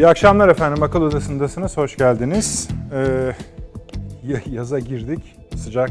[0.00, 0.82] İyi akşamlar efendim.
[0.82, 1.76] Akıl Odası'ndasınız.
[1.76, 2.68] Hoş geldiniz.
[2.92, 3.32] Ee,
[4.46, 5.36] yaza girdik.
[5.56, 5.90] Sıcak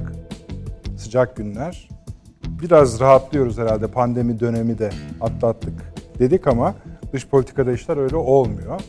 [0.97, 1.89] sıcak günler.
[2.61, 3.87] Biraz rahatlıyoruz herhalde.
[3.87, 4.89] Pandemi dönemi de
[5.21, 5.73] atlattık
[6.19, 6.75] dedik ama
[7.13, 8.81] dış politikada işler öyle olmuyor.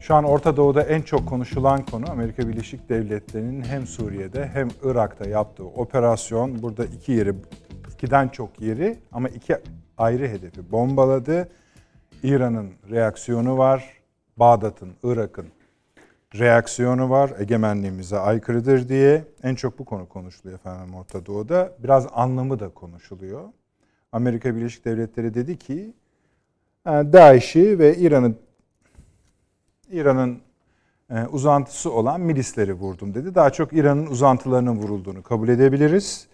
[0.00, 5.28] Şu an Orta Doğu'da en çok konuşulan konu Amerika Birleşik Devletleri'nin hem Suriye'de hem Irak'ta
[5.28, 6.62] yaptığı operasyon.
[6.62, 7.34] Burada iki yeri,
[7.94, 9.56] ikiden çok yeri ama iki
[9.98, 11.48] ayrı hedefi bombaladı.
[12.22, 13.93] İran'ın reaksiyonu var.
[14.36, 15.46] Bağdat'ın, Irak'ın
[16.38, 17.32] reaksiyonu var.
[17.38, 19.24] Egemenliğimize aykırıdır diye.
[19.42, 21.72] En çok bu konu konuşuluyor efendim Orta Doğu'da.
[21.78, 23.48] Biraz anlamı da konuşuluyor.
[24.12, 25.94] Amerika Birleşik Devletleri dedi ki
[26.86, 28.36] e, DAEŞ'i ve İran'ın
[29.90, 30.40] İran'ın
[31.10, 33.34] e, uzantısı olan milisleri vurdum dedi.
[33.34, 36.28] Daha çok İran'ın uzantılarının vurulduğunu kabul edebiliriz.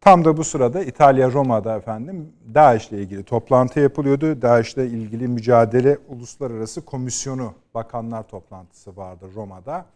[0.00, 4.42] Tam da bu sırada İtalya Roma'da efendim DAEŞ ile ilgili toplantı yapılıyordu.
[4.42, 9.86] DAEŞ ile ilgili mücadele uluslararası komisyonu bakanlar toplantısı vardı Roma'da.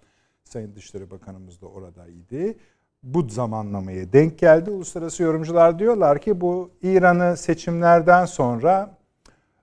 [0.44, 2.58] Sayın Dışişleri Bakanımız da oradaydı.
[3.02, 4.70] Bu zamanlamaya denk geldi.
[4.70, 8.96] Uluslararası yorumcular diyorlar ki bu İran'ı seçimlerden sonra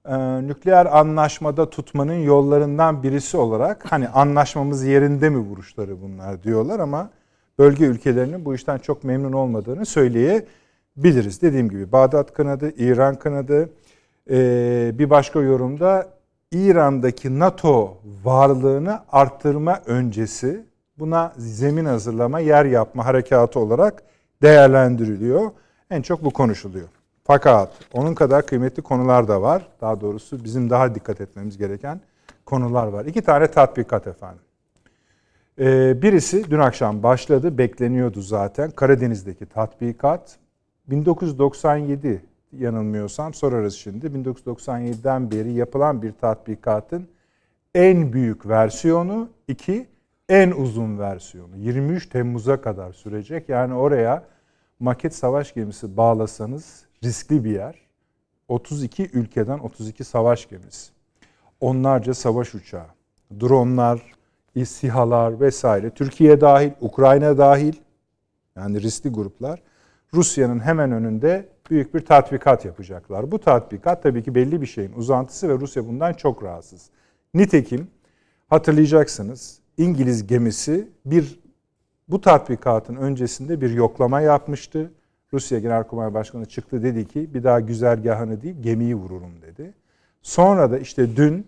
[0.06, 7.10] e, nükleer anlaşmada tutmanın yollarından birisi olarak hani anlaşmamız yerinde mi vuruşları bunlar diyorlar ama
[7.60, 11.42] bölge ülkelerinin bu işten çok memnun olmadığını söyleyebiliriz.
[11.42, 13.70] Dediğim gibi Bağdat kanadı, İran kanadı.
[14.30, 16.08] Ee, bir başka yorumda
[16.52, 20.66] İran'daki NATO varlığını arttırma öncesi
[21.00, 24.04] buna zemin hazırlama, yer yapma harekatı olarak
[24.42, 25.52] değerlendiriliyor.
[25.92, 26.88] En çok bu konuşuluyor.
[27.24, 29.68] Fakat onun kadar kıymetli konular da var.
[29.82, 32.02] Daha doğrusu bizim daha dikkat etmemiz gereken
[32.46, 33.06] konular var.
[33.06, 34.47] İki tane tatbikat efendim.
[35.60, 38.72] Ee, birisi dün akşam başladı, bekleniyordu zaten.
[38.72, 40.38] Karadeniz'deki tatbikat
[40.88, 44.06] 1997 yanılmıyorsam sorarız şimdi.
[44.06, 47.08] 1997'den beri yapılan bir tatbikatın
[47.76, 49.88] en büyük versiyonu, iki
[50.30, 51.58] en uzun versiyonu.
[51.58, 53.50] 23 Temmuz'a kadar sürecek.
[53.50, 54.24] Yani oraya
[54.80, 57.76] maket savaş gemisi bağlasanız riskli bir yer.
[58.48, 60.92] 32 ülkeden 32 savaş gemisi.
[61.62, 62.88] Onlarca savaş uçağı,
[63.40, 64.17] dronlar,
[64.62, 67.74] İSİHA'lar vesaire, Türkiye dahil, Ukrayna dahil
[68.56, 69.62] yani riskli gruplar
[70.14, 73.32] Rusya'nın hemen önünde büyük bir tatbikat yapacaklar.
[73.32, 76.90] Bu tatbikat tabii ki belli bir şeyin uzantısı ve Rusya bundan çok rahatsız.
[77.34, 77.88] Nitekim
[78.48, 81.40] hatırlayacaksınız İngiliz gemisi bir
[82.08, 84.92] bu tatbikatın öncesinde bir yoklama yapmıştı.
[85.34, 89.74] Rusya Genelkurmay Başkanı çıktı dedi ki bir daha güzergahını değil gemiyi vururum dedi.
[90.22, 91.48] Sonra da işte dün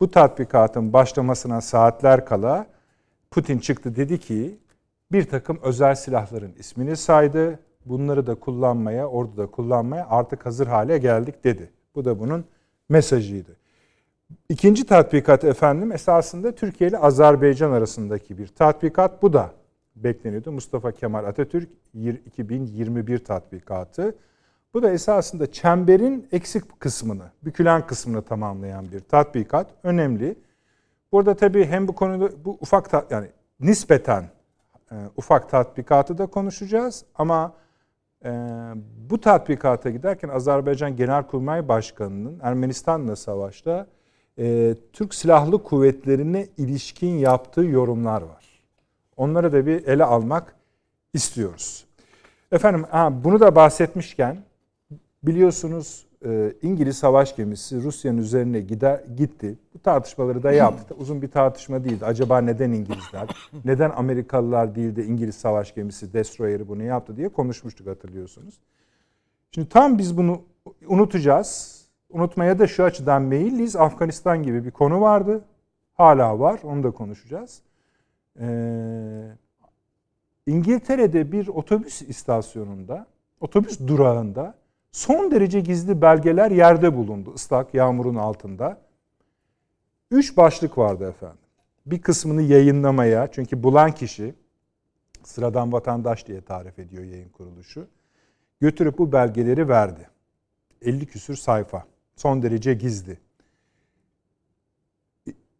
[0.00, 2.66] bu tatbikatın başlamasına saatler kala
[3.30, 4.58] Putin çıktı dedi ki
[5.12, 7.58] bir takım özel silahların ismini saydı.
[7.86, 11.70] Bunları da kullanmaya, orada da kullanmaya artık hazır hale geldik dedi.
[11.94, 12.44] Bu da bunun
[12.88, 13.56] mesajıydı.
[14.48, 19.22] İkinci tatbikat efendim esasında Türkiye ile Azerbaycan arasındaki bir tatbikat.
[19.22, 19.50] Bu da
[19.96, 20.52] bekleniyordu.
[20.52, 24.14] Mustafa Kemal Atatürk 2021 tatbikatı.
[24.74, 29.66] Bu da esasında çemberin eksik kısmını, bükülen kısmını tamamlayan bir tatbikat.
[29.82, 30.36] Önemli.
[31.12, 33.28] Burada tabii hem bu konuda bu ufak yani
[33.60, 34.24] nispeten
[34.90, 37.52] e, ufak tatbikatı da konuşacağız ama
[38.24, 38.30] e,
[39.10, 43.86] bu tatbikata giderken Azerbaycan Genelkurmay Başkanı'nın Ermenistan'la savaşta
[44.38, 48.44] e, Türk Silahlı Kuvvetlerine ilişkin yaptığı yorumlar var.
[49.16, 50.54] Onları da bir ele almak
[51.12, 51.86] istiyoruz.
[52.52, 54.38] Efendim ha, bunu da bahsetmişken
[55.26, 59.58] Biliyorsunuz e, İngiliz savaş gemisi Rusya'nın üzerine gider gitti.
[59.74, 60.94] Bu tartışmaları da yaptı.
[60.98, 62.04] Uzun bir tartışma değildi.
[62.04, 63.28] Acaba neden İngilizler,
[63.64, 68.60] neden Amerikalılar değil de İngiliz savaş gemisi Destroyer'ı bunu yaptı diye konuşmuştuk hatırlıyorsunuz.
[69.50, 70.42] Şimdi tam biz bunu
[70.86, 71.80] unutacağız.
[72.10, 73.76] Unutmaya da şu açıdan meyilliyiz.
[73.76, 75.44] Afganistan gibi bir konu vardı.
[75.94, 76.60] Hala var.
[76.62, 77.62] Onu da konuşacağız.
[78.40, 79.28] Ee,
[80.46, 83.06] İngiltere'de bir otobüs istasyonunda,
[83.40, 84.54] otobüs durağında
[84.94, 88.80] son derece gizli belgeler yerde bulundu ıslak yağmurun altında.
[90.10, 91.38] Üç başlık vardı efendim.
[91.86, 94.34] Bir kısmını yayınlamaya çünkü bulan kişi
[95.22, 97.86] sıradan vatandaş diye tarif ediyor yayın kuruluşu.
[98.60, 100.08] Götürüp bu belgeleri verdi.
[100.82, 101.84] 50 küsür sayfa.
[102.16, 103.18] Son derece gizli.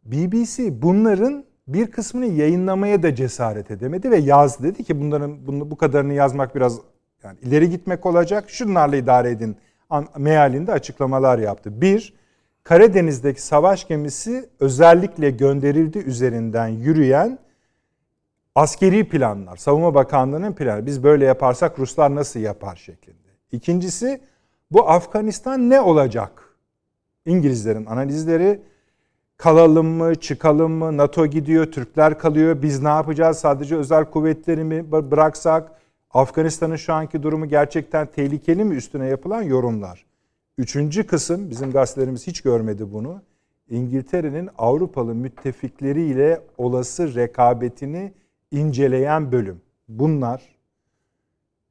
[0.05, 5.77] BBC bunların bir kısmını yayınlamaya da cesaret edemedi ve yaz dedi ki bunların bunu, bu
[5.77, 6.81] kadarını yazmak biraz
[7.25, 8.49] yani ileri gitmek olacak.
[8.49, 9.57] Şunlarla idare edin
[10.17, 11.81] mealinde açıklamalar yaptı.
[11.81, 12.13] Bir,
[12.63, 17.39] Karadeniz'deki savaş gemisi özellikle gönderildi üzerinden yürüyen
[18.55, 20.85] askeri planlar, Savunma Bakanlığı'nın planı.
[20.85, 23.17] Biz böyle yaparsak Ruslar nasıl yapar şeklinde.
[23.51, 24.21] İkincisi
[24.71, 26.55] bu Afganistan ne olacak?
[27.25, 28.61] İngilizlerin analizleri
[29.37, 34.91] kalalım mı, çıkalım mı, NATO gidiyor, Türkler kalıyor, biz ne yapacağız, sadece özel kuvvetleri mi
[34.91, 35.71] bıraksak,
[36.15, 40.05] Afganistan'ın şu anki durumu gerçekten tehlikeli mi üstüne yapılan yorumlar.
[40.57, 43.21] Üçüncü kısım, bizim gazetelerimiz hiç görmedi bunu,
[43.69, 48.13] İngiltere'nin Avrupalı müttefikleriyle olası rekabetini
[48.51, 49.61] inceleyen bölüm.
[49.87, 50.55] Bunlar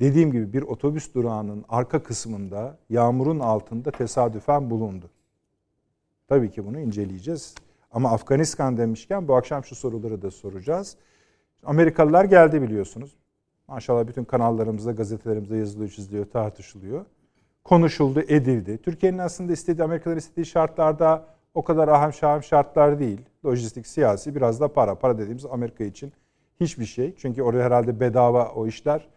[0.01, 5.11] dediğim gibi bir otobüs durağının arka kısmında yağmurun altında tesadüfen bulundu.
[6.29, 7.55] Tabii ki bunu inceleyeceğiz.
[7.93, 10.97] Ama Afganistan demişken bu akşam şu soruları da soracağız.
[11.65, 13.17] Amerikalılar geldi biliyorsunuz.
[13.69, 17.05] Maşallah bütün kanallarımızda, gazetelerimizde yazılıyor, çiziliyor, tartışılıyor.
[17.65, 18.79] Konuşuldu, edildi.
[18.79, 23.21] Türkiye'nin aslında istediği, Amerikalıların istediği şartlarda o kadar aham şaham şartlar değil.
[23.47, 24.95] Lojistik, siyasi, biraz da para.
[24.95, 26.13] Para dediğimiz Amerika için
[26.61, 27.15] hiçbir şey.
[27.17, 29.09] Çünkü orada herhalde bedava o işler.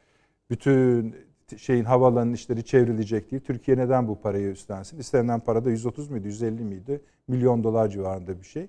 [0.49, 1.15] Bütün
[1.57, 3.43] şeyin havalanın işleri çevrilecek değil.
[3.43, 4.99] Türkiye neden bu parayı üstlensin?
[4.99, 7.01] İstenilen para da 130 muydu, 150 miydi?
[7.27, 8.67] Milyon dolar civarında bir şey.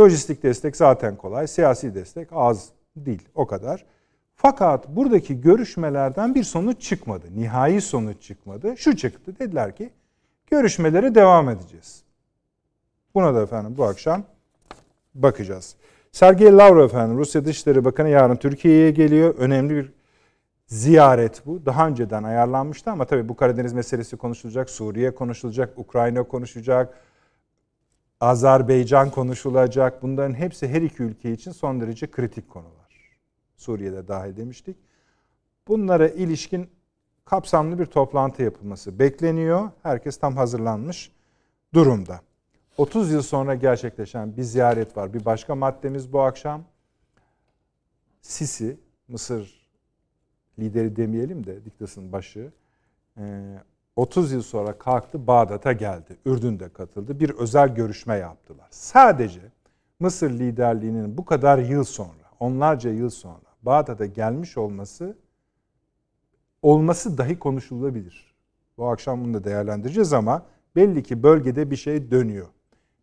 [0.00, 1.46] Lojistik destek zaten kolay.
[1.46, 3.28] Siyasi destek az değil.
[3.34, 3.84] O kadar.
[4.36, 7.26] Fakat buradaki görüşmelerden bir sonuç çıkmadı.
[7.36, 8.76] Nihai sonuç çıkmadı.
[8.76, 9.38] Şu çıktı.
[9.38, 9.90] Dediler ki
[10.46, 12.02] görüşmelere devam edeceğiz.
[13.14, 14.24] Buna da efendim bu akşam
[15.14, 15.76] bakacağız.
[16.12, 19.34] Sergey Lavrov efendim Rusya Dışişleri Bakanı yarın Türkiye'ye geliyor.
[19.38, 19.92] Önemli bir
[20.66, 21.66] ziyaret bu.
[21.66, 26.98] Daha önceden ayarlanmıştı ama tabii bu Karadeniz meselesi konuşulacak, Suriye konuşulacak, Ukrayna konuşulacak,
[28.20, 30.02] Azerbaycan konuşulacak.
[30.02, 32.83] Bunların hepsi her iki ülke için son derece kritik konular.
[33.64, 34.76] Suriye'de dahil demiştik.
[35.68, 36.70] Bunlara ilişkin
[37.24, 39.70] kapsamlı bir toplantı yapılması bekleniyor.
[39.82, 41.12] Herkes tam hazırlanmış
[41.74, 42.20] durumda.
[42.76, 45.14] 30 yıl sonra gerçekleşen bir ziyaret var.
[45.14, 46.64] Bir başka maddemiz bu akşam.
[48.20, 48.76] Sisi,
[49.08, 49.70] Mısır
[50.58, 52.52] lideri demeyelim de diktasının başı
[53.96, 56.16] 30 yıl sonra kalktı Bağdat'a geldi.
[56.26, 57.20] Ürdün'de katıldı.
[57.20, 58.66] Bir özel görüşme yaptılar.
[58.70, 59.40] Sadece
[60.00, 65.16] Mısır liderliğinin bu kadar yıl sonra, onlarca yıl sonra Bağdat'a gelmiş olması
[66.62, 68.34] olması dahi konuşulabilir.
[68.78, 70.46] Bu akşam bunu da değerlendireceğiz ama
[70.76, 72.46] belli ki bölgede bir şey dönüyor.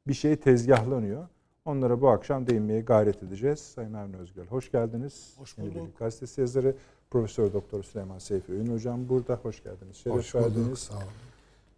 [0.07, 1.27] Bir şey tezgahlanıyor.
[1.65, 3.59] Onlara bu akşam değinmeye gayret edeceğiz.
[3.59, 5.33] Sayın Avni Özgür, hoş geldiniz.
[5.37, 5.75] Hoş bulduk.
[5.75, 6.75] Yeni Gazetesi yazarı
[7.09, 9.35] Profesör Doktor Süleyman Seyfi Ün hocam burada.
[9.35, 9.95] Hoş geldiniz.
[9.95, 10.45] Şeref hoş bulduk.
[10.45, 10.79] Verdiniz.
[10.79, 11.03] Sağ olun.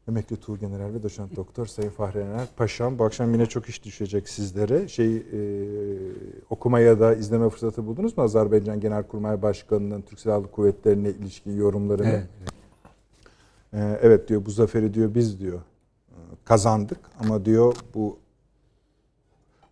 [0.08, 3.00] Emekli Tuğ General ve Doçent Doktor Sayın Fahri Ener Paşam.
[3.00, 4.88] Bu akşam yine çok iş düşecek sizlere.
[4.88, 5.24] Şey e,
[6.50, 8.24] okumaya da izleme fırsatı buldunuz mu?
[8.24, 12.08] Azerbaycan Genelkurmay Başkanı'nın Türk Silahlı Kuvvetleri'ne ilişkin yorumlarını.
[12.08, 12.54] Evet, evet.
[13.74, 15.60] E, evet diyor bu zaferi diyor biz diyor
[16.10, 18.18] e, kazandık ama diyor bu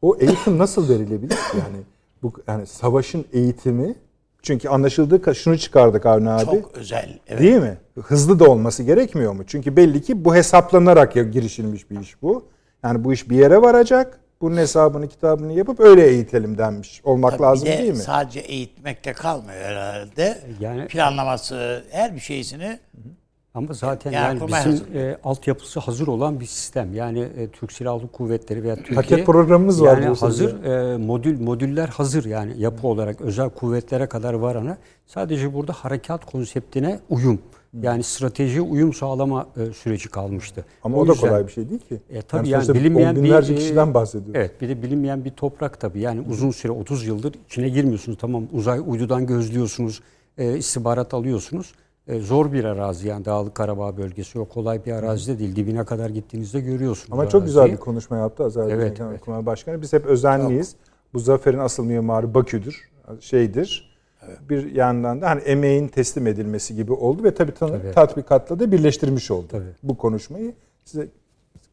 [0.01, 1.77] o eğitim nasıl verilebilir yani
[2.23, 3.95] bu yani savaşın eğitimi
[4.41, 6.45] çünkü anlaşıldığı şunu çıkardık Avni abi.
[6.45, 7.19] Çok özel.
[7.27, 7.41] Evet.
[7.41, 7.77] Değil mi?
[8.01, 9.43] Hızlı da olması gerekmiyor mu?
[9.47, 12.45] Çünkü belli ki bu hesaplanarak girişilmiş bir iş bu.
[12.83, 14.19] Yani bu iş bir yere varacak.
[14.41, 17.97] Bunun hesabını kitabını yapıp öyle eğitelim denmiş olmak Tabii lazım de değil mi?
[17.97, 20.37] Sadece eğitmekte kalmıyor herhalde.
[20.59, 23.20] Yani planlaması her bir şeysini hı hı
[23.53, 26.93] ama zaten yani, yani bizim e, altyapısı hazır olan bir sistem.
[26.93, 31.87] Yani e, Türk Silahlı Kuvvetleri veya Türkiye paket programımız var yani hazır e, modül modüller
[31.87, 37.39] hazır yani yapı olarak özel kuvvetlere kadar varana sadece burada harekat konseptine uyum
[37.81, 40.65] yani strateji uyum sağlama e, süreci kalmıştı.
[40.83, 42.01] Ama o, o da yüzden, kolay bir şey değil ki.
[42.09, 44.35] E, tabii yani, yani bilinmeyen binlerce bir, kişiden bahsediyoruz.
[44.35, 45.99] Evet bir de bilinmeyen bir toprak tabii.
[45.99, 48.17] Yani uzun süre 30 yıldır içine girmiyorsunuz.
[48.21, 50.01] Tamam uzay uydudan gözlüyorsunuz,
[50.37, 51.75] e, istihbarat alıyorsunuz e,
[52.09, 55.55] zor bir arazi yani Dağlık Karabağ bölgesi o kolay bir arazi de değil.
[55.55, 57.13] Dibine kadar gittiğinizde görüyorsunuz.
[57.13, 59.45] Ama çok güzel bir konuşma yaptı Azerbaycan evet, Genelkurmay evet.
[59.45, 59.81] Başkanı.
[59.81, 60.75] Biz hep özenliyiz.
[61.13, 62.89] Bu zaferin asıl mimarı Bakü'dür,
[63.19, 63.91] şeydir.
[64.27, 64.39] Evet.
[64.49, 67.91] Bir yandan da hani emeğin teslim edilmesi gibi oldu ve tabii, tabii.
[67.95, 69.75] tatbikatla da birleştirmiş oldu tabii.
[69.83, 70.53] bu konuşmayı.
[70.85, 71.07] Size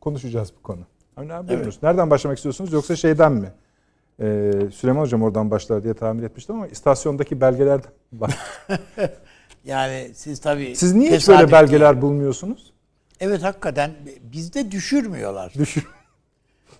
[0.00, 0.80] konuşacağız bu konu.
[1.14, 1.82] Hani abi evet.
[1.82, 3.52] Nereden başlamak istiyorsunuz yoksa şeyden mi?
[4.20, 7.90] Ee, Süleyman Hocam oradan başlar diye tahmin etmiştim ama istasyondaki belgelerden
[9.64, 10.76] Yani siz tabii...
[10.76, 12.02] Siz niye hiç böyle belgeler değil.
[12.02, 12.72] bulmuyorsunuz?
[13.20, 13.90] Evet hakikaten
[14.22, 15.52] bizde düşürmüyorlar.
[15.58, 15.86] Düşür.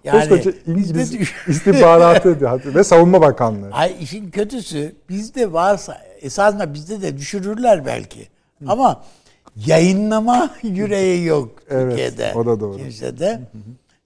[0.04, 3.70] Yani Koskoca İngiliz düş- istihbaratı ve savunma bakanlığı.
[3.72, 8.28] Ay işin kötüsü bizde varsa esasında bizde de düşürürler belki.
[8.58, 8.64] Hı.
[8.68, 9.04] Ama
[9.66, 12.32] yayınlama yüreği yok evet, Türkiye'de.
[12.34, 12.76] o da doğru.
[12.76, 13.40] Kimsede.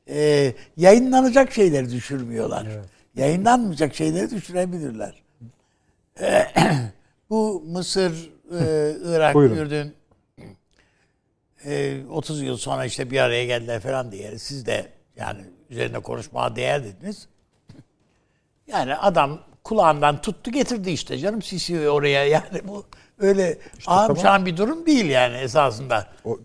[0.09, 2.67] Ee, yayınlanacak şeyleri düşürmüyorlar.
[2.73, 2.85] Evet.
[3.17, 5.23] Yayınlanmayacak şeyleri düşürebilirler.
[6.21, 6.47] Ee,
[7.31, 9.57] bu Mısır e, Irak, Buyurun.
[9.57, 9.95] Ürdün
[11.65, 14.39] e, 30 yıl sonra işte bir araya geldiler falan diye.
[14.39, 15.41] Siz de yani
[15.71, 17.29] üzerine konuşmaya değer dediniz.
[18.67, 22.87] Yani adam kulağından tuttu getirdi işte canım Sisi oraya yani bu
[23.19, 24.47] öyle işte ağam tamam.
[24.47, 26.09] bir durum değil yani esasında.
[26.25, 26.39] O...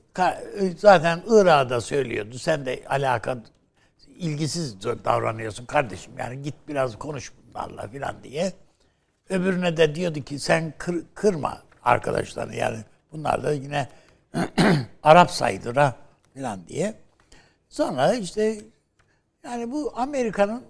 [0.77, 2.39] Zaten Irak'da söylüyordu.
[2.39, 3.37] Sen de alaka
[4.17, 6.13] ilgisiz davranıyorsun kardeşim.
[6.17, 8.53] Yani git biraz konuş bunlarla filan diye.
[9.29, 12.77] Öbürüne de diyordu ki sen kır, kırma arkadaşlarını yani
[13.11, 13.89] bunlar da yine
[15.03, 15.95] Arap sayılır ha
[16.33, 16.93] filan diye.
[17.69, 18.61] Sonra işte
[19.43, 20.63] yani bu Amerika'nın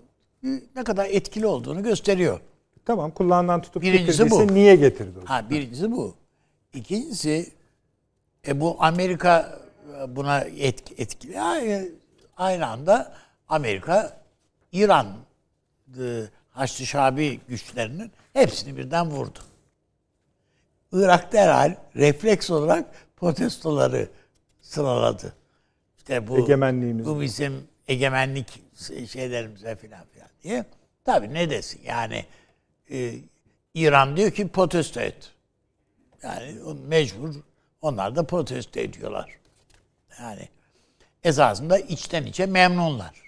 [0.76, 2.40] ne kadar etkili olduğunu gösteriyor.
[2.86, 4.54] Tamam kulağından tutup Birincisi bu.
[4.54, 5.30] niye getirdi o?
[5.30, 6.16] Ha birincisi bu.
[6.74, 7.52] İkincisi
[8.48, 9.60] e, bu Amerika
[10.02, 11.32] e, buna etki, etkili.
[11.34, 11.92] Yani
[12.38, 13.14] aynı anda
[13.50, 14.22] Amerika
[14.72, 15.08] İran
[16.00, 19.40] e, Haçlı Şabi güçlerinin hepsini birden vurdu.
[21.04, 22.86] Irak derhal refleks olarak
[23.16, 24.10] protestoları
[24.62, 25.34] sıraladı.
[25.98, 27.06] İşte bu Egemenliğimiz.
[27.06, 28.64] bu bizim egemenlik
[29.10, 30.66] şeylerimize filan filan diye.
[31.06, 32.26] Tabii ne desin yani
[32.92, 33.14] e,
[33.74, 35.32] İran diyor ki protesto et.
[36.24, 36.56] Yani
[36.88, 37.36] mecbur
[37.82, 39.38] onlar da protesto ediyorlar.
[40.20, 40.50] Yani
[41.24, 43.22] esasında içten içe memnunlar.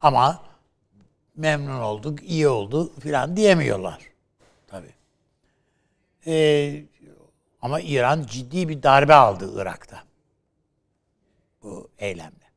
[0.00, 0.42] Ama
[1.36, 4.09] memnun olduk, iyi oldu filan diyemiyorlar.
[6.26, 6.84] Ee,
[7.62, 10.04] ama İran ciddi bir darbe aldı Irak'ta.
[11.62, 12.50] Bu eylemle.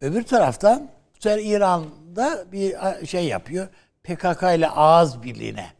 [0.00, 3.68] Öbür taraftan bu sefer İran'da bir şey yapıyor.
[4.02, 5.72] PKK ile ağız birliğine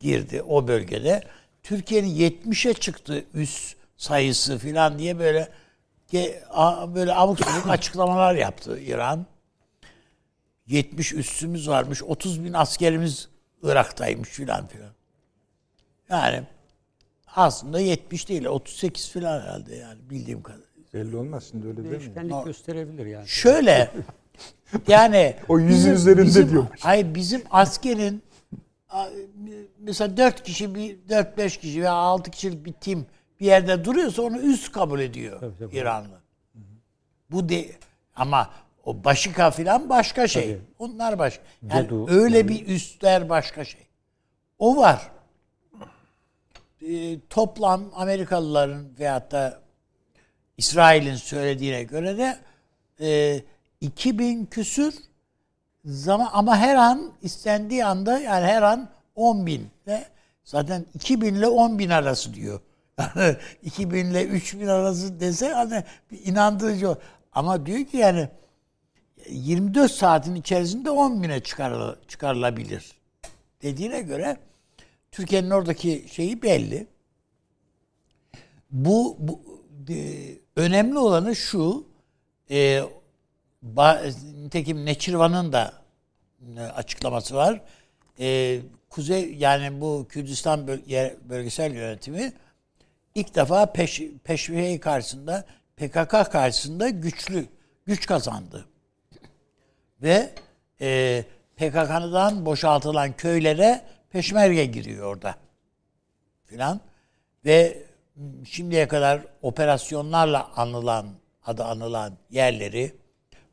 [0.00, 1.22] girdi o bölgede.
[1.62, 5.48] Türkiye'nin 70'e çıktı üst sayısı filan diye böyle
[6.94, 9.26] böyle abuk sabuk açıklamalar yaptı İran.
[10.66, 13.28] 70 üstümüz varmış, 30 bin askerimiz
[13.62, 14.90] Irak'taymış filan filan.
[16.10, 16.42] Yani
[17.36, 20.64] aslında 70 değil, 38 filan herhalde yani bildiğim kadarıyla.
[20.94, 22.00] Belli olmaz şimdi öyle değil mi?
[22.00, 23.28] Değişkenlik gösterebilir yani.
[23.28, 23.90] Şöyle
[24.88, 26.80] yani O yüzün bizim- üzerinde bizim, diyormuş.
[26.80, 28.22] Hayır bizim askerin
[29.78, 33.06] mesela 4 kişi bir 4 5 kişi veya 6 kişilik bir tim
[33.40, 35.76] bir yerde duruyorsa onu üst kabul ediyor Tabii, tabii.
[35.76, 36.20] İranlı.
[37.30, 37.66] Bu de
[38.16, 38.50] ama
[38.84, 40.42] o başika filan başka şey.
[40.42, 40.62] Tabii.
[40.78, 41.42] Onlar başka.
[41.62, 43.80] Yani Dedu, öyle bir üstler başka şey.
[44.58, 45.10] O var.
[46.88, 49.60] Ee, toplam Amerikalıların veyahut da
[50.58, 52.38] İsrail'in söylediğine göre de
[53.00, 53.40] e,
[53.80, 54.94] 2000 küsür
[55.84, 60.04] zaman ama her an istendiği anda yani her an 10 binle
[60.44, 62.60] zaten 2000 ile 10 bin arası diyor.
[62.98, 65.84] Yani 2000 ile 3000 arası dese hani
[66.24, 66.96] inandırıcı.
[67.32, 68.28] Ama diyor ki yani
[69.28, 72.92] 24 saatin içerisinde 10 bine çıkarıl- çıkarılabilir
[73.62, 74.36] dediğine göre
[75.14, 76.86] Türkiye'nin oradaki şeyi belli.
[78.70, 79.40] Bu, bu
[79.88, 79.94] e,
[80.56, 81.86] önemli olanı şu.
[82.50, 82.82] E,
[83.62, 84.02] ba,
[84.42, 85.72] nitekim Neçirvan'ın da
[86.56, 87.60] e, açıklaması var.
[88.20, 90.66] E, Kuzey yani bu Kürdistan
[91.28, 92.32] bölgesel yönetimi
[93.14, 95.44] ilk defa peş, peşmerge karşısında
[95.76, 97.46] PKK karşısında güçlü
[97.86, 98.64] güç kazandı.
[100.02, 100.34] Ve
[100.80, 101.24] e,
[101.56, 105.34] PKK'dan boşaltılan köylere peşmerge giriyor orada.
[106.44, 106.80] Filan.
[107.44, 107.82] Ve
[108.44, 111.06] şimdiye kadar operasyonlarla anılan,
[111.44, 112.94] adı anılan yerleri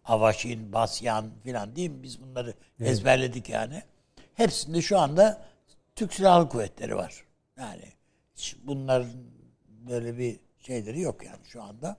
[0.06, 2.04] Avaşin, Basyan filan değil mi?
[2.04, 3.84] Biz bunları ezberledik yani.
[4.34, 5.46] Hepsinde şu anda
[5.96, 7.26] Türk Silahlı Kuvvetleri var.
[7.58, 7.86] Yani
[8.64, 9.12] bunların
[9.70, 11.98] böyle bir şeyleri yok yani şu anda.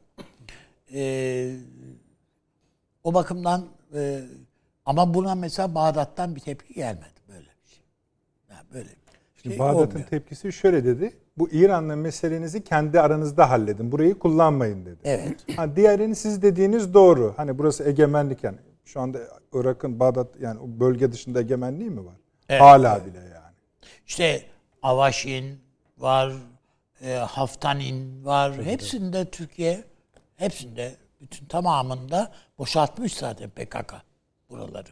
[0.95, 1.57] Ee,
[3.05, 4.21] o bakımdan e,
[4.87, 7.85] ama buna mesela Bağdat'tan bir tepki gelmedi böyle bir şey.
[8.51, 8.89] Yani böyle
[9.43, 10.07] Şimdi şey Bağdat'ın olmuyor.
[10.09, 11.13] tepkisi şöyle dedi.
[11.39, 13.93] Bu İran'la meselenizi kendi aranızda halledin.
[13.93, 14.99] Burayı kullanmayın dedi.
[15.05, 15.45] Evet.
[15.57, 17.35] Ha, diğerini siz dediğiniz doğru.
[17.37, 18.59] Hani burası egemenlik yani.
[18.85, 19.19] Şu anda
[19.53, 22.15] Irak'ın Bağdat yani o bölge dışında egemenliği mi var?
[22.49, 22.63] Evet.
[22.63, 23.55] Hala bile yani.
[24.07, 24.43] İşte
[24.83, 25.61] Avaşin
[25.99, 26.33] var,
[27.05, 28.53] e, Haftanin var.
[28.65, 29.85] hepsinde Türkiye,
[30.37, 33.95] hepsinde, bütün tamamında boşaltmış zaten PKK
[34.51, 34.89] buraları.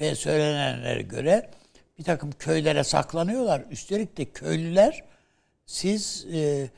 [0.00, 1.50] Ve söylenenlere göre
[1.98, 3.64] bir takım köylere saklanıyorlar.
[3.70, 5.04] Üstelik de köylüler
[5.66, 6.70] siz e,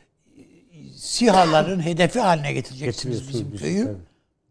[0.96, 3.96] SİHA'ların hedefi haline getireceksiniz bizim bizi, köyü tabii.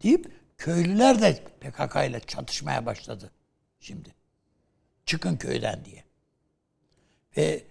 [0.03, 3.32] deyip köylüler de PKK ile çatışmaya başladı
[3.79, 4.10] şimdi.
[5.05, 6.03] Çıkın köyden diye.
[7.38, 7.63] Ve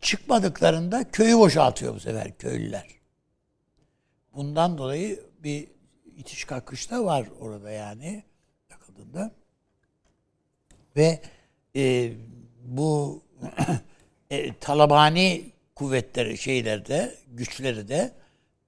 [0.00, 2.86] çıkmadıklarında köyü boşaltıyor bu sefer köylüler.
[4.34, 5.68] Bundan dolayı bir
[6.16, 8.24] itiş kakış da var orada yani
[8.70, 9.32] yakınında.
[10.96, 11.22] Ve
[11.76, 12.12] e,
[12.64, 13.22] bu
[14.30, 18.12] e, Talabani kuvvetleri şeylerde, güçleri de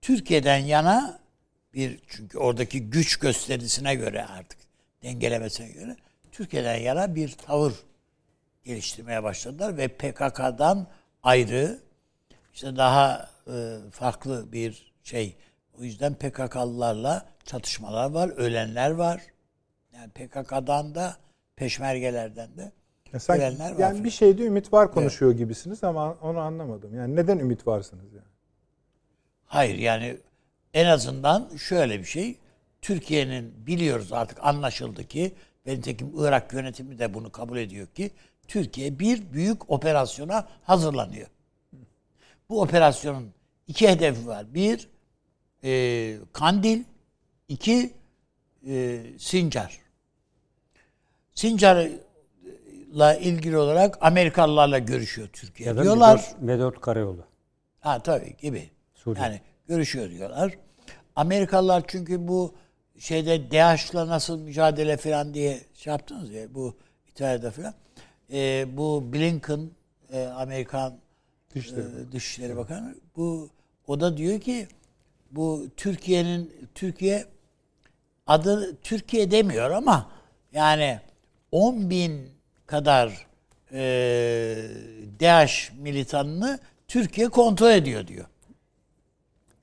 [0.01, 1.21] Türkiye'den yana
[1.75, 4.59] bir çünkü oradaki güç gösterisine göre artık
[5.03, 5.97] dengelemesine göre
[6.33, 7.73] Türkiye'den yana bir tavır
[8.65, 10.87] geliştirmeye başladılar ve PKK'dan
[11.23, 11.79] ayrı
[12.55, 15.37] işte daha e, farklı bir şey.
[15.79, 19.23] O yüzden PKK'lılarla çatışmalar var, ölenler var
[19.93, 21.17] Yani PKK'dan da
[21.57, 22.73] peşmergelerden de
[23.15, 23.79] Ya sanki- gelenler var.
[23.79, 26.95] yani bir şeyde ümit var konuşuyor gibisiniz ama onu anlamadım.
[26.95, 28.25] Yani neden ümit varsınız yani?
[29.47, 30.17] Hayır yani
[30.75, 32.39] en azından şöyle bir şey.
[32.83, 35.33] Türkiye'nin biliyoruz artık anlaşıldı ki
[35.67, 38.11] ve nitekim Irak yönetimi de bunu kabul ediyor ki
[38.49, 41.27] Türkiye bir büyük operasyona hazırlanıyor.
[42.49, 43.31] Bu operasyonun
[43.67, 44.55] iki hedefi var.
[44.55, 44.89] Bir,
[45.65, 46.85] e, Kandil.
[47.49, 47.93] iki
[48.67, 49.81] e, Sincar.
[52.95, 56.17] Sincar'la ilgili olarak Amerikalılarla görüşüyor Türkiye Ya diyorlar.
[56.17, 57.25] Medört, Medört Karayolu.
[57.81, 58.71] Ha tabii gibi.
[58.95, 59.25] Suriye.
[59.25, 60.59] Yani görüşüyor diyorlar.
[61.17, 62.55] Amerikalılar çünkü bu
[62.99, 66.77] şeyde DAEŞ'la nasıl mücadele falan diye şey yaptınız ya bu
[67.09, 67.75] İtalya'da falan.
[68.33, 69.71] Ee, bu Blinken
[70.13, 70.99] e, Amerikan
[71.55, 73.51] Dışişleri e, Dışişleri Bakanı bu
[73.87, 74.69] o da diyor ki
[75.31, 77.25] bu Türkiye'nin Türkiye
[78.27, 80.11] adı Türkiye demiyor ama
[80.53, 81.01] yani
[81.53, 82.34] 10 bin
[82.67, 83.27] kadar
[83.73, 83.79] e,
[85.21, 88.27] DAEŞ militanını Türkiye kontrol ediyor diyor.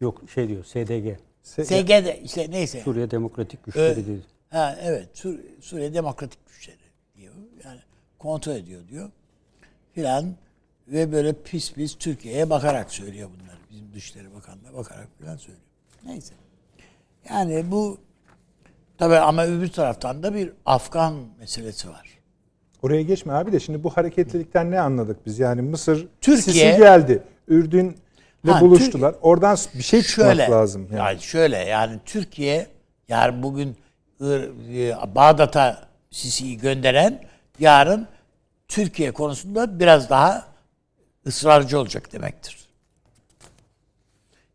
[0.02, 1.20] Yok şey diyor SDG.
[1.44, 2.82] SG'de işte neyse.
[2.82, 4.22] Suriye Demokratik Güçleri Ee, dedi.
[4.50, 6.78] Ha evet Sur Suriye Demokratik Güçleri
[7.16, 7.34] diyor.
[7.64, 7.80] Yani
[8.20, 9.12] kontrol ediyor diyor.
[9.94, 10.36] Filan
[10.88, 13.58] ve böyle pis pis Türkiye'ye bakarak söylüyor bunları.
[13.72, 15.66] Bizim Dışişleri Bakanı'na bakarak filan söylüyor.
[16.04, 16.34] Neyse.
[17.30, 17.98] Yani bu
[18.98, 22.21] tabii ama öbür taraftan da bir Afgan meselesi var.
[22.82, 25.40] Oraya geçme abi de şimdi bu hareketlilikten ne anladık biz?
[25.40, 27.24] Yani Mısır Türkiye- Sisi geldi.
[27.48, 27.96] Ürdün'le
[28.48, 29.16] Ha, buluştular.
[29.22, 30.88] Oradan bir şey çıkmak şöyle lazım.
[30.92, 30.98] Yani.
[31.00, 32.68] Yani şöyle yani Türkiye
[33.08, 33.78] yani bugün
[34.22, 37.22] e, Bağdat'a Sisi'yi gönderen
[37.60, 38.08] yarın
[38.68, 40.46] Türkiye konusunda biraz daha
[41.28, 42.58] ısrarcı olacak demektir.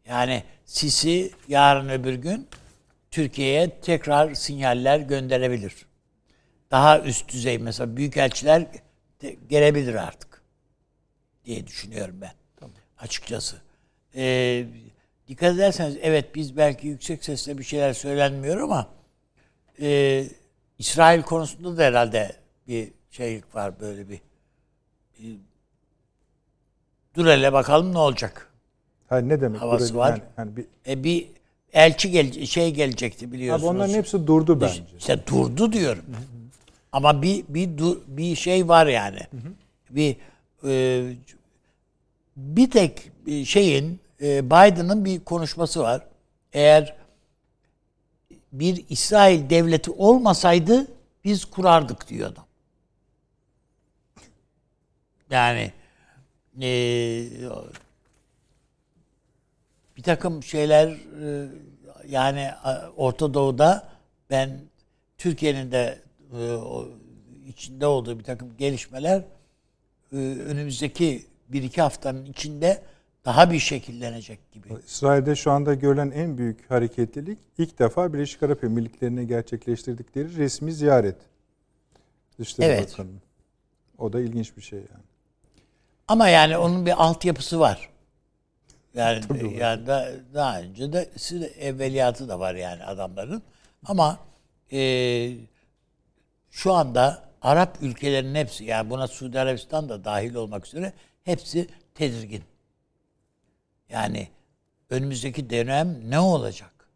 [0.08, 2.48] Yani Sisi yarın öbür gün
[3.10, 5.86] Türkiye'ye tekrar sinyaller gönderebilir.
[6.70, 8.66] Daha üst düzey mesela büyükelçiler
[9.48, 10.42] gelebilir artık
[11.44, 12.32] diye düşünüyorum ben.
[12.98, 13.56] Açıkçası.
[14.14, 14.66] Ee,
[15.28, 18.88] dikkat ederseniz evet biz belki yüksek sesle bir şeyler söylenmiyor ama
[19.80, 20.24] e,
[20.78, 22.36] İsrail konusunda da herhalde
[22.68, 24.20] bir şeylik var böyle bir,
[25.18, 25.36] bir
[27.14, 28.52] dur hele bakalım ne olacak.
[29.08, 29.60] Ha, ne demek?
[29.60, 30.10] Havası Burada var.
[30.10, 31.28] Yani, yani bir, E bir
[31.72, 33.70] elçi gel şey gelecekti abi biliyorsunuz.
[33.70, 34.82] onların hepsi durdu bence.
[34.98, 36.04] İşte durdu diyorum.
[36.96, 39.18] Ama bir bir bir şey var yani.
[39.90, 40.16] Bir
[40.64, 41.04] e,
[42.36, 43.10] bir tek
[43.46, 46.06] şeyin e, Biden'ın bir konuşması var.
[46.52, 46.96] Eğer
[48.52, 50.86] bir İsrail devleti olmasaydı
[51.24, 52.46] biz kurardık diyor adam.
[55.30, 55.72] Yani
[56.62, 56.68] e,
[59.96, 60.88] bir takım şeyler
[61.22, 61.48] e,
[62.08, 63.88] yani a- Orta Doğu'da
[64.30, 64.60] ben
[65.18, 66.58] Türkiye'nin de e,
[67.48, 69.24] içinde olduğu bir takım gelişmeler
[70.12, 72.82] e, önümüzdeki bir iki haftanın içinde
[73.24, 74.68] daha bir şekillenecek gibi.
[74.86, 81.16] İsrail'de şu anda görülen en büyük hareketlilik ilk defa Birleşik Arap Emirlikleri'ne gerçekleştirdikleri resmi ziyaret.
[82.38, 82.92] Dışişleri Evet.
[82.92, 83.22] Bakanı'nın.
[83.98, 85.04] O da ilginç bir şey yani.
[86.08, 87.90] Ama yani onun bir altyapısı var.
[88.94, 91.10] Yani Tabii yani da, daha önce de
[91.58, 93.42] evveliyatı da var yani adamların.
[93.84, 94.18] Ama
[94.72, 94.78] e,
[96.50, 100.92] şu anda Arap ülkelerinin hepsi yani buna Suudi Arabistan da dahil olmak üzere
[101.24, 102.42] hepsi tedirgin.
[103.88, 104.28] Yani
[104.90, 106.88] önümüzdeki dönem ne olacak?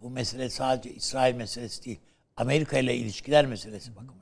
[0.00, 2.00] Bu mesele sadece İsrail meselesi değil.
[2.36, 4.16] Amerika ile ilişkiler meselesi bakımından.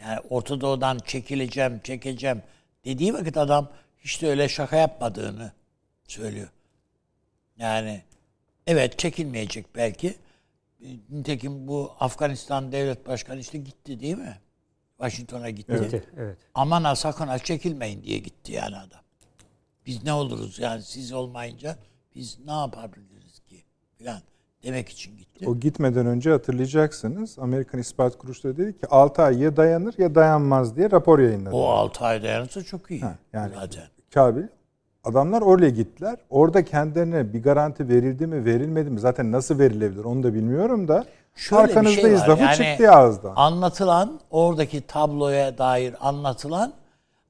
[0.00, 2.42] Yani Orta Doğu'dan çekileceğim, çekeceğim
[2.84, 5.52] dediği vakit adam hiç de öyle şaka yapmadığını
[6.08, 6.48] söylüyor.
[7.58, 8.02] Yani
[8.66, 10.14] evet çekilmeyecek belki.
[11.10, 14.38] Nitekim bu Afganistan devlet başkanı işte gitti değil mi?
[14.98, 15.72] Washington'a gitti.
[15.78, 16.04] Evet.
[16.16, 16.38] evet.
[16.54, 19.00] Aman ha sakın ha çekilmeyin diye gitti yani adam.
[19.86, 21.76] Biz ne oluruz yani siz olmayınca
[22.14, 23.64] biz ne yapabiliriz ki
[23.98, 24.20] filan
[24.62, 25.48] demek için gitti.
[25.48, 30.76] O gitmeden önce hatırlayacaksınız Amerikan İstihbarat Kuruluşları dedi ki 6 ay ya dayanır ya dayanmaz
[30.76, 31.54] diye rapor yayınladı.
[31.54, 33.00] O 6 ay dayanırsa çok iyi.
[33.00, 33.84] Ha, yani zaten.
[34.10, 34.42] Kabil.
[35.06, 36.18] Adamlar oraya gittiler.
[36.30, 41.04] Orada kendilerine bir garanti verildi mi verilmedi mi zaten nasıl verilebilir onu da bilmiyorum da
[41.34, 43.32] Şöyle bir şey arkanızdayız var, lafı yani çıktı ağızdan.
[43.36, 46.72] Anlatılan oradaki tabloya dair anlatılan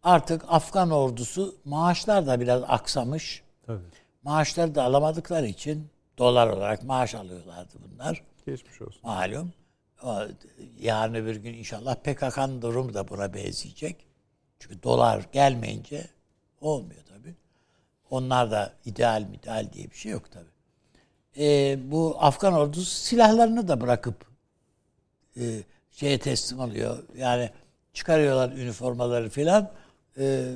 [0.02, 3.42] artık Afgan ordusu maaşlar da biraz aksamış.
[3.66, 3.80] Tabii.
[4.22, 5.86] Maaşları da alamadıkları için
[6.18, 8.22] dolar olarak maaş alıyorlardı bunlar.
[8.46, 9.00] Geçmiş olsun.
[9.02, 9.52] Malum.
[10.78, 14.06] Yarın öbür gün inşallah PKK'nın durumu da buna benzeyecek.
[14.58, 16.06] Çünkü dolar gelmeyince
[16.60, 17.05] olmuyor.
[18.10, 20.44] Onlar da ideal mi ideal diye bir şey yok tabii.
[21.38, 24.24] Ee, bu Afgan ordusu silahlarını da bırakıp
[25.40, 26.98] e, şeye teslim alıyor.
[27.16, 27.50] Yani
[27.92, 29.70] çıkarıyorlar üniformaları filan.
[30.18, 30.52] e,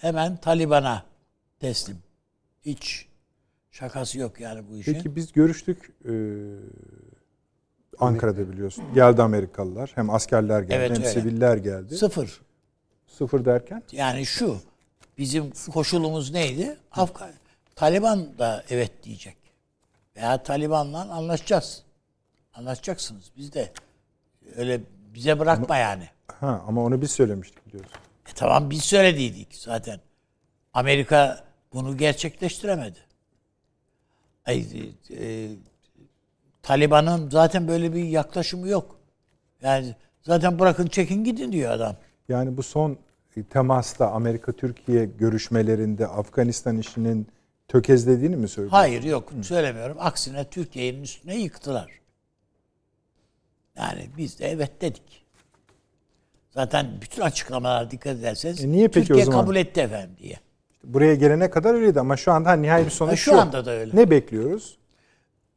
[0.00, 1.04] hemen Taliban'a
[1.60, 1.98] teslim.
[2.62, 3.06] Hiç
[3.70, 4.94] şakası yok yani bu işin.
[4.94, 6.12] Peki biz görüştük e,
[7.98, 8.84] Ankara'da biliyorsun.
[8.94, 9.92] Geldi Amerikalılar.
[9.94, 11.08] Hem askerler geldi Evet, hem öyle.
[11.08, 11.96] siviller geldi.
[11.96, 12.40] Sıfır.
[13.06, 14.56] Sıfır derken Yani şu
[15.18, 16.76] bizim koşulumuz neydi?
[16.92, 17.30] Afgan
[17.76, 19.36] Taliban da evet diyecek.
[20.16, 21.82] Veya Taliban'la anlaşacağız.
[22.54, 23.30] Anlaşacaksınız.
[23.36, 23.72] Biz de
[24.56, 24.80] öyle
[25.14, 26.08] bize bırakma yani.
[26.40, 27.92] ha ama onu biz söylemiştik biliyorsun.
[28.30, 30.00] E tamam biz söylediydik zaten.
[30.74, 32.98] Amerika bunu gerçekleştiremedi.
[34.46, 34.66] Ay,
[35.10, 35.48] e, e,
[36.62, 39.00] Taliban'ın zaten böyle bir yaklaşımı yok.
[39.62, 41.96] Yani zaten bırakın çekin gidin diyor adam.
[42.28, 42.98] Yani bu son
[43.50, 47.26] temasta Amerika Türkiye görüşmelerinde Afganistan işinin
[47.68, 48.76] tökezlediğini mi söylüyorsun?
[48.76, 49.96] Hayır yok söylemiyorum.
[50.00, 52.00] Aksine Türkiye'nin üstüne yıktılar.
[53.76, 55.24] Yani biz de evet dedik.
[56.50, 59.40] Zaten bütün açıklamalara dikkat ederseniz E niye peki Türkiye o zaman?
[59.40, 60.36] kabul etti efendim diye.
[60.84, 63.40] Buraya gelene kadar öyleydi ama şu anda nihai bir sonuç şu yok.
[63.40, 63.96] anda da öyle.
[63.96, 64.78] Ne bekliyoruz?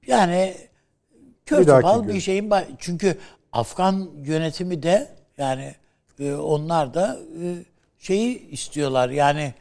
[0.08, 0.56] Yani
[1.46, 1.68] kör
[2.08, 3.18] Bir bir şeyin çünkü
[3.52, 5.08] Afgan yönetimi de
[5.38, 5.76] yani
[6.20, 7.56] e, onlar da e,
[8.00, 9.54] şeyi istiyorlar yani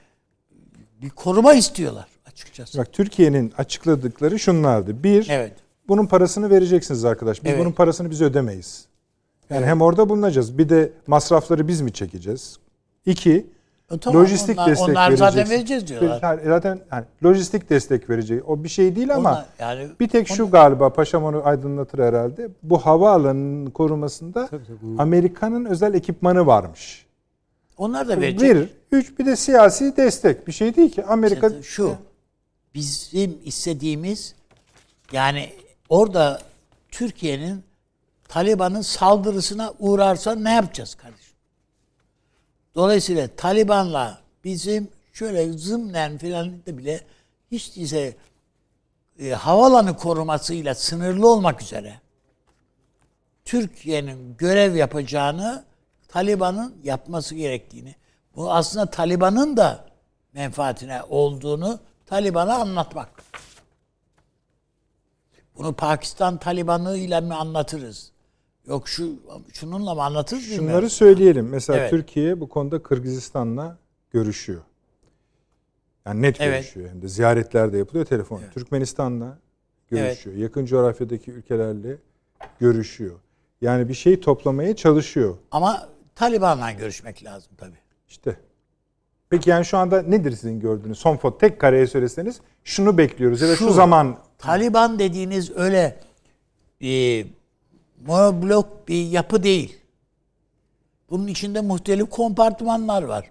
[1.03, 2.79] bir koruma istiyorlar açıkçası.
[2.79, 5.03] Bak Türkiye'nin açıkladıkları şunlardı.
[5.05, 5.53] Bir, Evet.
[5.89, 7.45] bunun parasını vereceksiniz arkadaş.
[7.45, 7.61] Biz Evet.
[7.61, 8.85] bunun parasını biz ödemeyiz.
[9.51, 10.59] Yani hem orada bulunacağız.
[10.59, 12.59] Bir de masrafları biz mi çekeceğiz?
[13.07, 13.47] İki,
[13.99, 15.55] tamam, lojistik onlar- destek onlar zaten vereceksin.
[15.57, 16.21] vereceğiz diyorlar.
[16.23, 18.49] Yani Zaten yani lojistik destek verecek.
[18.49, 22.49] O bir şey değil ama Onlar- yani bir tek şu galiba Paşam onu aydınlatır herhalde.
[22.63, 24.49] Bu havaalanının korumasında
[24.99, 27.07] Amerika'nın özel ekipmanı varmış.
[27.77, 28.43] onlar da verecek.
[28.51, 28.69] Verir.
[28.93, 30.47] Üç bir de siyasi destek.
[30.47, 31.05] Bir şey değil ki.
[31.05, 31.95] Amerika İşte şu
[32.75, 34.35] bizim istediğimiz
[35.13, 35.51] yani
[35.89, 36.41] orada
[36.91, 37.63] Türkiye'nin
[38.29, 41.24] Taliban'ın saldırısına uğrarsa ne yapacağız kardeşim?
[42.75, 47.01] Dolayısıyla Taliban'la bizim şöyle zımnen filan de bile
[47.51, 48.17] hiç değilse
[49.19, 52.01] e, havalanı korumasıyla sınırlı olmak üzere
[53.45, 55.65] Türkiye'nin görev yapacağını
[56.09, 57.95] Taliban'ın yapması gerektiğini,
[58.37, 59.85] bu aslında Taliban'ın da
[60.33, 63.23] menfaatine olduğunu Taliban'a anlatmak.
[65.59, 68.14] Bunu Pakistan Taliban'ı ile mi anlatırız?
[68.69, 69.13] Yok şu
[69.53, 70.69] şununla mı anlatırız bilmiyorum.
[70.69, 71.49] Şunları söyleyelim.
[71.49, 71.91] Mesela Evet.
[71.91, 73.79] Türkiye bu konuda Kırgızistan'la
[74.11, 74.61] görüşüyor.
[76.07, 76.55] Yani net Evet.
[76.63, 76.89] görüşüyor.
[76.91, 78.41] Hem de ziyaretler de yapılıyor telefon.
[78.55, 79.39] Türkmenistan'la
[79.91, 80.37] görüşüyor.
[80.37, 81.97] Yakın coğrafyadaki ülkelerle
[82.61, 83.19] görüşüyor.
[83.61, 85.37] Yani bir şey toplamaya çalışıyor.
[85.51, 87.79] Ama Taliban'la görüşmek lazım tabii.
[88.09, 88.37] İşte.
[89.31, 90.99] Peki yani şu anda nedir sizin gördüğünüz?
[90.99, 93.73] Son foto tek kareye söyleseniz şunu bekliyoruz da şu, Şu.
[93.73, 96.01] zaman Taliban dediğiniz öyle
[96.83, 97.25] e,
[98.07, 99.79] monoblok bir yapı değil.
[101.11, 103.31] Bunun içinde muhtelif kompartımanlar var.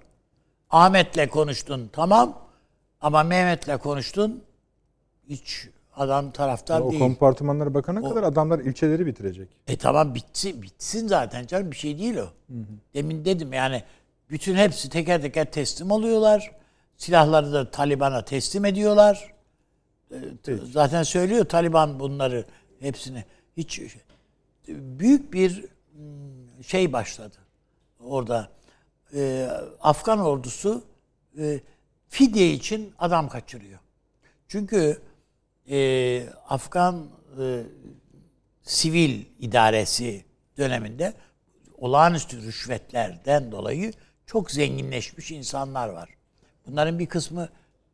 [0.70, 2.38] Ahmet'le konuştun tamam
[3.02, 4.44] ama Mehmet'le konuştun
[5.30, 7.02] hiç adam taraftar o değil.
[7.02, 9.50] kompartımanlara bakana kadar adamlar ilçeleri bitirecek.
[9.68, 12.26] E tamam bitsin, bitsin zaten canım bir şey değil o.
[12.94, 13.84] Demin dedim yani
[14.30, 16.52] bütün hepsi teker teker teslim oluyorlar.
[16.98, 19.34] Silahları da Taliban'a teslim ediyorlar.
[20.12, 22.46] E, t- Zaten söylüyor Taliban bunları
[22.80, 23.24] hepsini.
[23.58, 23.80] Hiç
[24.68, 27.38] büyük bir mm, şey başladı
[28.00, 28.50] orada.
[29.16, 29.50] E,
[29.82, 30.84] Afgan ordusu
[31.40, 31.60] e,
[32.10, 33.80] fidye için adam kaçırıyor.
[34.48, 35.02] Çünkü
[35.70, 37.64] e, Afgan e,
[38.62, 40.26] sivil idaresi
[40.58, 41.14] döneminde
[41.78, 43.94] olağanüstü rüşvetlerden dolayı
[44.26, 46.10] çok zenginleşmiş insanlar var.
[46.68, 47.50] Bunların bir kısmı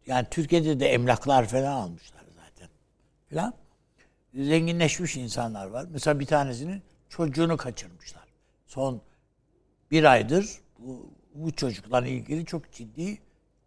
[0.08, 2.70] yani Türkiye'de de emlaklar falan almışlar zaten.
[3.30, 3.54] Falan.
[4.34, 5.86] Zenginleşmiş insanlar var.
[5.92, 8.24] Mesela bir tanesinin çocuğunu kaçırmışlar.
[8.68, 9.02] Son
[9.92, 13.18] bir aydır bu, bu çocuklarla ilgili çok ciddi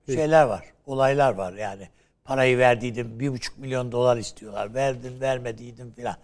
[0.06, 0.64] şeyler var.
[0.86, 1.88] Olaylar var yani.
[2.24, 4.74] Parayı verdiydim, bir buçuk milyon dolar istiyorlar.
[4.74, 6.16] Verdim, vermediydim filan.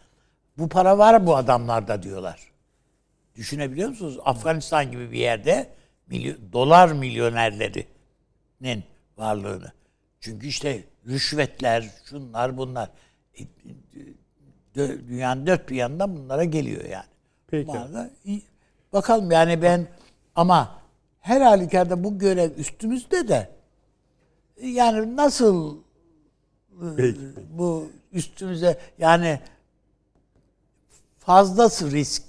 [0.58, 2.52] Bu para var bu adamlarda diyorlar.
[3.34, 4.18] Düşünebiliyor musunuz?
[4.24, 5.74] Afganistan gibi bir yerde
[6.06, 8.84] milyon, dolar milyonerlerinin
[9.16, 9.72] varlığını.
[10.20, 12.90] Çünkü işte rüşvetler, şunlar bunlar.
[13.38, 13.42] E,
[14.78, 17.06] Dünyanın dört bir yanından bunlara geliyor yani.
[17.46, 17.68] Peki.
[17.68, 18.42] Bu arada iyi.
[18.92, 19.86] Bakalım yani ben
[20.34, 20.78] ama
[21.20, 23.48] her halükarda bu görev üstümüzde de
[24.62, 25.76] yani nasıl
[26.96, 27.18] Peki.
[27.50, 29.40] bu üstümüze yani
[31.18, 32.22] fazlası risk.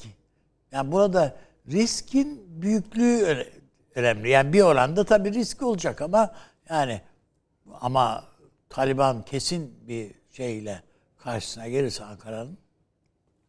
[0.71, 1.35] Yani burada
[1.67, 3.47] riskin büyüklüğü öne-
[3.95, 4.29] önemli.
[4.29, 6.33] Yani bir oranda tabii risk olacak ama
[6.69, 7.01] yani
[7.81, 8.23] ama
[8.69, 10.81] Taliban kesin bir şeyle
[11.29, 12.57] karşısına gelirse Ankara'nın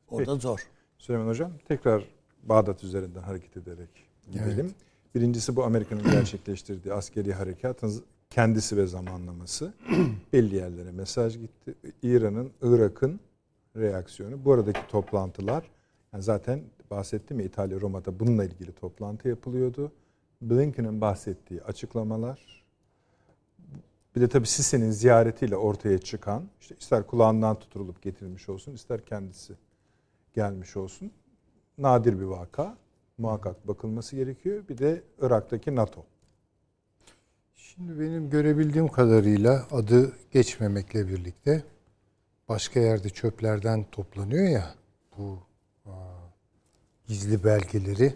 [0.08, 0.60] orada zor.
[0.98, 2.04] Süleyman Hocam tekrar
[2.42, 3.88] Bağdat üzerinden hareket ederek
[4.32, 4.74] gidelim.
[5.14, 9.72] Birincisi bu Amerika'nın gerçekleştirdiği askeri harekatın kendisi ve zamanlaması.
[10.32, 11.74] Belli yerlere mesaj gitti.
[12.02, 13.20] İran'ın, Irak'ın
[13.76, 14.44] reaksiyonu.
[14.44, 15.70] Bu aradaki toplantılar
[16.12, 19.92] yani zaten bahsettim ya İtalya Roma'da bununla ilgili toplantı yapılıyordu.
[20.42, 22.59] Blinken'ın bahsettiği açıklamalar
[24.16, 29.54] bir de tabii Sisi'nin ziyaretiyle ortaya çıkan işte ister kulağından tutulup getirilmiş olsun ister kendisi
[30.34, 31.12] gelmiş olsun
[31.78, 32.76] nadir bir vaka
[33.18, 34.68] muhakkak bakılması gerekiyor.
[34.68, 36.04] Bir de Irak'taki NATO.
[37.56, 41.64] Şimdi benim görebildiğim kadarıyla adı geçmemekle birlikte
[42.48, 44.74] başka yerde çöplerden toplanıyor ya
[45.18, 45.38] bu
[47.06, 48.14] gizli belgeleri.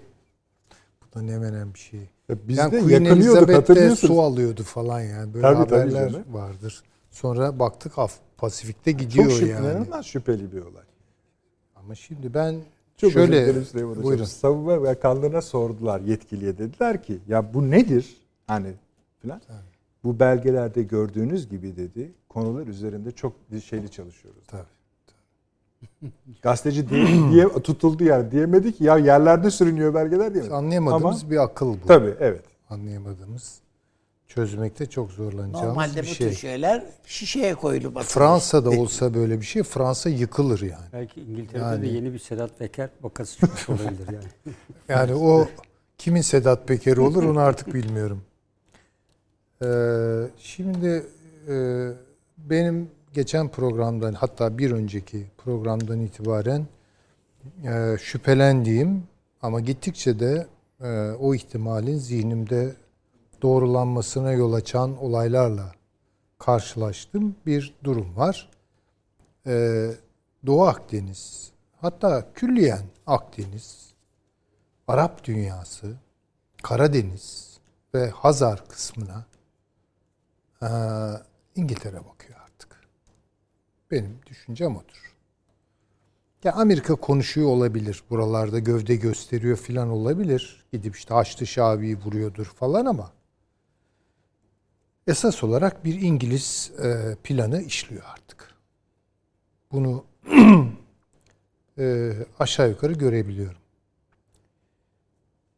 [1.14, 2.08] Da ne menen bir şey.
[2.30, 4.14] Biz yani de Queen Elizabeth hatırlıyorsunuz.
[4.14, 5.34] su alıyordu falan yani.
[5.34, 6.24] Böyle Tabii, tabii haberler canım.
[6.34, 6.82] vardır.
[7.10, 9.66] Sonra baktık Af Pasifik'te gidiyor Çok şüpheli, yani.
[9.66, 10.82] inanılmaz şüpheli bir olay.
[11.76, 12.56] Ama şimdi ben
[12.96, 14.04] Çok şöyle dilerim Süleyman Hocam.
[14.04, 14.24] buyurun.
[14.24, 18.16] Savunma Bakanlığı'na sordular yetkiliye dediler ki ya bu nedir?
[18.46, 18.74] Hani
[19.18, 19.40] filan.
[20.04, 23.32] Bu belgelerde gördüğünüz gibi dedi konular üzerinde çok
[23.64, 24.42] şeyli çalışıyoruz.
[24.46, 24.62] Tabii.
[26.42, 30.44] Gazeteci diye, diye tutuldu yani diyemedi ki ya yerlerde sürünüyor belgeler diye.
[30.44, 31.86] Anlayamadığımız Ama, bir akıl bu.
[31.86, 32.44] Tabii evet.
[32.70, 33.58] Anlayamadığımız.
[34.28, 36.28] Çözmekte çok zorlanacağımız Normalde bir bu şey.
[36.28, 38.08] tür şeyler şişeye koyulup atılır.
[38.10, 40.84] Fransa'da olsa böyle bir şey Fransa yıkılır yani.
[40.92, 44.54] Belki İngiltere'de Yani- de yeni bir Sedat Peker vakası çıkmış olabilir yani.
[44.88, 45.48] Yani o
[45.98, 48.22] kimin Sedat Peker olur onu artık bilmiyorum.
[49.62, 49.66] Ee,
[50.38, 51.06] şimdi
[51.48, 51.88] e,
[52.38, 56.66] benim geçen programdan hatta bir önceki programdan itibaren
[57.64, 59.02] e, şüphelendiğim
[59.42, 60.46] ama gittikçe de
[60.80, 62.74] e, o ihtimalin zihnimde
[63.42, 65.72] doğrulanmasına yol açan olaylarla
[66.38, 68.50] karşılaştım bir durum var.
[69.46, 69.90] Ee,
[70.46, 73.94] Doğu Akdeniz hatta külliyen Akdeniz
[74.88, 75.96] Arap dünyası,
[76.62, 77.58] Karadeniz
[77.94, 79.24] ve Hazar kısmına
[80.62, 80.68] eee,
[81.56, 82.43] İngiltere bakıyor.
[83.94, 85.14] Benim düşüncem odur.
[86.44, 88.02] Ya Amerika konuşuyor olabilir.
[88.10, 90.64] Buralarda gövde gösteriyor filan olabilir.
[90.72, 93.12] Gidip işte Haçlı Şabi'yi vuruyordur falan ama
[95.06, 98.54] esas olarak bir İngiliz eee, planı işliyor artık.
[99.72, 100.04] Bunu
[101.78, 103.58] eee, aşağı yukarı görebiliyorum.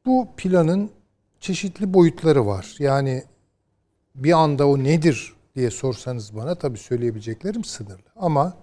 [0.06, 0.90] Bu planın
[1.40, 2.76] çeşitli boyutları var.
[2.78, 3.24] Yani
[4.16, 8.08] bir anda o nedir diye sorsanız bana tabii söyleyebileceklerim sınırlı.
[8.16, 8.56] Ama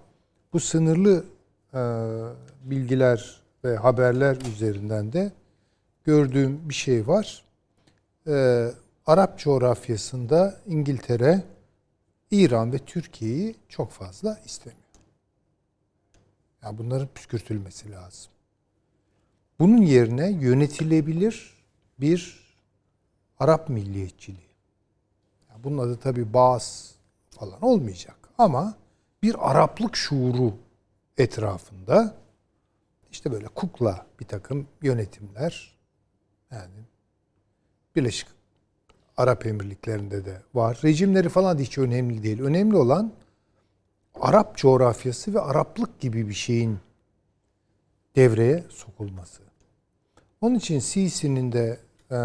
[0.52, 1.24] bu sınırlı
[1.74, 1.80] e,
[2.64, 5.32] bilgiler ve haberler üzerinden de
[6.04, 7.44] gördüğüm bir şey var.
[8.26, 8.66] E,
[9.06, 11.44] Arap coğrafyasında İngiltere,
[12.30, 14.84] İran ve Türkiye'yi çok fazla istemiyor.
[16.62, 18.32] Yani bunların püskürtülmesi lazım.
[19.58, 21.54] Bunun yerine yönetilebilir
[22.00, 22.44] bir
[23.38, 24.43] Arap milliyetçiliği.
[25.64, 26.94] Bunun adı tabii Bağız
[27.30, 28.16] falan olmayacak.
[28.38, 28.74] Ama
[29.22, 30.54] bir Araplık şuuru
[31.18, 32.14] etrafında
[33.10, 35.76] işte böyle kukla bir takım yönetimler
[36.50, 36.84] yani
[37.96, 38.28] Birleşik
[39.16, 40.80] Arap Emirlikleri'nde de var.
[40.84, 42.40] Rejimleri falan da hiç önemli değil.
[42.40, 43.12] Önemli olan
[44.20, 46.78] Arap coğrafyası ve Araplık gibi bir şeyin
[48.16, 49.42] devreye sokulması.
[50.40, 51.78] Onun için Sisi'nin de
[52.10, 52.16] e,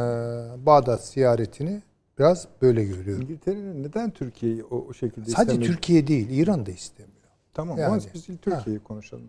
[0.65, 1.82] Bağdat ziyaretini
[2.19, 3.21] biraz böyle görüyorum.
[3.21, 5.65] İngiltere'nin neden Türkiye'yi o, o şekilde Sadece istemedi?
[5.65, 7.15] Türkiye değil, İran da istemiyor.
[7.53, 7.88] Tamam Yani.
[7.88, 9.27] ama biz Türkiye'yi konuşalım.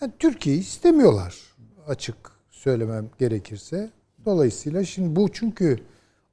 [0.00, 1.36] Yani Türkiye'yi istemiyorlar
[1.88, 2.16] açık
[2.50, 3.90] söylemem gerekirse.
[4.24, 5.78] Dolayısıyla şimdi bu çünkü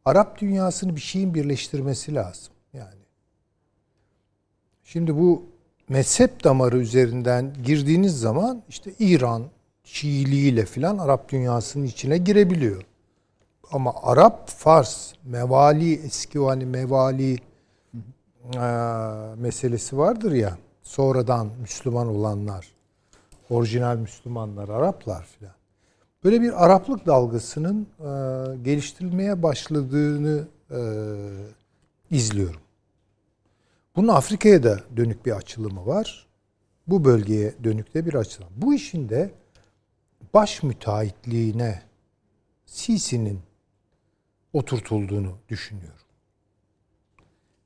[0.06, 2.54] Arap dünyasını bir şeyin birleştirmesi lazım.
[2.74, 3.02] Yani
[4.84, 5.44] şimdi bu
[5.90, 9.44] mezhep damarı üzerinden girdiğiniz zaman işte İran
[9.84, 12.86] Şiiliğiyle filan Arap dünyasının içine girebiliyor.
[13.72, 17.38] Ama Arap, Fars, Mevali, eski hani Mevali
[18.54, 18.60] eee,
[19.38, 20.58] meselesi vardır ya.
[20.84, 22.68] Sonradan Müslüman olanlar,
[23.50, 25.54] orijinal Müslümanlar, Araplar filan.
[26.24, 28.06] Böyle bir Araplık dalgasının eee,
[28.64, 30.78] geliştirilmeye başladığını eee,
[32.12, 32.62] izliyorum.
[33.96, 36.28] Bunun Afrika'ya da dönük bir açılımı var.
[36.88, 38.50] Bu bölgeye dönük de bir açılım.
[38.58, 39.32] Bu işin de
[40.34, 41.82] baş müteahhitliğine
[42.66, 43.40] Sisi'nin
[44.56, 46.00] oturtulduğunu düşünüyorum.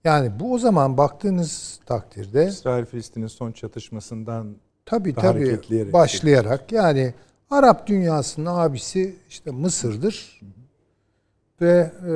[0.03, 7.13] Yani bu o zaman baktığınız takdirde İsrail-Filistin'in son çatışmasından tabii tabii başlayarak yani
[7.49, 10.41] Arap dünyasının abisi işte Mısır'dır.
[11.61, 12.09] Ve e,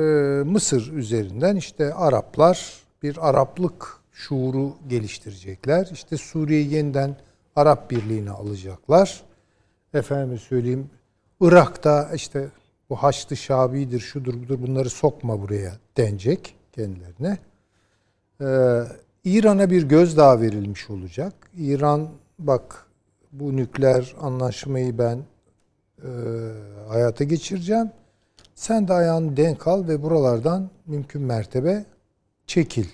[0.50, 5.88] Mısır üzerinden işte Araplar bir Araplık şuuru geliştirecekler.
[5.92, 7.16] İşte Suriye'yi yeniden
[7.56, 9.22] Arap Birliği'ne alacaklar.
[9.94, 10.90] Efendim söyleyeyim
[11.40, 12.48] Irak'ta işte
[12.94, 17.38] bu Haçlı Şabi'dir, şudur budur bunları sokma buraya denecek kendilerine.
[18.40, 18.82] Ee,
[19.24, 21.34] İran'a bir gözdağı verilmiş olacak.
[21.56, 22.86] İran bak
[23.32, 25.18] bu nükleer anlaşmayı ben
[26.02, 26.10] e,
[26.88, 27.90] hayata geçireceğim.
[28.54, 31.84] Sen de ayağını denk al ve buralardan mümkün mertebe
[32.46, 32.86] çekil.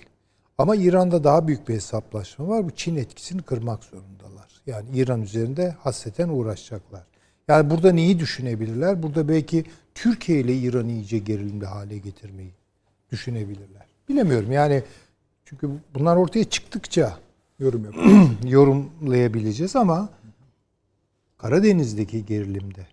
[0.57, 2.65] Ama İran'da daha büyük bir hesaplaşma var.
[2.65, 4.61] Bu Çin etkisini kırmak zorundalar.
[4.67, 7.10] Yani İran üzerinde hasreten uğraşacaklar.
[7.47, 9.03] Yani burada neyi düşünebilirler?
[9.03, 12.53] Burada belki Türkiye ile İran'ı iyice gerilimli hale getirmeyi
[13.11, 13.85] düşünebilirler.
[14.09, 14.83] Bilemiyorum yani
[15.45, 17.17] çünkü bunlar ortaya çıktıkça
[17.61, 17.85] Yorum
[18.43, 20.09] yorumlayabileceğiz ama
[21.37, 22.87] Karadeniz'deki gerilimde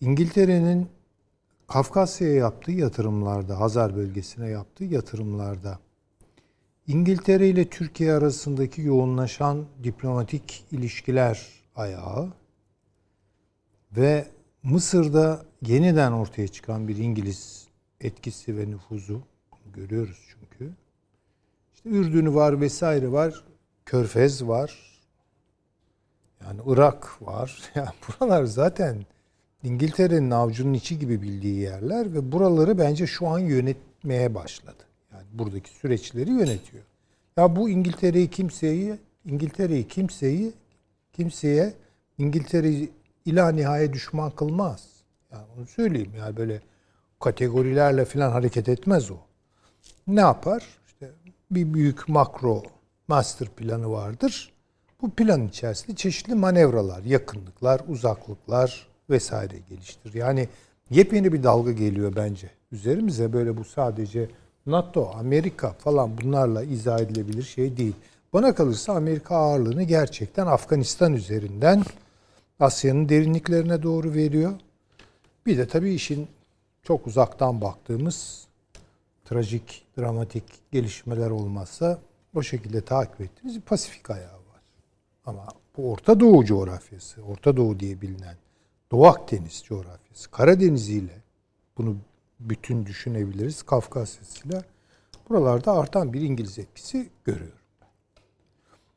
[0.00, 0.88] İngiltere'nin
[1.68, 5.78] Kafkasya'ya yaptığı yatırımlarda, Hazar bölgesine yaptığı yatırımlarda
[6.86, 12.32] İngiltere ile Türkiye arasındaki yoğunlaşan diplomatik ilişkiler ayağı
[13.96, 14.28] ve
[14.62, 17.68] Mısır'da yeniden ortaya çıkan bir İngiliz
[18.00, 19.22] etkisi ve nüfuzu
[19.74, 20.72] görüyoruz çünkü.
[21.74, 23.44] İşte Ürdün'ü var vesaire var.
[23.86, 25.00] Körfez var.
[26.44, 27.62] Yani Irak var.
[27.74, 29.06] Yani buralar zaten
[29.62, 34.82] İngiltere'nin avucunun içi gibi bildiği yerler ve buraları bence şu an yönetmeye başladı.
[35.12, 36.84] Yani buradaki süreçleri yönetiyor.
[37.36, 40.52] Ya bu İngiltere'yi kimseyi İngiltere'yi kimseyi
[41.12, 41.74] kimseye
[42.18, 42.90] İngiltere'yi
[43.24, 44.88] ila nihaya düşman kılmaz.
[45.32, 46.12] Yani onu söyleyeyim.
[46.18, 46.60] Yani böyle
[47.20, 49.16] kategorilerle falan hareket etmez o.
[50.06, 50.64] Ne yapar?
[50.86, 51.10] İşte
[51.50, 52.62] bir büyük makro
[53.08, 54.52] master planı vardır.
[55.02, 60.14] Bu plan içerisinde çeşitli manevralar, yakınlıklar, uzaklıklar vesaire geliştir.
[60.14, 60.48] Yani
[60.90, 62.50] yepyeni bir dalga geliyor bence.
[62.72, 64.28] Üzerimize böyle bu sadece
[64.66, 67.94] NATO, Amerika falan bunlarla izah edilebilir şey değil.
[68.32, 71.82] Bana kalırsa Amerika ağırlığını gerçekten Afganistan üzerinden
[72.60, 74.52] Asya'nın derinliklerine doğru veriyor.
[75.46, 76.28] Bir de tabii işin
[76.82, 78.46] çok uzaktan baktığımız
[79.24, 81.98] trajik, dramatik gelişmeler olmazsa
[82.34, 84.62] o şekilde takip ettiğimiz bir Pasifik ayağı var.
[85.26, 88.36] Ama bu Orta Doğu coğrafyası, Orta Doğu diye bilinen
[88.92, 91.22] Doğu Akdeniz coğrafyası, Karadeniz ile
[91.78, 91.96] bunu
[92.40, 93.62] bütün düşünebiliriz.
[93.62, 94.62] Kafkasya'sıyla
[95.28, 97.61] buralarda artan bir İngiliz etkisi görüyorum.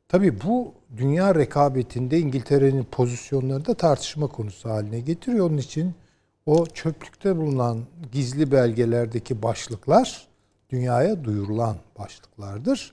[0.08, 5.50] Tabii bu dünya rekabetinde İngiltere'nin pozisyonları da tartışma konusu haline getiriyor.
[5.50, 5.96] Onun için
[6.46, 10.28] o çöplükte bulunan gizli belgelerdeki başlıklar
[10.70, 12.92] dünyaya duyurulan başlıklardır.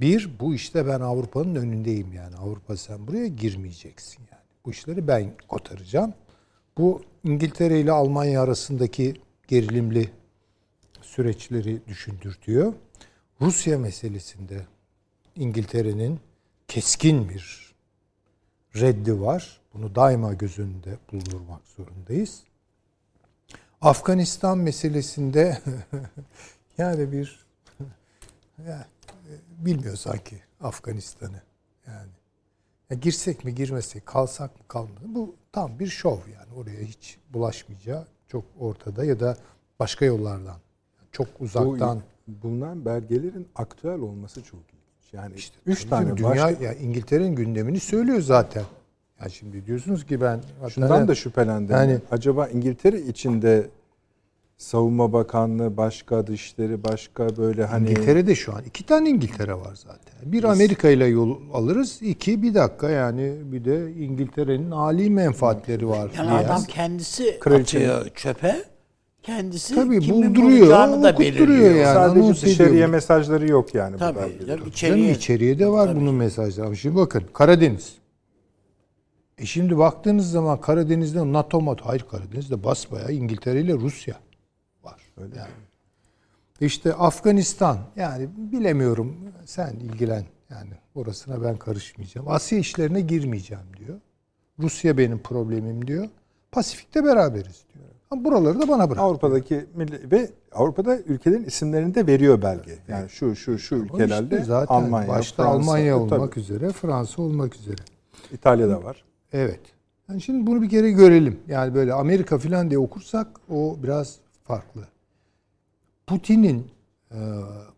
[0.00, 2.36] Bir, bu işte ben Avrupa'nın önündeyim yani.
[2.36, 4.42] Avrupa sen buraya girmeyeceksin yani.
[4.64, 6.14] Bu işleri ben kotaracağım.
[6.78, 9.14] Bu İngiltere ile Almanya arasındaki
[9.48, 10.10] gerilimli
[11.02, 12.72] süreçleri düşündürtüyor.
[13.40, 14.66] Rusya meselesinde
[15.36, 16.20] İngiltere'nin
[16.72, 17.74] keskin bir
[18.74, 19.60] reddi var.
[19.74, 22.42] Bunu daima göz önünde bulundurmak zorundayız.
[23.80, 25.58] Afganistan meselesinde
[26.78, 27.46] yani bir
[28.66, 28.86] ya,
[29.48, 31.42] bilmiyor sanki Afganistan'ı
[31.86, 32.10] yani.
[32.90, 35.00] Ya girsek mi girmesek, kalsak mı kalmadı.
[35.04, 36.54] Bu tam bir şov yani.
[36.56, 39.36] Oraya hiç bulaşmayacağı çok ortada ya da
[39.78, 40.58] başka yollardan
[41.12, 42.02] çok uzaktan.
[42.26, 44.71] Bu, bunlar belgelerin aktüel olması çok.
[45.12, 48.62] Yani İşte üç tane dünya başka- ya İngiltere'nin gündemini söylüyor zaten.
[49.22, 51.76] Ya şimdi diyorsunuz ki ben Şundan da şüphelendim.
[51.76, 53.66] Yani- Acaba İngiltere içinde
[54.56, 60.32] Savunma Bakanlığı, başka dışişleri, başka böyle hani İngiltere'de şu an iki tane İngiltere var zaten.
[60.32, 61.98] Bir Amerika ile yol alırız.
[62.02, 66.10] iki bir dakika yani bir de İngiltere'nin ali menfaatleri var.
[66.16, 66.38] Yani diye.
[66.38, 68.64] adam kendisi Kraliçenin- atıyor çöpe.
[69.22, 71.74] Kendisi Tabii kimin bulduruyor, bulacağını da belirliyor.
[71.74, 71.94] yani.
[71.94, 74.18] sadece anons dışarıya mesajları yok yani bu Tabii.
[74.20, 74.60] belgelerin.
[74.60, 75.12] tabii içeriye.
[75.12, 76.66] içeriye de var bunun mesajları.
[76.66, 77.94] Ama Şimdi bakın Karadeniz.
[79.38, 81.84] E şimdi baktığınız zaman Karadeniz'de NATO NATO.
[81.86, 84.14] Hayır Karadeniz'de basbayağı İngiltere ile Rusya
[84.84, 85.00] var.
[85.22, 85.36] Öyle.
[85.36, 85.50] Yani.
[86.60, 87.78] İşte Afganistan.
[87.96, 89.16] Yani bilemiyorum.
[89.44, 90.24] Sen ilgilen.
[90.50, 92.28] Yani orasına ben karışmayacağım.
[92.28, 93.98] Asya işlerine girmeyeceğim diyor.
[94.58, 96.08] Rusya benim problemim diyor.
[96.52, 97.84] Pasifik'te beraberiz diyor.
[98.12, 99.02] Ama buraları da bana bırak.
[99.02, 102.78] Avrupa'daki milli ve Avrupa'da ülkelerin isimlerini de veriyor belge.
[102.88, 107.22] Yani şu şu şu ülkelerde işte zaten Almanya, başta Fransa, Almanya tabii, olmak üzere, Fransa
[107.22, 107.82] olmak üzere.
[108.32, 109.04] İtalya'da var.
[109.32, 109.60] Evet.
[110.08, 111.40] Yani şimdi bunu bir kere görelim.
[111.48, 114.82] Yani böyle Amerika falan diye okursak o biraz farklı.
[116.06, 116.66] Putin'in
[117.10, 117.18] e,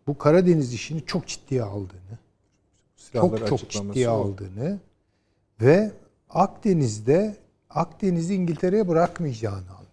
[0.07, 2.19] bu Karadeniz işini çok ciddiye aldığını,
[2.97, 4.13] Silahları çok çok ciddiye o.
[4.13, 4.79] aldığını
[5.61, 5.93] ve
[6.31, 7.37] Akdeniz'de
[7.71, 9.84] Akdeniz'i İngiltere'ye bırakmayacağını.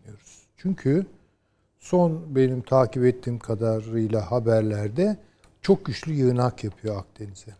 [0.61, 1.05] Çünkü
[1.79, 5.17] son benim takip ettiğim kadarıyla haberlerde
[5.61, 7.51] çok güçlü yığınak yapıyor Akdeniz'e.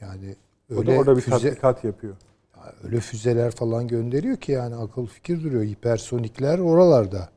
[0.00, 0.36] Yani
[0.72, 2.16] O da öyle orada bir füze, tatbikat yapıyor.
[2.56, 5.64] Ya öyle füzeler falan gönderiyor ki yani akıl fikir duruyor.
[5.64, 7.28] Hipersonikler oralarda.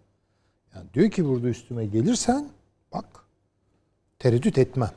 [0.76, 2.50] Yani diyor ki burada üstüme gelirsen
[2.94, 3.06] bak
[4.20, 4.92] tereddüt etmem.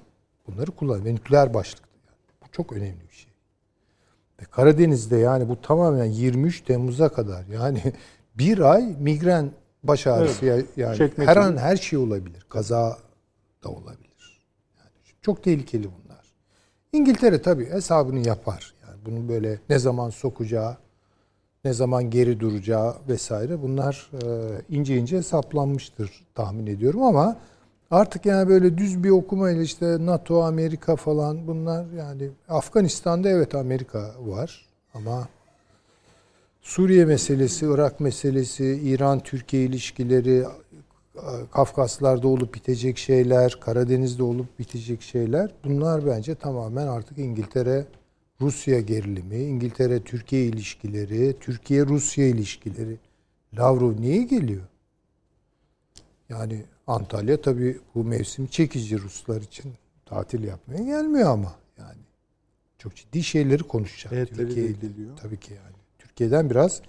[0.47, 1.05] Bunları kullan.
[1.05, 1.99] Ve nükleer başlıklı.
[2.07, 2.17] Yani.
[2.43, 3.33] Bu çok önemli bir şey.
[4.41, 7.83] Ve Karadeniz'de yani bu tamamen 23 Temmuz'a kadar yani
[8.39, 9.53] bir ay migren
[9.85, 12.47] baş ağrısı ya- yani Çekme her an her şey olabilir.
[12.49, 12.99] Kaza
[13.65, 14.41] da olabilir.
[14.79, 14.91] Yani
[15.23, 16.33] çok tehlikeli bunlar.
[16.93, 18.75] İngiltere tabii hesabını yapar.
[18.89, 20.77] Yani bunu böyle ne zaman sokacağı,
[21.65, 24.27] ne zaman geri duracağı vesaire bunlar e,
[24.69, 27.37] ince ince hesaplanmıştır tahmin ediyorum ama
[27.91, 34.11] artık yani böyle düz bir okumayla işte NATO, Amerika falan bunlar yani Afganistan'da evet Amerika
[34.21, 35.29] var ama
[36.63, 40.45] Suriye meselesi, Irak meselesi, İran-Türkiye ilişkileri,
[41.53, 47.87] Kafkaslar'da olup bitecek şeyler, Karadeniz'de olup bitecek şeyler bunlar bence tamamen artık İngiltere
[48.41, 52.97] Rusya gerilimi, İngiltere Türkiye ilişkileri, Türkiye Rusya ilişkileri.
[53.59, 54.63] Lavrov niye geliyor?
[56.29, 59.73] Yani Antalya tabii bu mevsim çekici Ruslar için
[60.07, 62.01] tatil yapmaya gelmiyor ama yani
[62.79, 64.13] çok ciddi şeyleri konuşacak.
[64.13, 64.77] De Türkiye ile.
[65.23, 65.82] Tabii ki yani.
[66.13, 66.83] Türkiye'den biraz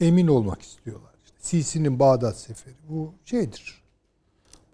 [0.00, 1.10] emin olmak istiyorlar.
[1.24, 3.82] İşte Sisi'nin Bağdat seferi bu şeydir.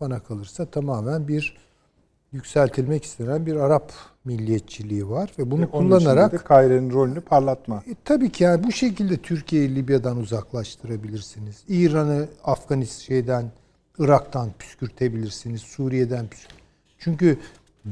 [0.00, 1.56] Bana kalırsa tamamen bir
[2.32, 3.92] yükseltilmek istenen bir Arap
[4.24, 7.82] milliyetçiliği var ve bunu Ve kullanarak de Kaire'nin rolünü parlatma.
[7.86, 11.64] e, tabii ki yani bu şekilde Türkiye'yi Libya'dan uzaklaştırabilirsiniz.
[11.68, 13.52] İran'ı Afganistan şeyden
[13.98, 15.62] Irak'tan püskürtebilirsiniz.
[15.62, 16.58] Suriye'den püskürt.
[16.98, 17.38] Çünkü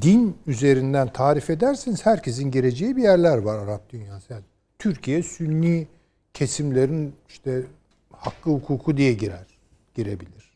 [0.03, 4.33] din üzerinden tarif ederseniz herkesin gireceği bir yerler var Arap dünyası.
[4.33, 4.43] Yani
[4.85, 5.87] Türkiye Sünni
[6.35, 7.63] kesimlerin işte
[8.13, 9.47] hakkı hukuku diye girer.
[9.95, 10.53] Girebilir.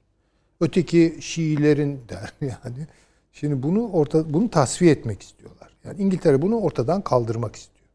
[0.61, 2.87] Öteki Şiilerin der yani.
[3.33, 5.76] Şimdi bunu orta bunu tasfiye etmek istiyorlar.
[5.85, 7.87] Yani İngiltere bunu ortadan kaldırmak istiyor.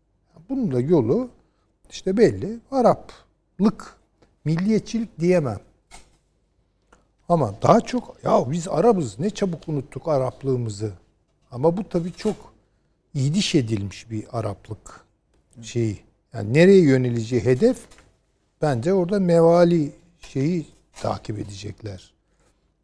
[0.49, 1.29] Bunun da yolu
[1.89, 2.59] işte belli.
[2.71, 3.95] Araplık,
[4.45, 5.59] milliyetçilik diyemem.
[7.29, 10.93] Ama daha çok ya biz Arabız ne çabuk unuttuk Araplığımızı.
[11.51, 12.35] Ama bu tabii çok
[13.13, 15.05] iyiliş edilmiş bir Araplık
[15.61, 16.12] şeyi.
[16.33, 17.77] Yani nereye yöneleceği hedef
[18.61, 22.13] bence orada mevali şeyi takip edecekler.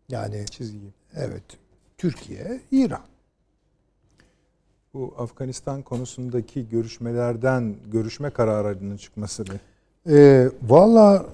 [0.09, 0.93] Yani Çizgi.
[1.15, 1.43] evet
[1.97, 3.01] Türkiye, İran.
[4.93, 9.59] Bu Afganistan konusundaki görüşmelerden görüşme kararının çıkması ne?
[10.13, 11.25] Ee, Valla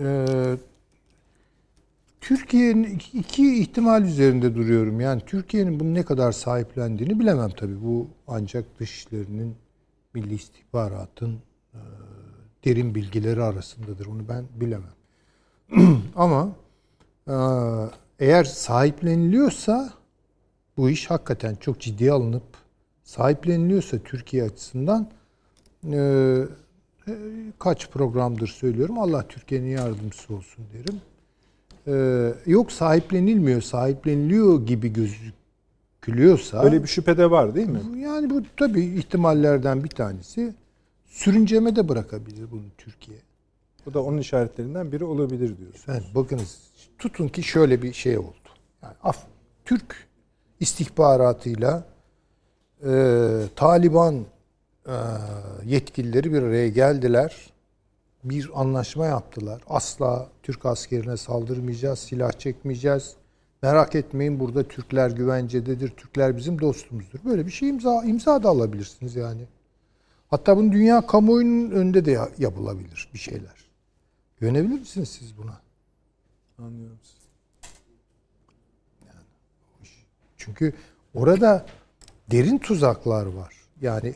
[0.00, 0.26] e,
[2.20, 5.00] Türkiye'nin iki, iki ihtimal üzerinde duruyorum.
[5.00, 7.82] Yani Türkiye'nin bunu ne kadar sahiplendiğini bilemem tabii.
[7.82, 9.56] Bu ancak dışişlerinin,
[10.14, 11.40] milli istihbaratın
[12.64, 14.06] derin bilgileri arasındadır.
[14.06, 14.94] Onu ben bilemem.
[16.16, 16.48] Ama
[17.28, 17.34] e,
[18.18, 19.92] eğer sahipleniliyorsa
[20.76, 22.42] bu iş hakikaten çok ciddiye alınıp
[23.04, 25.08] sahipleniliyorsa Türkiye açısından
[25.92, 25.96] e,
[27.08, 27.12] e,
[27.58, 28.98] kaç programdır söylüyorum.
[28.98, 31.00] Allah Türkiye'nin yardımcısı olsun derim.
[31.86, 38.00] Ee, yok sahiplenilmiyor, sahipleniliyor gibi gözükülüyorsa Öyle bir şüphe de var değil mi?
[38.00, 40.54] yani bu tabii ihtimallerden bir tanesi
[41.10, 43.18] sürünceme de bırakabilir bunu Türkiye.
[43.86, 45.92] Bu da onun işaretlerinden biri olabilir diyorsun.
[45.92, 46.58] Yani bakınız
[46.98, 48.48] tutun ki şöyle bir şey oldu.
[48.82, 49.26] Yani Af
[49.64, 50.08] Türk
[50.60, 51.84] istihbaratıyla
[52.86, 54.24] e, Taliban
[54.86, 54.94] e,
[55.64, 57.52] yetkilileri bir araya geldiler.
[58.24, 59.62] Bir anlaşma yaptılar.
[59.68, 63.14] Asla Türk askerine saldırmayacağız, silah çekmeyeceğiz.
[63.62, 65.88] Merak etmeyin burada Türkler güvencededir.
[65.88, 67.18] Türkler bizim dostumuzdur.
[67.24, 69.42] Böyle bir şey imza imza da alabilirsiniz yani.
[70.30, 73.54] Hatta bunu dünya kamuoyunun önünde de ya- yapılabilir bir şeyler.
[74.40, 75.60] Güvenebilir misiniz siz buna?
[76.58, 76.98] Anlıyorum.
[80.36, 80.72] Çünkü
[81.14, 81.66] orada
[82.30, 83.54] derin tuzaklar var.
[83.80, 84.14] Yani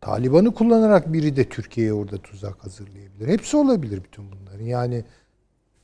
[0.00, 3.28] Taliban'ı kullanarak biri de Türkiye'ye orada tuzak hazırlayabilir.
[3.28, 4.64] Hepsi olabilir bütün bunların.
[4.64, 5.04] Yani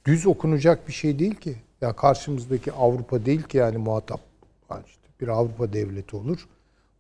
[0.06, 1.56] düz okunacak bir şey değil ki.
[1.80, 4.20] Ya karşımızdaki Avrupa değil ki yani muhatap.
[4.70, 6.48] Yani işte bir Avrupa devleti olur.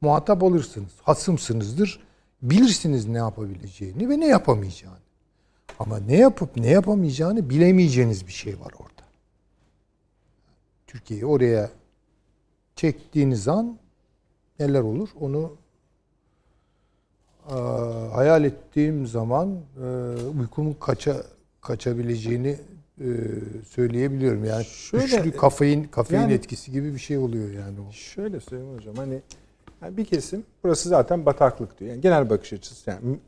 [0.00, 0.92] Muhatap alırsınız.
[1.02, 2.00] Hasımsınızdır.
[2.44, 4.96] Bilirsiniz ne yapabileceğini ve ne yapamayacağını.
[5.78, 9.02] Ama ne yapıp ne yapamayacağını bilemeyeceğiniz bir şey var orada.
[10.86, 11.70] Türkiye'yi oraya
[12.76, 13.78] çektiğiniz an
[14.60, 15.52] neler olur onu
[17.48, 17.54] e,
[18.14, 19.86] hayal ettiğim zaman e,
[20.40, 21.22] uykumun kaça
[21.60, 22.56] kaçabileceğini
[23.00, 23.06] e,
[23.68, 24.44] söyleyebiliyorum.
[24.44, 27.92] Yani Şöyle, güçlü kafein kafein yani- etkisi gibi bir şey oluyor yani o.
[27.92, 29.20] Şöyle söyleyeyim hocam hani
[29.84, 31.90] yani bir kesim burası zaten bataklık diyor.
[31.90, 33.18] Yani genel bakış açısı yani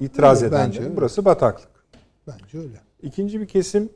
[0.00, 0.96] itiraz bence öyle.
[0.96, 1.68] burası bataklık.
[2.26, 2.80] Bence öyle.
[3.02, 3.88] İkinci bir kesim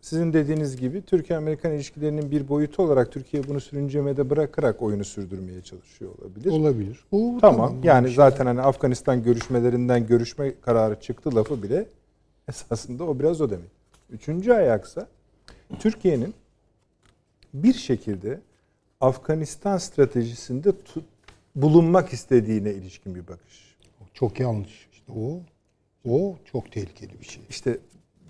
[0.00, 6.10] sizin dediğiniz gibi Türkiye-Amerikan ilişkilerinin bir boyutu olarak Türkiye bunu sürüncemede bırakarak oyunu sürdürmeye çalışıyor
[6.18, 6.50] olabilir.
[6.50, 7.04] Olabilir.
[7.12, 7.76] O, Tamam.
[7.82, 11.86] Yani bu şey- zaten hani Afganistan görüşmelerinden görüşme kararı çıktı lafı bile
[12.48, 13.70] esasında o biraz o demek.
[14.10, 15.06] Üçüncü ayaksa
[15.78, 16.34] Türkiye'nin
[17.54, 18.40] bir şekilde
[19.00, 21.02] Afganistan stratejisinde tu-
[21.54, 23.76] bulunmak istediğine ilişkin bir bakış.
[24.14, 24.88] çok yanlış.
[24.92, 25.40] İşte o
[26.08, 27.42] o çok tehlikeli bir şey.
[27.50, 27.78] İşte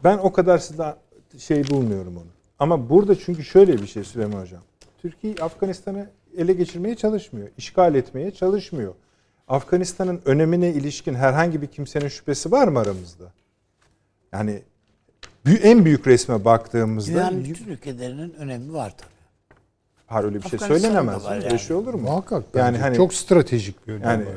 [0.05, 0.97] ben o kadar size
[1.39, 2.27] şey bulmuyorum onu.
[2.59, 4.63] Ama burada çünkü şöyle bir şey Süleyman Hocam.
[4.99, 7.49] Türkiye Afganistan'ı ele geçirmeye çalışmıyor.
[7.59, 8.95] işgal etmeye çalışmıyor.
[9.49, 13.33] Afganistan'ın önemine ilişkin herhangi bir kimsenin şüphesi var mı aramızda?
[14.33, 14.63] Yani
[15.63, 19.14] en büyük resme baktığımızda Yani bütün ülkelerinin önemi var tabii.
[20.15, 21.25] Har öyle bir şey söylenemez.
[21.25, 21.59] var Öyle yani.
[21.59, 22.01] şey olur mu?
[22.01, 24.33] Muhakkak Yani yani hani- çok stratejik bir önemi Yani var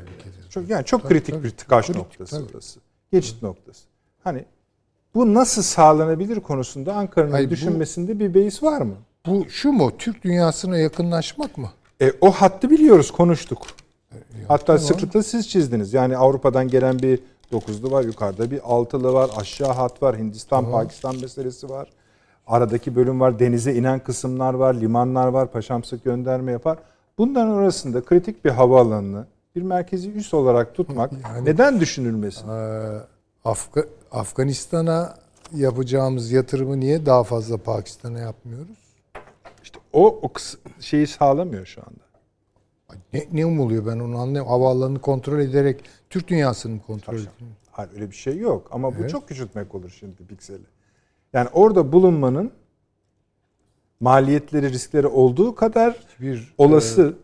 [0.49, 1.43] çok yani çok Tabii, kritik tabii.
[1.43, 2.53] bir tıkaç Kritik, noktası tabii.
[2.55, 2.79] orası.
[3.11, 3.81] Geçit noktası.
[4.23, 4.45] Hani
[5.15, 8.95] bu nasıl sağlanabilir konusunda Ankara'nın Hayır, bu- düşünmesinde bir beis var mı?
[9.27, 9.91] Bu şu mu?
[9.97, 11.69] Türk dünyasına yakınlaşmak mı?
[12.01, 13.61] E, o hattı biliyoruz, konuştuk.
[14.47, 14.81] Hatta tamam.
[14.81, 15.93] sıklıkla siz çizdiniz.
[15.93, 17.19] Yani Avrupa'dan gelen bir
[17.51, 21.89] dokuzlu var, yukarıda bir altılı var, aşağı hat var, Hindistan, Pakistan meselesi var.
[22.47, 26.77] Aradaki bölüm var, denize inen kısımlar var, limanlar var, paşamsık gönderme yapar.
[27.17, 29.25] Bunların arasında kritik bir havaalanını
[29.55, 31.11] bir merkezi üs olarak tutmak
[31.43, 32.47] neden düşünülmesin?
[32.49, 32.99] Ee,
[33.45, 35.15] Afga- Afganistan'a
[35.55, 38.77] yapacağımız yatırımı niye daha fazla Pakistan'a yapmıyoruz?
[39.63, 40.29] İşte o, o
[40.79, 42.07] şeyi sağlamıyor şu anda.
[43.13, 44.49] Ne, ne umuluyor ben onu anlayamıyorum.
[44.49, 47.31] Havaalanını kontrol ederek Türk dünyasını mı kontrol ediyor?
[47.71, 49.09] Hayır öyle bir şey yok ama bu Evet.
[49.09, 50.63] çok küçültmek olur şimdi pikseli.
[51.33, 52.51] Yani orada bulunmanın
[53.99, 57.15] maliyetleri, riskleri olduğu kadar Bir olası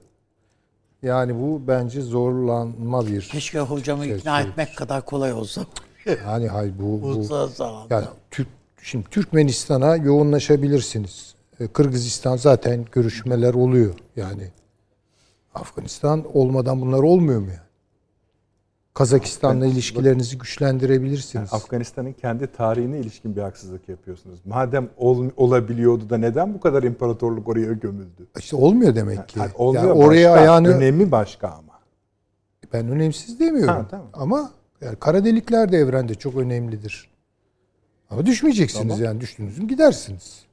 [1.04, 3.22] yani bu bence zorlanma bir.
[3.22, 4.50] Keşke hocamı Şey, ikna şey.
[4.50, 5.66] etmek kadar kolay olsa.
[6.26, 7.28] Yani hayır bu, bu
[7.90, 8.48] yani Türk
[8.82, 11.36] şimdi Türkmenistan'a yoğunlaşabilirsiniz.
[11.60, 13.94] Ee, Kırgızistan zaten görüşmeler oluyor.
[14.16, 14.52] Yani
[15.56, 17.63] Afganistan olmadan bunlar olmuyor mu yani?
[18.94, 21.54] Kazakistan'la ilişkilerinizi güçlendirebilirsiniz.
[21.54, 24.40] Afganistan'ın kendi tarihine ilişkin bir haksızlık yapıyorsunuz.
[24.46, 28.28] Madem ol- olabiliyordu da neden bu kadar imparatorluk oraya gömüldü?
[28.40, 29.40] İşte olmuyor demek ki.
[29.40, 31.80] Yani olmuyor Yani oraya başka, ayağını önemi başka ama.
[32.74, 33.74] ben önemsiz demiyorum.
[33.74, 34.08] Ha, tamam.
[34.14, 37.10] Ama yani kara delikler de evrende çok önemlidir.
[38.10, 39.04] Ama düşmeyeceksiniz Tamam.
[39.04, 40.44] yani düştünüz mü gidersiniz.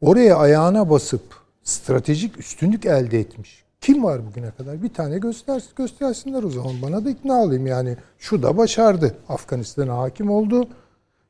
[0.00, 1.22] Oraya ayağına basıp
[1.62, 3.64] stratejik üstünlük elde etmiş.
[3.80, 4.82] Kim var bugüne kadar?
[4.82, 6.72] Bir tane göster, göstersinler o zaman.
[6.82, 7.96] Bana da ikna olayım yani.
[8.18, 9.16] Şu da başardı.
[9.28, 10.68] Afganistan'a hakim oldu.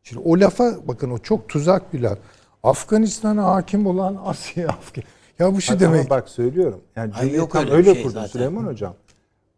[0.03, 2.19] Şimdi o lafa bakın o çok tuzak bir laf.
[2.63, 5.05] Afganistan'a hakim olan Asya Afgan.
[5.39, 6.11] Ya bu Ama demek.
[6.11, 6.81] bak söylüyorum.
[6.97, 8.27] Yani Ay, cümleyi yok öyle öyle şey kurdum zaten.
[8.29, 8.95] Süleyman Hocam.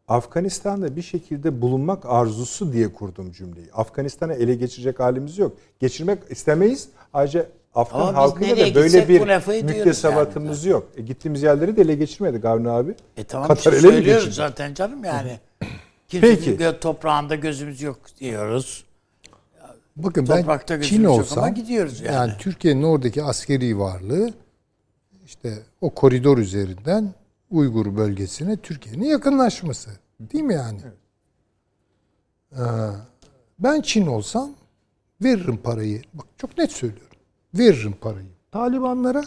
[0.09, 3.67] Afganistan'da bir şekilde bulunmak arzusu diye kurdum cümleyi.
[3.73, 5.57] Afganistan'ı ele geçirecek halimiz yok.
[5.79, 6.89] Geçirmek istemeyiz.
[7.13, 9.21] Ayrıca Afgan Ama halkıyla da böyle bir
[9.63, 10.89] müktesebatımız yok.
[10.97, 12.95] E, gittiğimiz yerleri de ele geçirmedik Avni abi.
[13.17, 14.35] E tamam Katar işte söylüyoruz geçirdi?
[14.35, 15.41] zaten canım yani.
[16.09, 16.81] Kimsenin Peki.
[16.81, 18.85] toprağında gözümüz yok diyoruz.
[19.97, 22.15] Bakın Toprakta ben Çin olsam ama gidiyoruz yani.
[22.15, 24.33] yani Türkiye'nin oradaki askeri varlığı
[25.27, 27.15] işte o koridor üzerinden
[27.51, 29.91] Uygur bölgesine Türkiye'nin yakınlaşması.
[30.21, 30.81] Değil mi yani?
[32.53, 32.59] Ee,
[33.59, 34.51] ben Çin olsam
[35.23, 36.03] veririm parayı.
[36.15, 37.10] Bak çok net söylüyorum.
[37.55, 38.27] Veririm parayı.
[38.53, 39.25] Talibanlara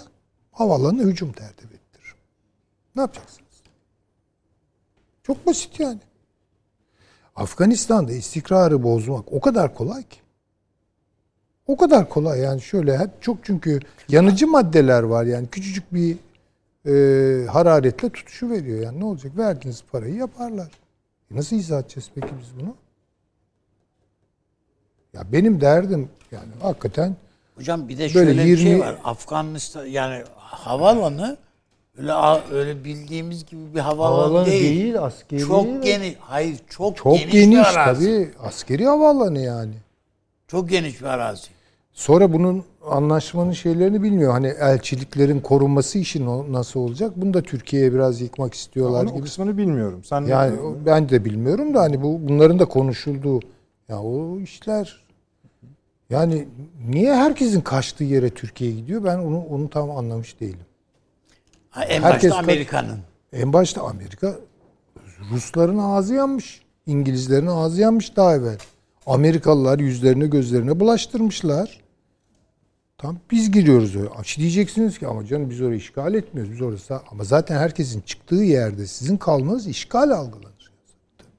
[0.51, 2.17] havalanı hücum tertip ettiririm.
[2.95, 3.61] Ne yapacaksınız?
[5.23, 5.99] Çok basit yani.
[7.35, 10.19] Afganistan'da istikrarı bozmak o kadar kolay ki.
[11.67, 16.17] O kadar kolay yani şöyle hep çok çünkü yanıcı maddeler var yani küçücük bir
[16.85, 20.71] e, hararetle tutuşu veriyor yani ne olacak verdiğiniz parayı yaparlar.
[21.31, 22.75] E nasıl izah edeceğiz peki biz bunu?
[25.13, 27.15] Ya benim derdim yani hakikaten
[27.55, 28.97] Hocam bir de Böyle şöyle bir şey 20 var.
[29.03, 31.37] Afganistan yani havaalanı
[31.97, 32.11] öyle
[32.51, 34.81] öyle bildiğimiz gibi bir havaalanı, havaalanı değil.
[34.83, 36.15] değil, askeri Çok geniş.
[36.19, 38.05] Hayır çok, çok geniş, geniş, bir arazi.
[38.05, 39.73] tabii askeri havaalanı yani.
[40.47, 41.47] Çok geniş bir arazi.
[41.93, 44.31] Sonra bunun anlaşmanın şeylerini bilmiyor.
[44.31, 47.11] Hani elçiliklerin korunması işi nasıl olacak?
[47.15, 49.23] Bunu da Türkiye'ye biraz yıkmak istiyorlar Onun o gibi.
[49.23, 50.03] kısmını bilmiyorum.
[50.03, 53.39] Sen ne Yani o- ben de bilmiyorum da hani bu bunların da konuşulduğu
[53.89, 55.02] ya o işler
[56.13, 56.47] yani
[56.87, 59.03] niye herkesin kaçtığı yere Türkiye gidiyor?
[59.03, 60.65] Ben onu onu tam anlamış değilim.
[61.69, 62.99] Ha, en Herkes başta Amerika'nın.
[63.33, 64.35] En başta Amerika
[65.31, 66.61] Rusların ağzı yanmış.
[66.85, 68.57] İngilizlerin ağzı yanmış daha evvel.
[69.05, 71.81] Amerikalılar yüzlerine gözlerine bulaştırmışlar.
[72.97, 74.09] Tam biz giriyoruz öyle.
[74.23, 76.53] Şimdi diyeceksiniz ki ama canım biz orayı işgal etmiyoruz.
[76.53, 80.71] Biz orası ama zaten herkesin çıktığı yerde sizin kalmanız işgal algılanır.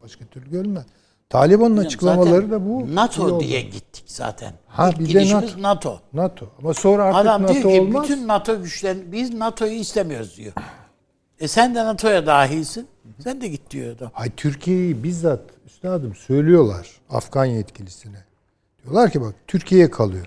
[0.03, 0.85] Başka türlü görünmez.
[1.31, 2.95] Taliban'ın Zaten açıklamaları da bu.
[2.95, 4.53] NATO diye gittik zaten.
[4.67, 5.63] Ha, İlk bir de NATO.
[5.63, 6.01] NATO.
[6.13, 6.51] NATO.
[6.59, 8.05] Ama sonra artık Adam NATO diyor ki olmaz.
[8.05, 10.53] bütün NATO güçlerini biz NATO'yu istemiyoruz diyor.
[11.41, 12.87] E sen de NATO'ya dahilsin.
[13.25, 14.11] Sen de git diyor adam.
[14.15, 18.25] Ay Türkiye'yi bizzat üstadım söylüyorlar Afgan yetkilisine.
[18.83, 20.27] Diyorlar ki bak Türkiye kalıyor.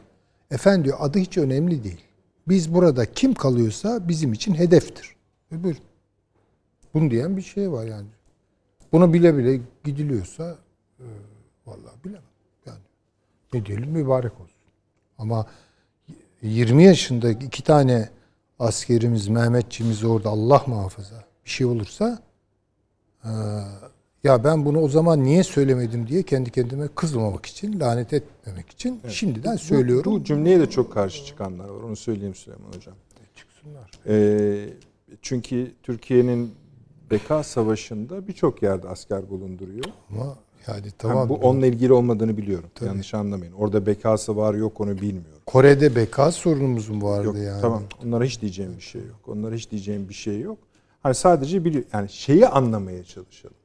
[0.52, 2.02] Efendim diyor adı hiç önemli değil.
[2.48, 5.16] Biz burada kim kalıyorsa bizim için hedeftir.
[5.52, 5.82] E buyurun.
[6.93, 8.08] Bunu diyen bir şey var yani.
[8.91, 10.56] Bunu bile bile gidiliyorsa
[11.00, 11.06] e,
[11.66, 12.22] vallahi bilemem.
[12.66, 12.80] Yani
[13.54, 14.58] ne diyelim mübarek olsun.
[15.18, 15.48] Ama
[16.41, 18.10] 20 yaşında iki tane
[18.60, 22.28] askerimiz, Mehmetçimiz orada Allah muhafaza bir şey olursa
[23.26, 23.30] ee,
[24.24, 29.02] ya ben bunu o zaman niye söylemedim diye kendi kendime kızmamak için, lanet etmemek için
[29.08, 30.14] şimdiden söylüyorum.
[30.14, 31.84] Bu cümleye de çok karşı çıkanlar var.
[31.84, 32.95] Onu söyleyeyim Süleyman Hocam.
[33.36, 33.91] Çıksınlar.
[34.08, 34.70] Ee,
[35.22, 36.52] çünkü Türkiye'nin
[37.12, 39.86] Beka Savaşı'nda birçok yerde asker bulunduruyor.
[40.10, 40.38] Ama
[40.68, 41.30] yani Tamam, tamam.
[41.30, 42.70] bu onunla ilgili olmadığını biliyorum.
[42.86, 43.53] Yanlış anlamayın.
[43.53, 45.41] Orada bekası var yok onu bilmiyorum.
[45.45, 47.62] Kore'de beka sorunumuz mu vardı Yok yani?
[47.62, 47.84] tamam.
[48.05, 49.20] Onlara hiç diyeceğim bir şey yok.
[49.28, 50.58] Onlara hiç diyeceğim bir şey yok.
[51.03, 53.55] Hani sadece biliyor yani şeyi anlamaya çalışalım.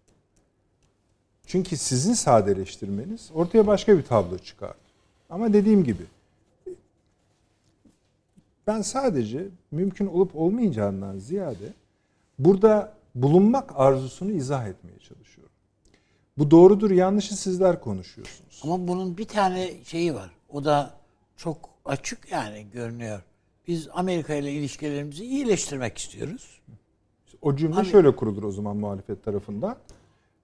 [1.47, 4.74] Çünkü sizin sadeleştirmeniz ortaya başka bir tablo çıkar.
[5.30, 6.03] Ama dediğim gibi
[8.66, 11.72] ben sadece mümkün olup olmayacağından ziyade
[12.38, 15.41] burada bulunmak arzusunu izah etmeye çalışıyorum.
[16.39, 18.61] Bu doğrudur yanlışı sizler konuşuyorsunuz.
[18.64, 20.30] Ama bunun bir tane şeyi var.
[20.49, 20.91] O da
[21.37, 23.22] çok açık yani görünüyor.
[23.68, 26.61] Biz Amerika ile ilişkilerimizi iyileştirmek istiyoruz.
[27.43, 29.76] O cümle Abi- şöyle kurulur o zaman muhalefet tarafından.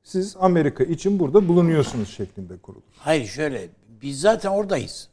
[0.03, 2.83] Siz Amerika için burada bulunuyorsunuz şeklinde kurulur.
[2.99, 3.69] Hayır şöyle
[4.03, 5.09] biz zaten oradayız.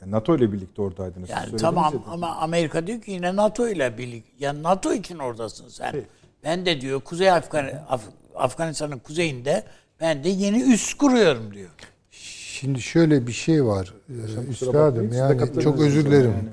[0.00, 1.30] Yani NATO ile birlikte oradaydınız.
[1.30, 2.00] Yani tamam ya.
[2.06, 4.32] ama Amerika diyor ki yine NATO ile birlikte.
[4.38, 5.92] Yani NATO için oradasın sen.
[5.92, 6.06] Peki.
[6.44, 9.64] Ben de diyor Kuzey Afgan Af- Afganistan'ın kuzeyinde
[10.00, 11.70] ben de yeni üs kuruyorum diyor.
[12.10, 13.94] Şimdi şöyle bir şey var.
[14.08, 16.34] Ee, Üstadım yani çok özür dilerim.
[16.36, 16.50] yani.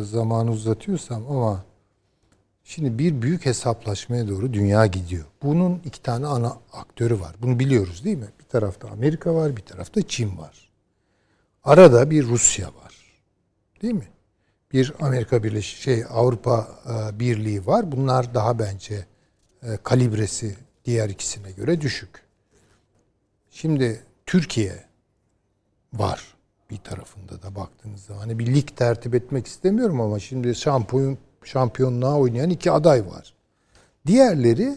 [0.00, 1.64] Ee, zamanı uzatıyorsam ama
[2.64, 5.24] şimdi bir büyük hesaplaşmaya doğru dünya gidiyor.
[5.42, 7.36] Bunun iki tane ana aktörü var.
[7.42, 8.28] Bunu biliyoruz değil mi?
[8.40, 10.70] Bir tarafta Amerika var, bir tarafta Çin var.
[11.64, 12.94] Arada bir Rusya var.
[13.82, 14.08] Değil mi?
[14.72, 17.92] Bir Amerika Birleşik şey Avrupa e, Birliği var.
[17.92, 19.06] Bunlar daha bence
[19.62, 20.56] e, kalibresi
[20.86, 22.22] diğer ikisine göre düşük.
[23.50, 24.84] Şimdi Türkiye
[25.92, 26.34] var
[26.70, 28.20] bir tarafında da baktığınız zaman.
[28.20, 33.34] Hani bir lig tertip etmek istemiyorum ama şimdi şampiyon şampiyonluğa oynayan iki aday var.
[34.06, 34.76] Diğerleri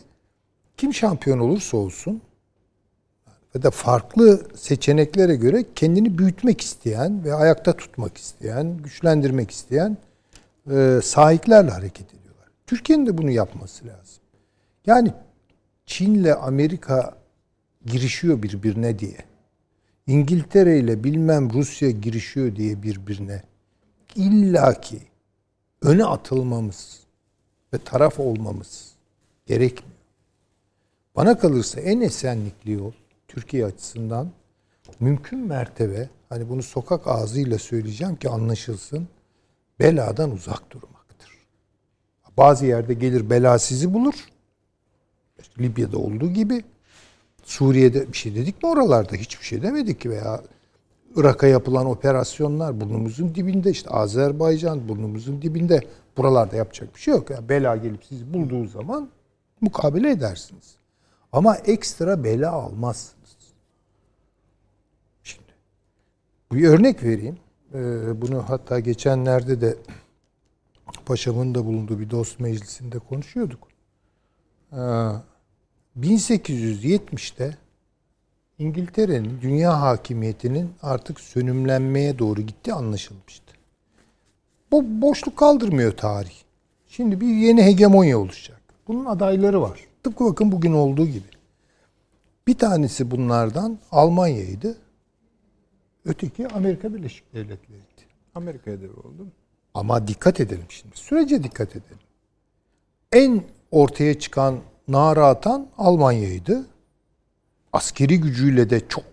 [0.78, 2.22] kim şampiyon olursa olsun
[3.56, 9.98] ve de farklı seçeneklere göre kendini büyütmek isteyen ve ayakta tutmak isteyen, güçlendirmek isteyen
[10.72, 12.48] e, sahiplerle hareket ediyorlar.
[12.68, 14.24] Türkiye'nin de bunu yapması lazım.
[14.86, 15.14] Yani
[15.90, 17.18] Çin'le Amerika
[17.86, 19.18] girişiyor birbirine diye.
[20.08, 23.44] İngiltere ile bilmem Rusya girişiyor diye birbirine
[24.16, 25.00] illaki
[25.82, 27.00] öne atılmamız
[27.74, 28.92] ve taraf olmamız
[29.46, 30.00] gerekmiyor.
[31.16, 32.92] Bana kalırsa en esenlikli yol
[33.28, 34.32] Türkiye açısından
[35.00, 39.08] mümkün mertebe hani bunu sokak ağzıyla söyleyeceğim ki anlaşılsın
[39.80, 41.30] beladan uzak durmaktır.
[42.38, 44.16] Bazı yerde gelir bela sizi bulur.
[45.60, 46.64] Libya'da olduğu gibi
[47.44, 49.16] Suriye'de bir şey dedik mi oralarda?
[49.16, 50.42] Hiçbir şey demedik veya
[51.16, 55.82] Irak'a yapılan operasyonlar burnumuzun dibinde işte Azerbaycan burnumuzun dibinde
[56.18, 57.30] buralarda yapacak bir şey yok.
[57.30, 59.10] Yani bela gelip sizi bulduğu zaman
[59.62, 60.76] mukabele edersiniz.
[61.32, 63.38] Ama ekstra bela almazsınız.
[65.24, 65.54] Şimdi
[66.52, 67.38] bir örnek vereyim.
[67.74, 69.78] Ee, bunu hatta geçenlerde de
[71.06, 73.68] Paşam'ın da bulunduğu bir dost meclisinde konuşuyorduk.
[74.74, 74.78] Ee,
[75.98, 77.58] 1870'te
[78.60, 83.54] İngiltere'nin dünya hakimiyetinin artık sönümlenmeye doğru gitti anlaşılmıştı.
[84.72, 86.36] Bu boşluk kaldırmıyor tarih.
[86.88, 88.62] Şimdi bir yeni hegemonya oluşacak.
[88.88, 89.80] Bunun adayları var.
[90.04, 91.28] Tıpkı bakın bugün olduğu gibi.
[92.48, 94.78] Bir tanesi bunlardan Almanya'ydı.
[96.06, 98.02] Öteki Amerika Birleşik Devletleri'ydi.
[98.36, 99.28] Amerika'ya dev oldu.
[99.74, 100.98] Ama dikkat edelim şimdi.
[100.98, 102.00] Sürece dikkat edelim.
[103.12, 104.60] En ortaya çıkan
[104.90, 106.66] nara atan Almanya'ydı.
[107.74, 109.04] Askeri gücüyle de çok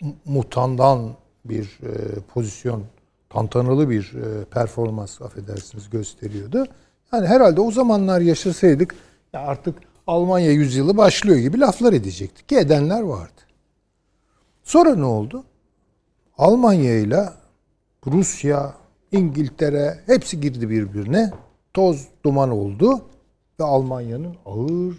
[0.00, 1.10] mu- mutandan
[1.44, 2.84] bir e, pozisyon,
[3.30, 6.66] tantanalı bir e, performans affedersiniz gösteriyordu.
[7.12, 8.94] Yani herhalde o zamanlar yaşasaydık
[9.32, 13.40] ya artık Almanya yüzyılı başlıyor gibi laflar edecektik ki edenler vardı.
[14.62, 15.44] Sonra ne oldu?
[16.38, 17.28] Almanya ile
[18.06, 18.74] Rusya,
[19.12, 21.30] İngiltere hepsi girdi birbirine.
[21.74, 23.04] Toz duman oldu
[23.62, 24.96] ve Almanya'nın ağır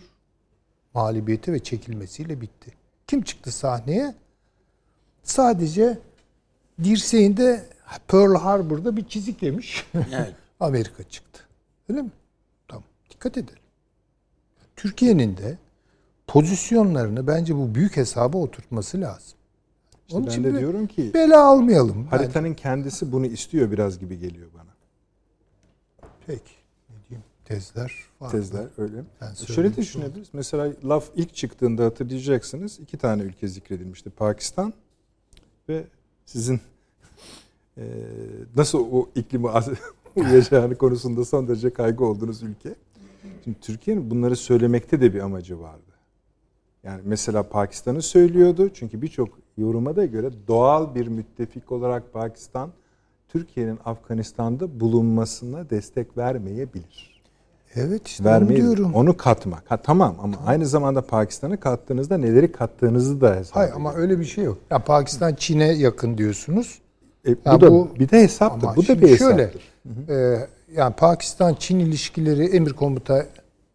[0.94, 2.72] mağlubiyeti ve çekilmesiyle bitti.
[3.08, 4.16] Kim çıktı sahneye?
[5.24, 6.00] Sadece
[6.84, 7.66] dirseğinde
[8.08, 9.86] Pearl Harbor'da bir çizik yemiş.
[9.96, 10.36] Evet.
[10.60, 11.44] Amerika çıktı.
[11.90, 12.12] Öyle mi?
[12.68, 12.84] Tamam.
[13.10, 13.64] Dikkat edelim.
[14.76, 15.58] Türkiye'nin de
[16.28, 19.38] pozisyonlarını bence bu büyük hesaba oturtması lazım.
[20.08, 21.98] İşte Onun ben için de diyorum ki Bela almayalım.
[21.98, 22.08] Yani.
[22.08, 24.74] haritanın kendisi bunu istiyor biraz gibi geliyor bana.
[26.28, 26.63] Peki.
[27.46, 28.30] Tezler var.
[28.32, 29.04] Tezler öyle.
[29.22, 29.78] Ben Şöyle söyleyeyim.
[29.78, 30.30] düşünebiliriz.
[30.34, 32.80] Mesela laf ilk çıktığında hatırlayacaksınız.
[32.80, 34.10] iki tane ülke zikredilmişti.
[34.10, 34.74] Pakistan
[35.70, 35.84] ve
[36.26, 36.62] sizin
[37.78, 37.84] eee,
[38.56, 39.48] nasıl o iklimi
[40.16, 42.76] uyacağını konusunda son derece kaygı olduğunuz ülke.
[43.44, 45.82] Şimdi Türkiye'nin bunları söylemekte de bir amacı vardı.
[46.84, 48.70] Yani mesela Pakistan'ı söylüyordu.
[48.74, 52.72] Çünkü birçok yoruma da göre doğal bir müttefik olarak Pakistan
[53.28, 57.13] Türkiye'nin Afganistan'da bulunmasına destek vermeyebilir
[57.76, 58.94] Evet işte onu vermeyi diyorum.
[58.94, 59.64] onu katmak.
[59.72, 64.26] Ha tamam ama aynı zamanda Pakistan'ı kattığınızda neleri kattığınızı da hesap Hayır ama öyle bir
[64.26, 64.58] şey yok.
[64.72, 66.80] Ya Pakistan Çin'e yakın diyorsunuz.
[67.28, 68.70] E, bu Ya da bu- bir de hesaptır.
[68.76, 69.18] Bu da bir hesaptır.
[69.38, 69.52] şöyle,
[70.10, 73.26] e, yani Pakistan-Çin ilişkileri emir komuta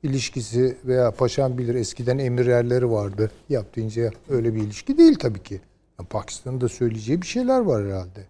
[0.03, 3.31] ilişkisi veya paşam bilir eskiden emir erleri vardı.
[3.49, 5.61] Yap deyince öyle bir ilişki değil tabii ki.
[6.01, 8.21] Ya Pakistan'ın da söyleyeceği bir şeyler var herhalde.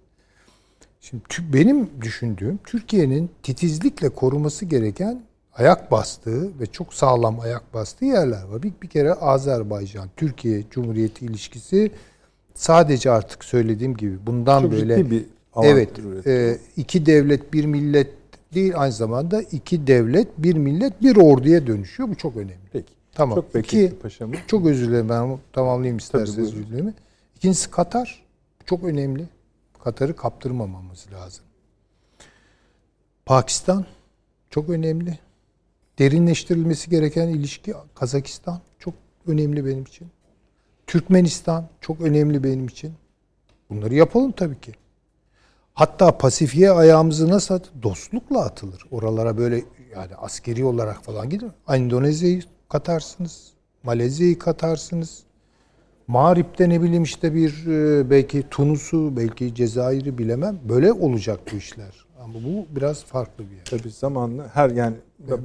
[1.00, 5.22] Şimdi benim düşündüğüm Türkiye'nin titizlikle koruması gereken
[5.58, 8.62] ayak bastığı ve çok sağlam ayak bastığı yerler var.
[8.62, 11.90] Bir, bir kere Azerbaycan, Türkiye Cumhuriyeti ilişkisi
[12.54, 15.24] sadece artık söylediğim gibi bundan Çok böyle bir
[15.62, 15.90] evet
[16.26, 18.10] e, iki devlet bir millet
[18.54, 22.08] değil aynı zamanda iki devlet bir millet bir orduya dönüşüyor.
[22.08, 22.68] Bu çok önemli.
[22.72, 22.92] Peki.
[23.12, 23.34] Tamam.
[23.52, 24.34] Çok İki- paşamı.
[24.46, 26.68] Çok özür dilerim ben tamamlayayım isterseniz buyurun.
[26.68, 26.94] cümlemi.
[27.36, 28.22] İkincisi Katar.
[28.66, 29.24] Çok önemli.
[29.84, 31.44] Katar'ı kaptırmamamız lazım.
[33.26, 33.86] Pakistan
[34.50, 35.18] çok önemli.
[35.98, 38.94] Derinleştirilmesi gereken ilişki Kazakistan çok
[39.26, 40.08] önemli benim için.
[40.86, 42.92] Türkmenistan çok önemli benim için.
[43.70, 44.72] Bunları yapalım tabii ki.
[45.74, 47.70] Hatta Pasifik'e ayağımızı nasıl at?
[47.82, 48.82] Dostlukla atılır.
[48.90, 51.52] Oralara böyle yani askeri olarak falan gidin.
[51.68, 53.52] Endonezya'yı katarsınız.
[53.82, 55.22] Malezya'yı katarsınız.
[56.06, 60.58] Mağrip'te ne bileyim işte bir e, belki Tunus'u, belki Cezayir'i bilemem.
[60.68, 62.06] Böyle olacak bu işler.
[62.28, 63.64] Ama bu biraz farklı bir yer.
[63.64, 64.94] Tabii zamanla her yani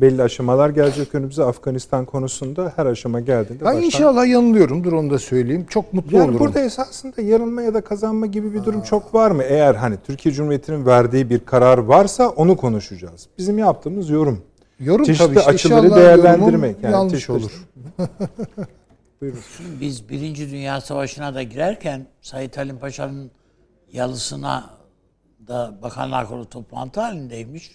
[0.02, 5.20] belli aşamalar gelecek önümüze Afganistan konusunda her aşama geldiğinde Ben baştan- inşallah yanılıyorumdur onu da
[5.20, 5.66] söyleyeyim.
[5.70, 6.40] Çok mutlu Yani olurum.
[6.40, 9.44] burada esasında yanılma ya da kazanma gibi bir durum çok var mı?
[9.44, 13.28] Eğer hani Türkiye Cumhuriyeti'nin verdiği bir karar varsa onu konuşacağız.
[13.38, 14.42] Bizim yaptığımız yorum.
[14.80, 17.52] Yorum çeşitli tabii işte açıları inşallah değerlendirmek, yani yanlış çeşitli- olur.
[19.20, 23.32] Şimdi biz Birinci Dünya Savaşı'na da girerken Said Halim Paşa'nın
[23.92, 24.70] yalısına
[25.48, 27.72] da Bakanlar Kurulu toplantı halindeymiş.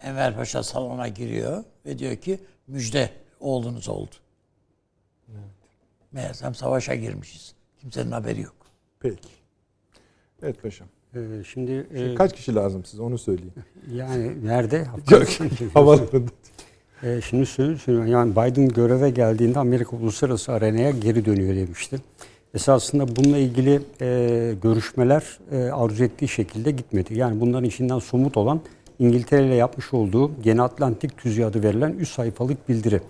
[0.00, 3.10] Enver Paşa salona giriyor ve diyor ki müjde
[3.40, 4.10] oğlunuz oldu.
[6.12, 7.54] Meğersem savaşa girmişiz.
[7.80, 8.54] Kimsenin haberi yok.
[9.00, 9.28] Peki.
[10.42, 10.88] Evet paşam.
[11.14, 11.20] Ee,
[11.52, 13.52] şimdi e, Kaç kişi lazım size onu söyleyin.
[13.92, 14.84] yani nerede?
[15.74, 16.30] Havalarında.
[17.02, 18.12] Ee, şimdi söyle- söylüyorum.
[18.12, 21.98] Yani Biden göreve geldiğinde Amerika uluslararası arenaya geri dönüyor demişti.
[22.56, 27.18] Esasında bununla ilgili e, görüşmeler e, arzu ettiği şekilde gitmedi.
[27.18, 28.60] Yani bunların içinden somut olan
[28.98, 33.00] İngiltere ile yapmış olduğu Gene Atlantik Tüzüğü adı verilen 3 sayfalık bildiri.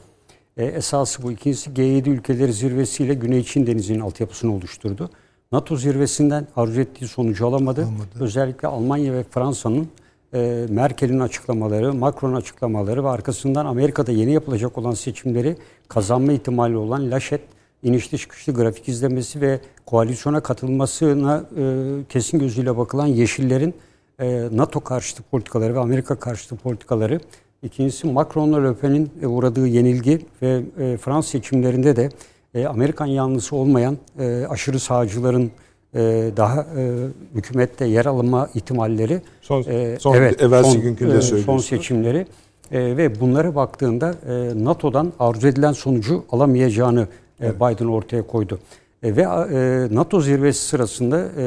[0.56, 1.32] E, esası bu.
[1.32, 5.10] İkincisi G7 ülkeleri zirvesiyle Güney Çin Denizi'nin altyapısını oluşturdu.
[5.52, 7.88] NATO zirvesinden arzu ettiği sonucu alamadı.
[8.20, 9.88] Özellikle Almanya ve Fransa'nın
[10.34, 15.56] e, Merkel'in açıklamaları, Macron'un açıklamaları ve arkasından Amerika'da yeni yapılacak olan seçimleri
[15.88, 17.40] kazanma ihtimali olan Laşet
[17.82, 21.62] inişli çıkışlı grafik izlemesi ve koalisyona katılmasına e,
[22.08, 23.74] kesin gözüyle bakılan Yeşillerin
[24.20, 27.20] e, NATO karşıtı politikaları ve Amerika karşıtı politikaları.
[27.62, 32.08] İkincisi Macron'la Le Pen'in e, uğradığı yenilgi ve e, Fransız seçimlerinde de
[32.54, 35.50] e, Amerikan yanlısı olmayan e, aşırı sağcıların
[35.94, 36.94] e, daha e,
[37.34, 41.64] hükümette yer alma ihtimalleri Son- e, son- evvelsi günkü de e, Son söylüyorsunuz.
[41.66, 42.26] seçimleri
[42.72, 47.06] e, ve bunlara baktığında e, NATO'dan arzu edilen sonucu alamayacağını
[47.42, 48.58] e, Biden ortaya koydu.
[49.02, 51.44] E, ve e, NATO zirvesi sırasında e,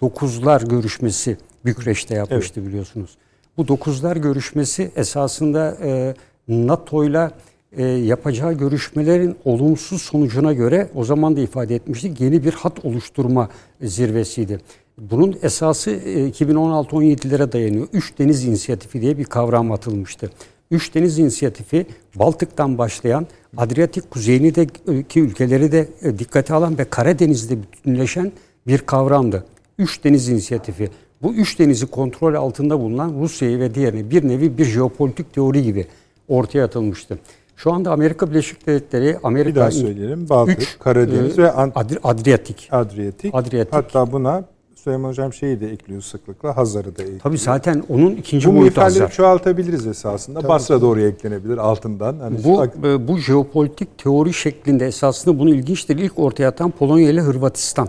[0.00, 3.16] dokuzlar görüşmesi Bükreş'te yapmıştı biliyorsunuz.
[3.56, 6.14] Bu dokuzlar görüşmesi esasında e,
[6.48, 7.32] NATO'yla
[7.72, 13.48] e, yapacağı görüşmelerin olumsuz sonucuna göre o zaman da ifade etmiştik yeni bir hat oluşturma
[13.82, 14.60] zirvesiydi.
[14.98, 17.88] Bunun esası e, 2016-17'lere dayanıyor.
[17.92, 20.30] Üç Deniz İnisiyatifi diye bir kavram atılmıştı.
[20.70, 24.66] Üç Deniz İnisiyatifi Baltık'tan başlayan Adriyatik kuzeyini de
[25.02, 28.32] ki ülkeleri de e, dikkate alan ve Karadeniz'de bütünleşen
[28.66, 29.44] bir kavramdı.
[29.78, 30.90] Üç Deniz İnisiyatifi.
[31.22, 35.86] Bu üç denizi kontrol altında bulunan Rusya'yı ve diğerini bir nevi bir jeopolitik teori gibi
[36.28, 37.18] ortaya atılmıştı.
[37.56, 39.50] Şu anda Amerika Birleşik Devletleri, Amerika...
[39.50, 40.28] Bir daha söyleyelim.
[40.28, 42.68] Baltık, Üç, Karadeniz e, ve Ant- Adri- Adriyatik.
[42.70, 43.34] Adriyatik.
[43.34, 43.74] Adriyatik.
[43.74, 44.44] Hatta buna
[44.86, 46.56] Süleyman Hocam şeyi de ekliyor sıklıkla.
[46.56, 47.20] Hazar'ı da ekliyor.
[47.20, 49.10] Tabii zaten onun ikinci Bu boyutu Hazar.
[49.12, 50.48] çoğaltabiliriz esasında.
[50.48, 52.18] Basra doğru eklenebilir altından.
[52.18, 55.98] Hani Bu bak- e, bu jeopolitik teori şeklinde esasında bunu ilginçtir.
[55.98, 57.88] İlk ortaya atan Polonya ile Hırvatistan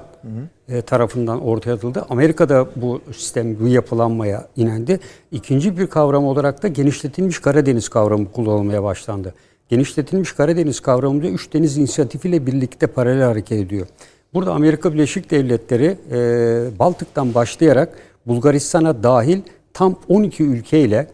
[0.69, 2.05] e, tarafından ortaya atıldı.
[2.09, 4.99] Amerika da bu sistem, bu yapılanmaya inendi.
[5.31, 9.33] İkinci bir kavram olarak da genişletilmiş Karadeniz kavramı kullanılmaya başlandı.
[9.69, 13.87] Genişletilmiş Karadeniz kavramı da üç deniz inisiyatifiyle birlikte paralel hareket ediyor.
[14.33, 17.97] Burada Amerika Birleşik Devletleri e, Baltık'tan başlayarak
[18.27, 19.41] Bulgaristan'a dahil
[19.73, 21.07] tam 12 ülkeyle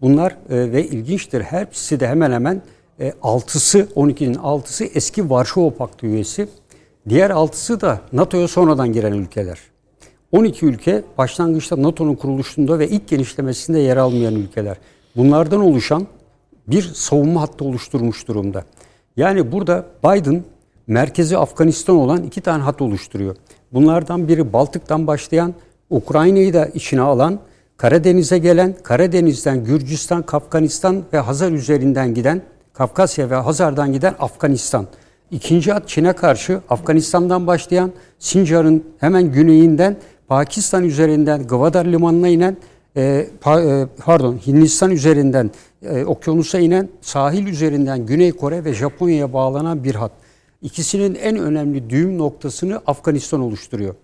[0.00, 1.40] Bunlar e, ve ilginçtir.
[1.40, 2.62] Hepsi de hemen hemen
[3.00, 6.48] e, 6'sı 12'nin 6'sı eski Varşova Paktı üyesi.
[7.08, 9.58] Diğer 6'sı da NATO'ya sonradan giren ülkeler.
[10.32, 14.76] 12 ülke başlangıçta NATO'nun kuruluşunda ve ilk genişlemesinde yer almayan ülkeler.
[15.16, 16.06] Bunlardan oluşan
[16.66, 18.64] bir savunma hattı oluşturmuş durumda.
[19.16, 20.44] Yani burada Biden
[20.90, 23.36] merkezi Afganistan olan iki tane hat oluşturuyor.
[23.72, 25.54] Bunlardan biri Baltık'tan başlayan,
[25.90, 27.38] Ukrayna'yı da içine alan,
[27.76, 34.86] Karadeniz'e gelen, Karadeniz'den Gürcistan, Kafganistan ve Hazar üzerinden giden, Kafkasya ve Hazar'dan giden Afganistan.
[35.30, 39.96] İkinci hat Çin'e karşı Afganistan'dan başlayan, Sincar'ın hemen güneyinden
[40.28, 42.56] Pakistan üzerinden Gwadar limanına inen,
[42.96, 45.50] e, pa- e, pardon Hindistan üzerinden
[45.82, 50.12] e, okyanusa inen, sahil üzerinden Güney Kore ve Japonya'ya bağlanan bir hat.
[50.62, 53.94] İkisinin en önemli düğüm noktasını Afganistan oluşturuyor.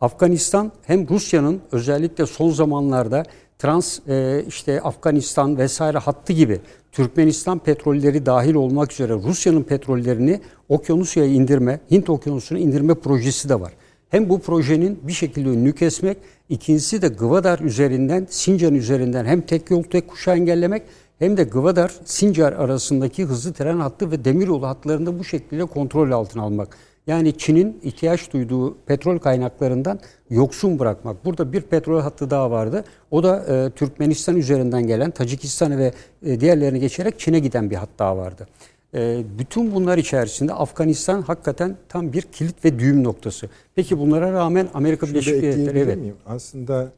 [0.00, 3.22] Afganistan hem Rusya'nın özellikle son zamanlarda
[3.58, 6.60] trans e, işte Afganistan vesaire hattı gibi
[6.92, 13.72] Türkmenistan petrolleri dahil olmak üzere Rusya'nın petrollerini Okyanusya'ya indirme, Hint Okyanusu'na indirme projesi de var.
[14.10, 16.16] Hem bu projenin bir şekilde önünü kesmek,
[16.48, 20.82] ikincisi de Gwadar üzerinden, Sincar üzerinden hem tek yol tek kuşağı engellemek
[21.22, 26.42] hem de Gwadar, Sincar arasındaki hızlı tren hattı ve demiryolu hatlarını bu şekilde kontrol altına
[26.42, 26.76] almak.
[27.06, 30.00] Yani Çin'in ihtiyaç duyduğu petrol kaynaklarından
[30.30, 31.24] yoksun bırakmak.
[31.24, 32.84] Burada bir petrol hattı daha vardı.
[33.10, 35.92] O da e, Türkmenistan üzerinden gelen, Tacikistan ve
[36.22, 38.46] e, diğerlerini geçerek Çin'e giden bir hat daha vardı.
[38.94, 43.48] E, bütün bunlar içerisinde Afganistan hakikaten tam bir kilit ve düğüm noktası.
[43.74, 45.98] Peki bunlara rağmen Amerika Birleşik Devletleri evet.
[45.98, 46.16] miyim?
[46.26, 46.92] Aslında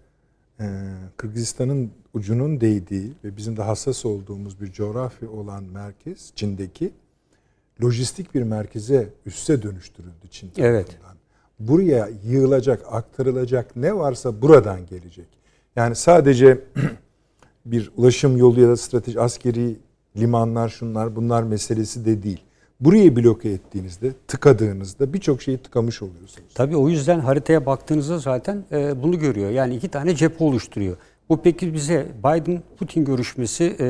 [1.16, 6.92] Kırgızistan'ın ucunun değdiği ve bizim de hassas olduğumuz bir coğrafya olan merkez Çin'deki
[7.82, 10.86] lojistik bir merkeze üsse dönüştürüldü Çin Evet.
[10.86, 11.16] tarafından.
[11.60, 15.28] Buraya yığılacak, aktarılacak ne varsa buradan gelecek.
[15.76, 16.60] Yani sadece
[17.66, 19.76] bir ulaşım yolu ya da strateji askeri
[20.16, 22.40] limanlar şunlar bunlar meselesi de değil.
[22.80, 26.48] Burayı bloke ettiğinizde, tıkadığınızda birçok şeyi tıkamış oluyorsunuz.
[26.54, 29.50] Tabii o yüzden haritaya baktığınızda zaten e, bunu görüyor.
[29.50, 30.96] Yani iki tane cephe oluşturuyor.
[31.28, 33.86] Bu peki bize Biden-Putin görüşmesi e,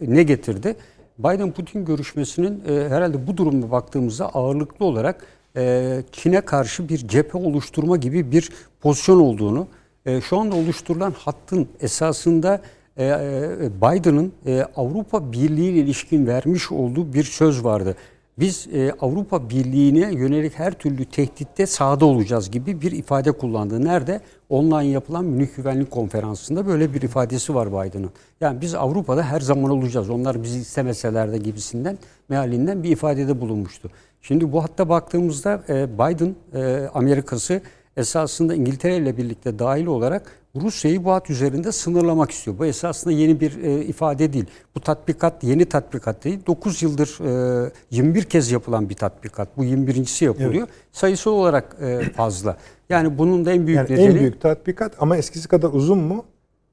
[0.00, 0.76] ne getirdi?
[1.18, 5.26] Biden-Putin görüşmesinin e, herhalde bu durumda baktığımızda ağırlıklı olarak
[5.56, 9.66] e, Çin'e karşı bir cephe oluşturma gibi bir pozisyon olduğunu,
[10.06, 12.62] e, şu anda oluşturulan hattın esasında
[12.96, 17.96] e, e, Biden'ın e, Avrupa Birliği ile ilişkin vermiş olduğu bir söz vardı.
[18.38, 23.84] Biz e, Avrupa Birliği'ne yönelik her türlü tehditte sahada olacağız gibi bir ifade kullandı.
[23.84, 24.20] Nerede?
[24.48, 28.10] Online yapılan Münih Güvenlik Konferansı'nda böyle bir ifadesi var Biden'ın.
[28.40, 30.10] Yani biz Avrupa'da her zaman olacağız.
[30.10, 33.90] Onlar bizi istemeseler de gibisinden mealinden bir ifadede bulunmuştu.
[34.22, 37.60] Şimdi bu hatta baktığımızda e, Biden e, Amerikası
[37.96, 42.58] esasında İngiltere ile birlikte dahil olarak Rusya'yı bu hat üzerinde sınırlamak istiyor.
[42.58, 44.44] Bu esasında yeni bir e, ifade değil.
[44.74, 46.38] Bu tatbikat yeni tatbikat değil.
[46.46, 47.18] 9 yıldır
[47.66, 49.56] e, 21 kez yapılan bir tatbikat.
[49.56, 50.68] Bu 21.si yapılıyor.
[50.92, 52.56] Sayısal olarak e, fazla.
[52.88, 56.24] Yani bunun da en büyük Yani nedeni en büyük tatbikat ama eskisi kadar uzun mu?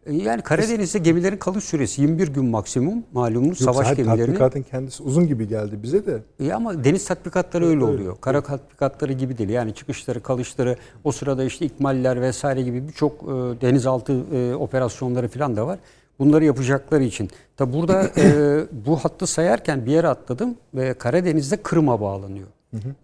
[0.10, 4.26] E, yani Karadeniz'de gemilerin kalış süresi 21 gün maksimum malumunuz Yoksa savaş gemilerinin.
[4.26, 6.20] tatbikatın kendisi uzun gibi geldi bize de.
[6.39, 7.84] Ya ama deniz tatbikatları öyle Öyle.
[7.93, 8.18] oluyor.
[8.22, 9.49] Kara tatbikatları gibi değil.
[9.49, 13.28] Yani çıkışları, kalışları, o sırada işte ikmaller vesaire gibi birçok e,
[13.62, 15.80] denizaltı e, operasyonları falan da var.
[16.20, 17.30] Bunları yapacakları için.
[17.57, 22.47] Tabi burada e, bu hattı sayarken bir yere atladım ve Karadeniz'de Kırım'a bağlanıyor.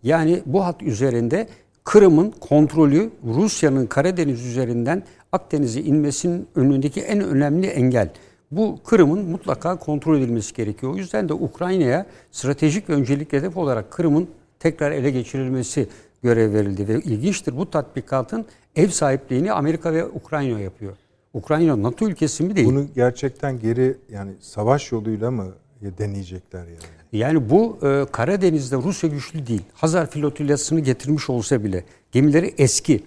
[0.03, 1.47] Yani bu hat üzerinde
[1.85, 8.09] Kırım'ın kontrolü Rusya'nın Karadeniz üzerinden Akdeniz'e inmesinin önündeki en önemli engel.
[8.51, 10.93] Bu Kırım'ın mutlaka kontrol edilmesi gerekiyor.
[10.93, 14.27] O yüzden de Ukrayna'ya stratejik ve öncelik hedef olarak Kırım'ın
[14.59, 15.87] tekrar ele geçirilmesi
[16.23, 16.87] görev verildi.
[16.87, 20.93] Ve ilginçtir bu tatbikatın ev sahipliğini Amerika ve Ukrayna yapıyor.
[21.33, 22.67] Ukrayna NATO ülkesi mi değil?
[22.67, 25.53] Bunu gerçekten geri yani savaş yoluyla mı
[25.97, 26.77] deneyecekler yani?
[27.11, 29.61] Yani bu e, Karadeniz'de Rusya güçlü değil.
[29.73, 33.03] Hazar flotilyasını getirmiş olsa bile gemileri eski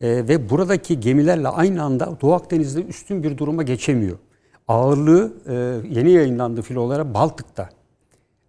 [0.00, 4.18] E, ve buradaki gemilerle aynı anda Doğu Akdeniz'de üstün bir duruma geçemiyor.
[4.68, 5.54] Ağırlığı e,
[5.98, 7.68] yeni yayınlandı filolara Baltık'ta.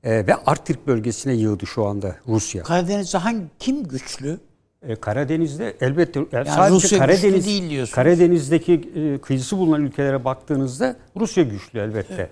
[0.03, 2.63] E, ve Arktik bölgesine yığdı şu anda Rusya.
[2.63, 4.39] Karadeniz'de hangi kim güçlü?
[4.87, 7.95] E, Karadeniz'de elbette yani Yani sadece Rusya güçlü Karadeniz değil diyorsunuz.
[7.95, 12.29] Karadeniz'deki e, kıyısı bulunan ülkelere baktığınızda Rusya güçlü elbette.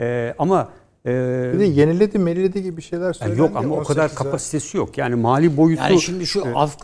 [0.00, 0.68] E, ama
[1.06, 3.38] e, Bir de yeniledi meliledi gibi şeyler yani söylendi.
[3.40, 4.14] yok ama o kadar 18'e.
[4.14, 4.98] kapasitesi yok.
[4.98, 6.76] Yani mali boyutu Yani şimdi şu Af-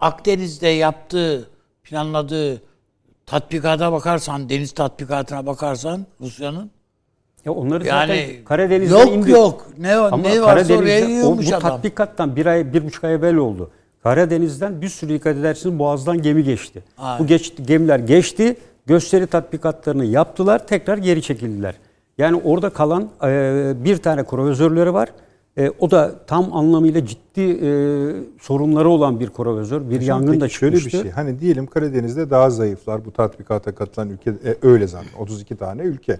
[0.00, 1.48] Akdeniz'de yaptığı,
[1.84, 2.62] planladığı
[3.26, 6.70] tatbikata bakarsan, deniz tatbikatına bakarsan Rusya'nın
[7.44, 9.30] ya onları yani zaten Karadeniz'de yok indi.
[9.30, 11.60] yok ne Ama ne varsa oraya yığılmış bu adam.
[11.70, 13.70] tatbikattan bir ay, bir buçuk ay evvel oldu.
[14.02, 16.82] Karadeniz'den bir sürü dikkat edersiniz Boğaz'dan gemi geçti.
[16.98, 17.18] Aynen.
[17.24, 18.56] Bu geçti, gemiler geçti,
[18.86, 21.74] gösteri tatbikatlarını yaptılar, tekrar geri çekildiler.
[22.18, 25.08] Yani orada kalan e, bir tane kruvazörleri var.
[25.58, 27.70] E, o da tam anlamıyla ciddi e,
[28.40, 29.90] sorunları olan bir kruvazör.
[29.90, 30.98] Bir yangın da Peki şöyle çıkmıştı.
[30.98, 31.12] bir şey.
[31.12, 36.18] Hani diyelim Karadeniz'de daha zayıflar bu tatbikata katılan ülke e, öyle zaten 32 tane ülke.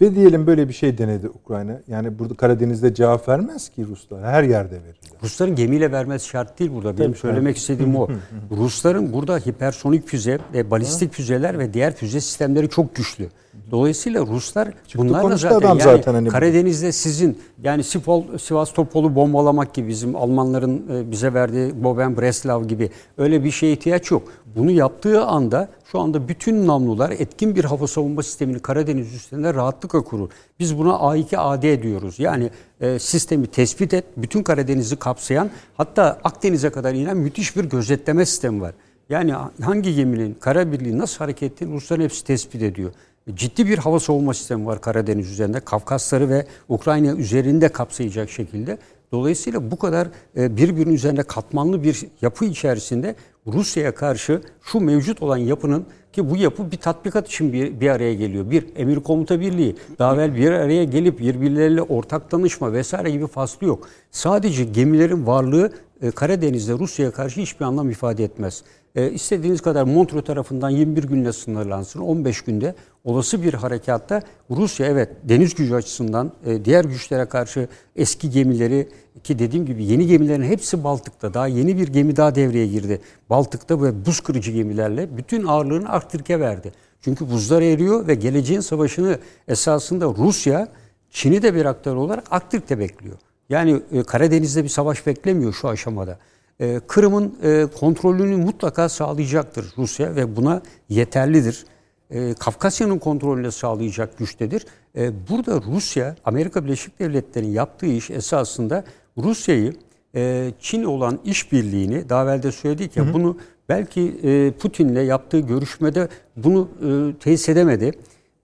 [0.00, 1.80] Ve diyelim böyle bir şey denedi Ukrayna.
[1.88, 4.24] Yani burada Karadeniz'de cevap vermez ki Ruslar.
[4.24, 5.20] Her yerde verirler.
[5.22, 6.98] Rusların gemiyle vermesi şart değil burada.
[6.98, 8.08] Benim söylemek istediğim o.
[8.50, 13.28] Rusların burada hipersonik füze, ve balistik füzeler ve diğer füze sistemleri çok güçlü.
[13.70, 16.28] Dolayısıyla Ruslar bunlarla konuştu zaten, adam yani zaten hani.
[16.28, 22.90] Karadeniz'de sizin yani Sivas, Sivastopol'u bombalamak gibi bizim Almanların e, bize verdiği Boben Breslav gibi
[23.18, 24.22] öyle bir şeye ihtiyaç yok.
[24.56, 30.00] Bunu yaptığı anda şu anda bütün namlular etkin bir hava savunma sistemini Karadeniz üstünde rahatlıkla
[30.00, 30.28] kurur.
[30.58, 32.18] Biz buna A2AD diyoruz.
[32.18, 32.50] Yani
[32.80, 38.60] e, sistemi tespit et, bütün Karadeniz'i kapsayan hatta Akdeniz'e kadar inen müthiş bir gözetleme sistemi
[38.60, 38.74] var.
[39.08, 42.92] Yani hangi geminin, kara birliği nasıl hareket ettiğini Rusların hepsi tespit ediyor.
[43.34, 45.60] Ciddi bir hava savunma sistemi var Karadeniz üzerinde.
[45.60, 48.78] Kafkasları ve Ukrayna üzerinde kapsayacak şekilde.
[49.12, 53.14] Dolayısıyla bu kadar e, birbirinin üzerinde katmanlı bir yapı içerisinde
[53.46, 58.14] Rusya'ya karşı şu mevcut olan yapının ki bu yapı bir tatbikat için bir, bir araya
[58.14, 58.50] geliyor.
[58.50, 63.66] Bir emir komuta birliği daha evvel bir araya gelip birbirleriyle ortak danışma vesaire gibi faslı
[63.66, 63.88] yok.
[64.10, 65.72] Sadece gemilerin varlığı
[66.02, 68.62] e, Karadeniz'de Rusya'ya karşı hiçbir anlam ifade etmez.
[68.94, 72.00] E, istediğiniz kadar Montreux tarafından 21 günle sınırlansın.
[72.00, 72.74] 15 günde
[73.06, 78.88] olası bir harekatta Rusya evet deniz gücü açısından e, diğer güçlere karşı eski gemileri
[79.24, 81.34] ki dediğim gibi yeni gemilerin hepsi Baltık'ta.
[81.34, 83.00] Daha yeni bir gemi daha devreye girdi.
[83.30, 86.72] Baltık'ta ve buz kırıcı gemilerle bütün ağırlığını Arktik'e verdi.
[87.00, 90.68] Çünkü buzlar eriyor ve geleceğin savaşını esasında Rusya
[91.10, 93.16] Çin'i de bir aktör olarak Arktik'te bekliyor.
[93.48, 96.18] Yani e, Karadeniz'de bir savaş beklemiyor şu aşamada.
[96.60, 101.64] E, Kırım'ın e, kontrolünü mutlaka sağlayacaktır Rusya ve buna yeterlidir.
[102.10, 104.66] E, Kafkasya'nın kontrolünü sağlayacak güçtedir.
[104.96, 108.84] E, burada Rusya, Amerika Birleşik Devletleri'nin yaptığı iş esasında
[109.18, 109.72] Rusya'yı
[110.14, 113.36] e, Çin olan işbirliğini, daha evvel de söyledik ya bunu
[113.68, 117.92] belki e, Putin'le yaptığı görüşmede bunu e, tesis edemedi.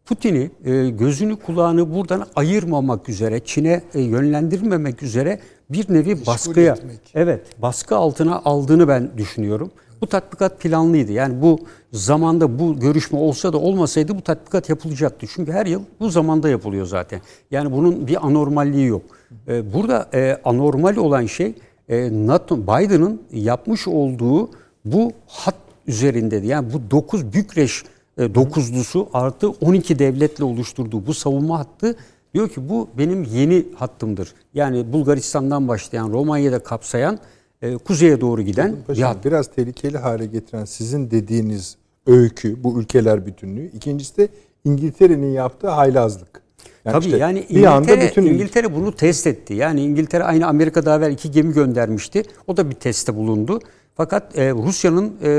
[0.04, 5.40] Putin'i e, gözünü kulağını buradan ayırmamak üzere, Çin'e e, yönlendirmemek üzere
[5.70, 7.00] bir nevi baskıya, etmek.
[7.14, 9.70] evet baskı altına aldığını ben düşünüyorum.
[10.02, 11.12] Bu tatbikat planlıydı.
[11.12, 11.58] Yani bu
[11.92, 15.26] zamanda bu görüşme olsa da olmasaydı bu tatbikat yapılacaktı.
[15.34, 17.20] Çünkü her yıl bu zamanda yapılıyor zaten.
[17.50, 19.02] Yani bunun bir anormalliği yok.
[19.48, 21.54] E, burada e, anormal olan şey
[21.88, 24.50] e, NATO, Biden'ın yapmış olduğu
[24.84, 25.54] bu hat
[25.86, 26.46] üzerindeydi.
[26.46, 27.82] Yani bu 9 Bükreş
[28.18, 31.96] e, dokuzlusu artı 12 devletle oluşturduğu bu savunma hattı
[32.34, 34.34] diyor ki bu benim yeni hattımdır.
[34.54, 37.18] Yani Bulgaristan'dan başlayan Romanya'da kapsayan
[37.62, 43.66] e, kuzeye doğru giden Paşam, biraz tehlikeli hale getiren sizin dediğiniz öykü, bu ülkeler bütünlüğü.
[43.66, 44.28] İkincisi de
[44.64, 46.42] İngiltere'nin yaptığı haylazlık.
[46.84, 49.54] Yani Tabii işte yani İngiltere, bütün İngiltere bunu test etti.
[49.54, 52.22] Yani İngiltere aynı Amerika daha evvel iki gemi göndermişti.
[52.46, 53.60] O da bir testte bulundu.
[53.94, 55.32] Fakat e, Rusya'nın e,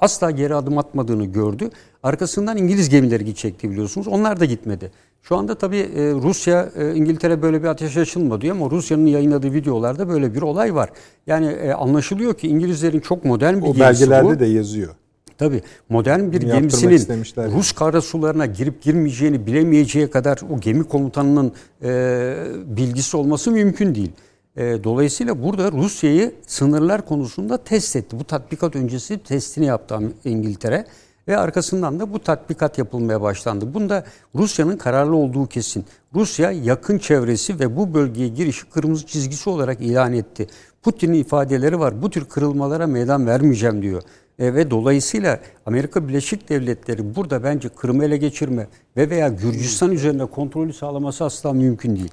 [0.00, 1.70] asla geri adım atmadığını gördü.
[2.02, 4.08] Arkasından İngiliz gemileri gidecekti biliyorsunuz.
[4.08, 4.90] Onlar da gitmedi.
[5.22, 9.52] Şu anda tabii e, Rusya, e, İngiltere böyle bir ateş açılmadı diyor ama Rusya'nın yayınladığı
[9.52, 10.90] videolarda böyle bir olay var.
[11.26, 14.40] Yani e, anlaşılıyor ki İngilizlerin çok modern bir o gemisi belgelerde bu.
[14.40, 14.94] de yazıyor.
[15.38, 17.52] Tabii modern bir Yaptırmak gemisinin.
[17.52, 21.52] Rus karasularına girip girmeyeceğini bilemeyeceği kadar o gemi komutanının
[21.82, 22.34] e,
[22.66, 24.12] bilgisi olması mümkün değil.
[24.56, 28.18] E, dolayısıyla burada Rusya'yı sınırlar konusunda test etti.
[28.20, 30.84] Bu tatbikat öncesi testini yaptı İngiltere
[31.28, 33.74] ve arkasından da bu tatbikat yapılmaya başlandı.
[33.74, 34.04] Bunda
[34.34, 35.84] Rusya'nın kararlı olduğu kesin.
[36.14, 40.46] Rusya yakın çevresi ve bu bölgeye girişi kırmızı çizgisi olarak ilan etti.
[40.82, 42.02] Putin'in ifadeleri var.
[42.02, 44.02] Bu tür kırılmalara meydan vermeyeceğim diyor.
[44.38, 48.66] E, ve dolayısıyla Amerika Birleşik Devletleri burada bence Kırım'ı ele geçirme
[48.96, 52.12] ve veya Gürcistan üzerine kontrolü sağlaması asla mümkün değil.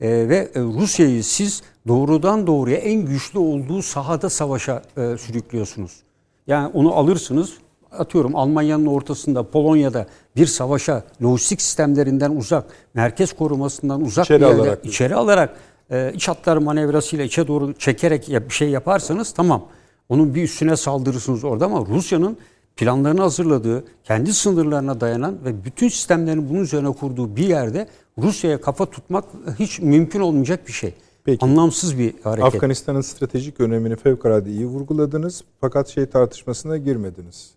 [0.00, 6.02] E, ve e, Rusya'yı siz doğrudan doğruya en güçlü olduğu sahada savaşa e, sürüklüyorsunuz.
[6.46, 7.58] Yani onu alırsınız,
[7.92, 10.06] atıyorum Almanya'nın ortasında Polonya'da
[10.36, 12.64] bir savaşa lojistik sistemlerinden uzak,
[12.94, 14.86] merkez korumasından uzak İçeri bir yerde alarak.
[14.86, 15.56] içeri alarak
[15.90, 19.68] e, iç hatlar manevrasıyla içe doğru çekerek bir şey yaparsanız tamam.
[20.08, 22.36] Onun bir üstüne saldırırsınız orada ama Rusya'nın
[22.76, 28.86] planlarını hazırladığı, kendi sınırlarına dayanan ve bütün sistemlerini bunun üzerine kurduğu bir yerde Rusya'ya kafa
[28.86, 29.24] tutmak
[29.58, 30.94] hiç mümkün olmayacak bir şey.
[31.24, 31.44] Peki.
[31.44, 32.54] Anlamsız bir hareket.
[32.54, 35.44] Afganistan'ın stratejik önemini fevkalade iyi vurguladınız.
[35.60, 37.55] Fakat şey tartışmasına girmediniz.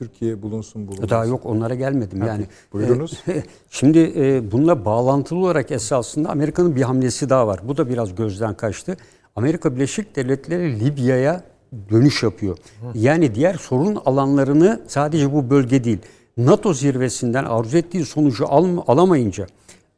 [0.00, 1.10] Türkiye bulunsun bulunmasın.
[1.10, 2.46] Daha yok onlara gelmedim Ha, yani.
[2.72, 3.20] buyurunuz.
[3.28, 7.60] E, Şimdi e, bununla bağlantılı olarak esasında Amerika'nın bir hamlesi daha var.
[7.68, 8.96] Bu da biraz gözden kaçtı.
[9.36, 11.42] Amerika Birleşik Devletleri Libya'ya
[11.90, 12.58] dönüş yapıyor.
[12.94, 15.98] Yani diğer sorun alanlarını sadece bu bölge değil.
[16.36, 19.46] NATO zirvesinden arzu ettiği sonucu al- alamayınca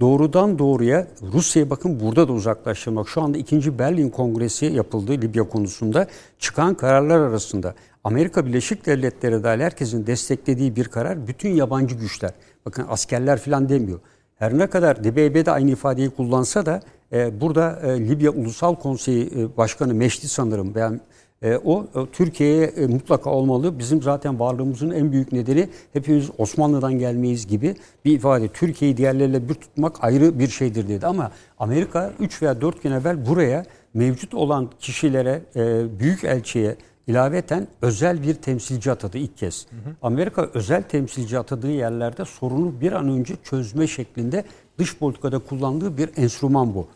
[0.01, 3.09] doğrudan doğruya Rusya'yı bakın burada da uzaklaştırmak.
[3.09, 3.79] Şu anda 2.
[3.79, 6.07] Berlin Kongresi yapıldı Libya konusunda.
[6.39, 7.75] Çıkan kararlar arasında
[8.09, 12.31] Amerika Birleşik Devletleri dahil herkesin desteklediği bir karar bütün yabancı güçler.
[12.67, 14.01] Bakın askerler falan demiyor.
[14.37, 16.81] Her ne kadar DBB de aynı ifadeyi kullansa da
[17.13, 21.01] e, burada e, Libya Ulusal Konseyi e, Başkanı Meşti sanırım ben
[21.43, 23.79] e, o e, Türkiye'ye e, mutlaka olmalı.
[23.79, 28.49] Bizim zaten varlığımızın en büyük nedeni hepimiz Osmanlı'dan gelmeyiz gibi bir ifade.
[28.49, 31.07] Türkiye'yi diğerleriyle bir tutmak ayrı bir şeydir dedi.
[31.07, 36.77] Ama Amerika 3 veya 4 gün evvel buraya mevcut olan kişilere, e, büyük elçiye
[37.09, 39.67] ilaveten özel bir temsilci atadı ilk kez.
[40.03, 44.45] Amerika özel temsilci atadığı yerlerde sorunu bir an önce çözme şeklinde
[44.79, 46.87] dış politikada kullandığı bir enstrüman bu.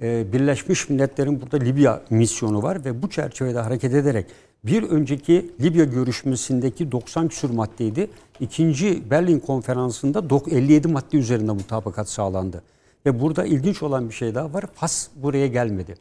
[0.00, 4.26] Ee, Birleşmiş Milletler'in burada Libya misyonu var ve bu çerçevede hareket ederek
[4.64, 8.10] bir önceki Libya görüşmesindeki 90 küsur maddeydi.
[8.40, 12.62] İkinci Berlin konferansında dok- 57 madde üzerinde mutabakat sağlandı.
[13.06, 14.64] Ve burada ilginç olan bir şey daha var.
[14.74, 15.94] Fas buraya gelmedi.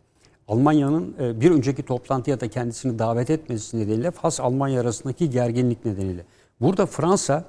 [0.51, 6.25] Almanya'nın e, bir önceki toplantıya da kendisini davet etmesi nedeniyle Fas-Almanya arasındaki gerginlik nedeniyle.
[6.61, 7.45] Burada Fransa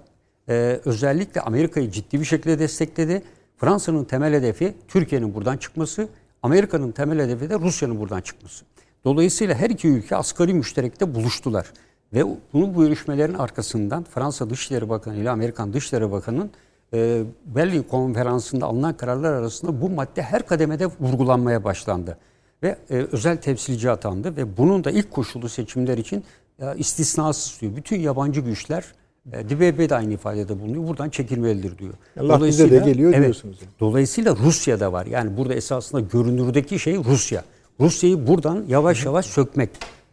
[0.49, 3.23] e, özellikle Amerika'yı ciddi bir şekilde destekledi.
[3.57, 6.09] Fransa'nın temel hedefi Türkiye'nin buradan çıkması,
[6.43, 8.65] Amerika'nın temel hedefi de Rusya'nın buradan çıkması.
[9.05, 11.73] Dolayısıyla her iki ülke asgari müşterekte buluştular.
[12.13, 16.51] Ve bunu bu görüşmelerin arkasından Fransa Dışişleri Bakanı ile Amerikan Dışişleri Bakanı'nın
[16.95, 22.19] e, Berlin konferansında alınan kararlar arasında bu madde her kademede vurgulanmaya başlandı.
[22.63, 26.25] Ve e, özel temsilci atandı ve bunun da ilk koşulu seçimler için
[26.61, 27.77] e, istisnasız diyor.
[27.77, 28.85] Bütün yabancı güçler
[29.33, 30.89] e, DBB de aynı ifadede bulunuyor.
[30.89, 31.95] Buradan çekilmelidir diyor.
[32.21, 33.71] Allah bize de geliyor diyorsunuz yani.
[33.81, 35.07] Dolayısıyla Rusya'da var.
[35.07, 37.45] Yani burada esasında görünürdeki şey Rusya.
[37.81, 39.71] Rusya'yı buradan yavaş yavaş sökmek.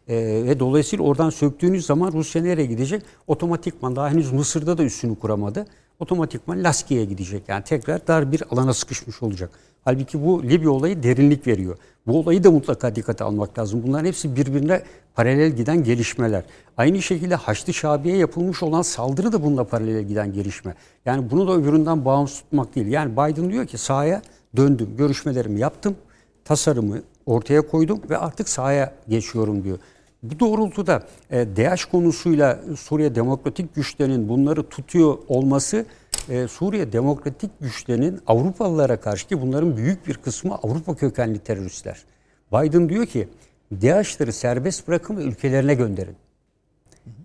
[0.08, 3.02] Ee, ve dolayısıyla oradan söktüğünüz zaman Rusya nereye gidecek?
[3.26, 5.66] Otomatikman daha henüz Mısır'da da üstünü kuramadı.
[6.00, 7.42] Otomatikman Laski'ye gidecek.
[7.48, 9.50] Yani tekrar dar bir alana sıkışmış olacak.
[9.84, 11.76] Halbuki bu Libya olayı derinlik veriyor.
[12.06, 13.82] Bu olayı da mutlaka dikkate almak lazım.
[13.86, 14.82] Bunların hepsi birbirine
[15.14, 16.44] paralel giden gelişmeler.
[16.76, 20.74] Aynı şekilde Haçlı Şabi'ye yapılmış olan saldırı da bununla paralel giden gelişme.
[21.04, 22.86] Yani bunu da öbüründen bağımsız tutmak değil.
[22.86, 24.22] Yani Biden diyor ki sahaya
[24.56, 25.96] döndüm, görüşmelerimi yaptım,
[26.44, 29.78] tasarımı ortaya koydum ve artık sahaya geçiyorum diyor.
[30.22, 35.86] Bu doğrultuda e, DAEŞ konusuyla Suriye Demokratik Güçlerinin bunları tutuyor olması
[36.30, 42.04] e, Suriye Demokratik Güçlerinin Avrupalılara karşı ki bunların büyük bir kısmı Avrupa kökenli teröristler.
[42.52, 43.28] Biden diyor ki
[43.72, 46.16] DAEŞ'leri serbest bırakın ve ülkelerine gönderin.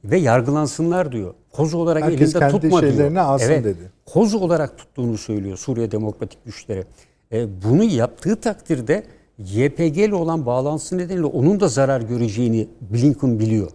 [0.03, 1.33] Ve yargılansınlar diyor.
[1.51, 3.15] Koz olarak Herkes elinde tutma diyor.
[3.15, 3.91] alsın evet, dedi.
[4.05, 6.85] Koz olarak tuttuğunu söylüyor Suriye Demokratik Güçleri.
[7.31, 9.03] E, bunu yaptığı takdirde
[9.37, 13.71] YPG ile olan bağlantısı nedeniyle onun da zarar göreceğini Blinken biliyor.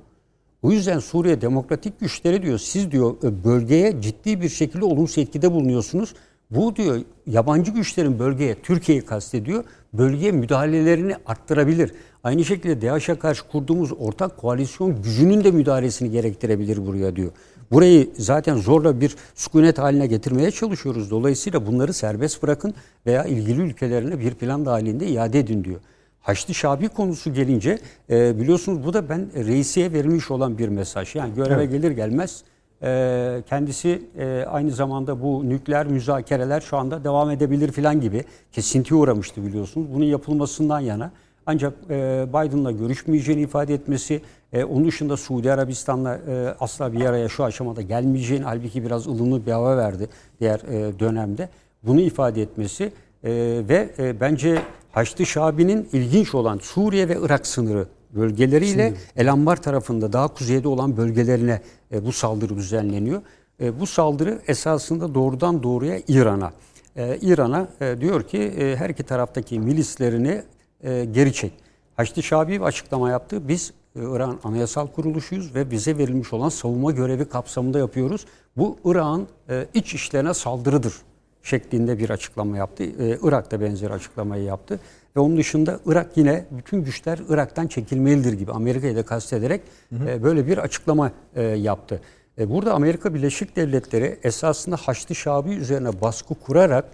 [0.62, 5.53] O yüzden Suriye Demokratik Güçleri diyor siz diyor e, bölgeye ciddi bir şekilde olumsuz etkide
[5.53, 6.15] bulunuyorsunuz.
[6.51, 9.65] Bu diyor yabancı güçlerin bölgeye Türkiye'yi kastediyor.
[9.93, 11.95] Bölgeye müdahalelerini arttırabilir.
[12.24, 17.32] Aynı şekilde DAEŞ'e karşı kurduğumuz ortak koalisyon gücünün de müdahalesini gerektirebilir buraya diyor.
[17.73, 21.11] Burayı zaten zorla bir sükunet haline getirmeye çalışıyoruz.
[21.11, 22.74] Dolayısıyla bunları serbest bırakın
[23.07, 25.81] veya ilgili ülkelerine bir plan dahilinde iade edin diyor.
[26.22, 27.78] Haçlı Şabi konusu gelince
[28.10, 31.14] e, biliyorsunuz bu da ben reisiye verilmiş olan bir mesaj.
[31.14, 31.70] Yani göreve Evet.
[31.70, 32.42] gelir gelmez
[32.82, 39.01] e, kendisi e, aynı zamanda bu nükleer müzakereler şu anda devam edebilir filan gibi kesintiye
[39.01, 39.86] uğramıştı biliyorsunuz.
[39.94, 41.10] Bunun yapılmasından yana
[41.47, 44.22] ancak e, Biden'la görüşmeyeceğini ifade etmesi,
[44.52, 49.47] e, onun dışında Suudi Arabistan'la e, asla bir araya şu aşamada gelmeyeceğini halbuki biraz ılımlı
[49.47, 50.09] bir hava verdi
[50.40, 51.48] diğer e, dönemde.
[51.82, 52.84] Bunu ifade etmesi
[53.24, 53.30] e,
[53.68, 54.62] ve e, bence
[54.93, 60.97] Haçlı Şabi'nin ilginç olan Suriye ve Irak sınırı bölgeleriyle El Anbar tarafında daha kuzeyde olan
[60.97, 61.61] bölgelerine
[61.93, 63.23] e, bu saldırı düzenleniyor.
[63.61, 66.53] E, bu saldırı esasında doğrudan doğruya İran'a.
[66.97, 70.43] E, İran'a e, diyor ki e, her iki taraftaki milislerini
[70.85, 71.53] e, geri çek.
[71.97, 73.49] Haçlı Şabi bir açıklama yaptı.
[73.49, 78.27] Biz e, Irak'ın anayasal kuruluşuyuz ve bize verilmiş olan savunma görevi kapsamında yapıyoruz.
[78.57, 80.95] Bu Irak'ın e, iç işlerine saldırıdır
[81.43, 82.83] şeklinde bir açıklama yaptı.
[82.85, 84.81] E, Irak da benzer açıklamayı yaptı.
[85.17, 89.61] Ve onun dışında Irak yine bütün güçler Irak'tan çekilmelidir gibi Amerika'yı da kastederek
[90.07, 92.01] e, böyle bir açıklama e, yaptı.
[92.39, 96.85] E, burada Amerika Birleşik Devletleri esasında Haçlı Şabi üzerine baskı kurarak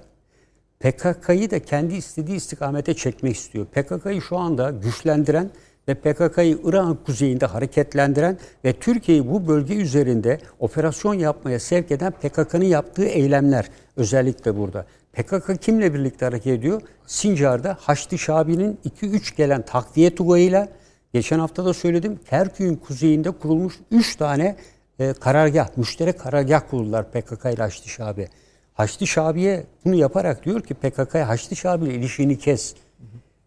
[0.80, 3.66] PKK'yı da kendi istediği istikamete çekmek istiyor.
[3.66, 5.50] PKK'yı şu anda güçlendiren
[5.88, 12.64] ve PKK'yı İran kuzeyinde hareketlendiren ve Türkiye'yi bu bölge üzerinde operasyon yapmaya sevk eden PKK'nın
[12.64, 14.86] yaptığı eylemler özellikle burada.
[15.12, 16.82] PKK kimle birlikte hareket ediyor?
[17.06, 20.68] Sincar'da Haçlı Şabi'nin 2-3 gelen takviye tugayıyla
[21.12, 24.56] geçen hafta da söyledim Kerkük'ün kuzeyinde kurulmuş 3 tane
[24.98, 28.28] e, karargah, müşterek karargah kurdular PKK ile Haçlı Şabi.
[28.74, 32.74] Haçlı Şabi'ye bunu yaparak diyor ki PKK'ya Haçlı Şabi ile ilişkini kes.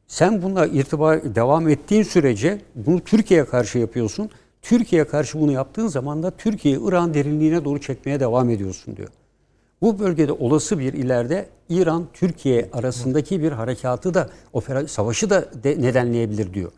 [0.09, 4.29] Sen bununla irtibat devam ettiğin sürece bunu Türkiye'ye karşı yapıyorsun.
[4.61, 9.09] Türkiye'ye karşı bunu yaptığın zaman da Türkiye'yi İran derinliğine doğru çekmeye devam ediyorsun diyor.
[9.81, 16.53] Bu bölgede olası bir ileride İran-Türkiye arasındaki bir harekatı da opera, savaşı da de nedenleyebilir
[16.53, 16.71] diyor.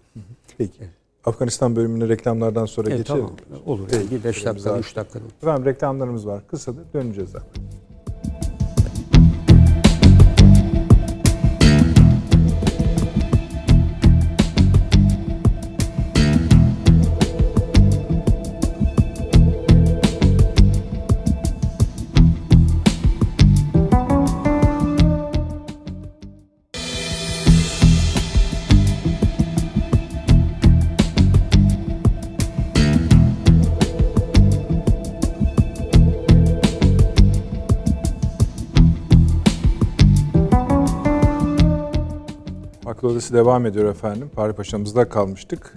[0.57, 0.83] Peki.
[1.25, 3.25] Afganistan bölümüne reklamlardan sonra Evet, geçelim.
[3.49, 3.87] tamam olur.
[3.93, 4.79] Yani bir 5 dakika, zaten.
[4.79, 5.19] 3 dakika.
[5.41, 6.47] Efendim reklamlarımız var.
[6.47, 6.83] Kısadır.
[6.93, 7.63] Döneceğiz zaten.
[43.21, 44.29] Odası devam ediyor efendim.
[44.35, 45.73] Fahri Paşa'mızda kalmıştık.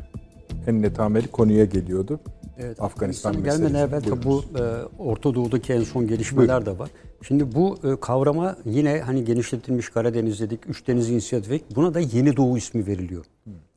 [0.66, 2.20] En netameli konuya geliyordu.
[2.58, 4.08] Evet, Afganistan Afganistan'a gelmeden meselesi.
[4.08, 4.62] evvel bu e,
[5.02, 6.90] Orta Doğu'daki en son gelişmeler de var.
[7.22, 12.36] Şimdi bu e, kavrama yine hani genişletilmiş Karadeniz dedik, Üç Deniz İnisiyatifi buna da Yeni
[12.36, 13.24] Doğu ismi veriliyor.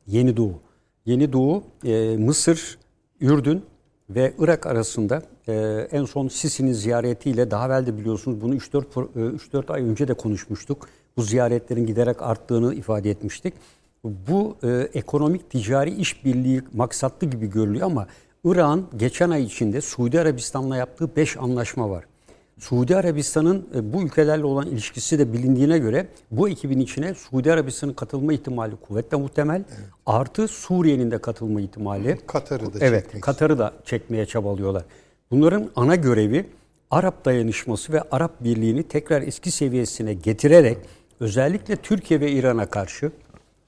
[0.06, 0.60] Yeni Doğu.
[1.06, 2.78] Yeni Doğu e, Mısır,
[3.20, 3.62] Ürdün
[4.10, 5.52] ve Irak arasında e,
[5.92, 10.08] en son Sisi'nin ziyaretiyle daha evvel de biliyorsunuz bunu 3-4 pro- e, 3-4 ay önce
[10.08, 10.88] de konuşmuştuk.
[11.18, 13.54] Bu ziyaretlerin giderek arttığını ifade etmiştik.
[14.04, 18.06] Bu e, ekonomik ticari işbirliği maksatlı gibi görülüyor ama
[18.44, 22.04] İran geçen ay içinde Suudi Arabistan'la yaptığı 5 anlaşma var.
[22.58, 27.92] Suudi Arabistan'ın e, bu ülkelerle olan ilişkisi de bilindiğine göre bu ekibin içine Suudi Arabistan'ın
[27.92, 29.64] katılma ihtimali kuvvetle muhtemel.
[30.06, 32.18] Artı Suriye'nin de katılma ihtimali.
[32.26, 34.84] Katar'ı da Evet, Katar'ı da çekmeye çabalıyorlar.
[35.30, 36.46] Bunların ana görevi
[36.90, 40.78] Arap dayanışması ve Arap birliğini tekrar eski seviyesine getirerek
[41.20, 43.10] özellikle Türkiye ve İran'a karşı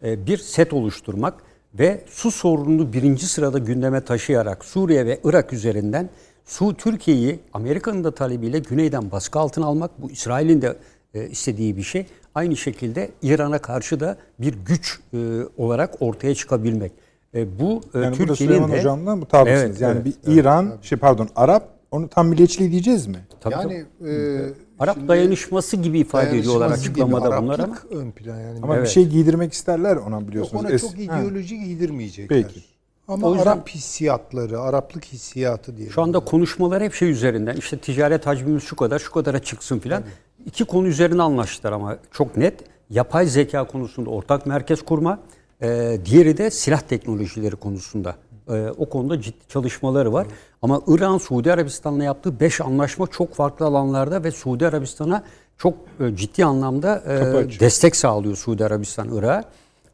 [0.04, 1.34] e, bir set oluşturmak
[1.74, 6.10] ve su sorununu birinci sırada gündeme taşıyarak Suriye ve Irak üzerinden
[6.44, 10.76] Su Türkiye'yi Amerika'nın da talebiyle güneyden baskı altına almak bu İsrail'in de
[11.14, 12.06] e, istediği bir şey.
[12.34, 15.18] Aynı şekilde İran'a karşı da bir güç e,
[15.56, 16.92] olarak ortaya çıkabilmek.
[17.34, 19.62] Bu Yani Türkiye'nin de Hocam'la mutabıksınız.
[19.62, 23.18] Evet, yani evet, bir İran, şey pardon Arap, onu tam milliyetçiliği diyeceğiz mi?
[23.40, 24.10] Tabii, yani tabii.
[24.10, 24.40] e,
[24.78, 28.58] Arap şimdi dayanışması gibi ifade ediyorlar dayanışması gibi açıklamada bunlar ama ön plan yani.
[28.62, 28.86] Ama Evet.
[28.86, 30.64] bir şey giydirmek isterler ona Yok, biliyorsunuz.
[30.64, 31.20] ona Es- çok Ha.
[31.20, 32.42] ideoloji giydirmeyecekler.
[32.42, 32.60] Peki.
[33.08, 35.88] Ama O yüzden- Arap hissiyatları, Araplık hissiyatı diye.
[35.90, 37.56] Şu anda konuşmalar hep şey üzerinden.
[37.56, 40.02] İşte ticaret hacmimiz şu kadar, şu kadara çıksın filan.
[40.46, 42.54] İki konu üzerine anlaştılar ama çok net.
[42.90, 45.18] Yapay zeka konusunda ortak merkez kurma.
[45.62, 48.14] e, diğeri de silah teknolojileri konusunda.
[48.56, 50.26] E, o konuda ciddi çalışmaları var.
[50.62, 55.22] Ama İran, Suudi Arabistan'la yaptığı 5 anlaşma çok farklı alanlarda ve Suudi Arabistan'a
[55.58, 59.44] çok e, ciddi anlamda e, destek sağlıyor Suudi Arabistan Irak'a.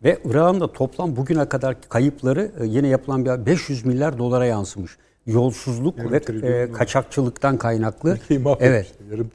[0.04, 4.96] Ve Irak'ın da toplam bugüne kadar kayıpları e, yine yapılan bir 500 milyar dolara yansımış.
[5.26, 8.18] Yolsuzluk Yarım ve e, kaçakçılıktan kaynaklı.
[8.60, 8.86] Evet.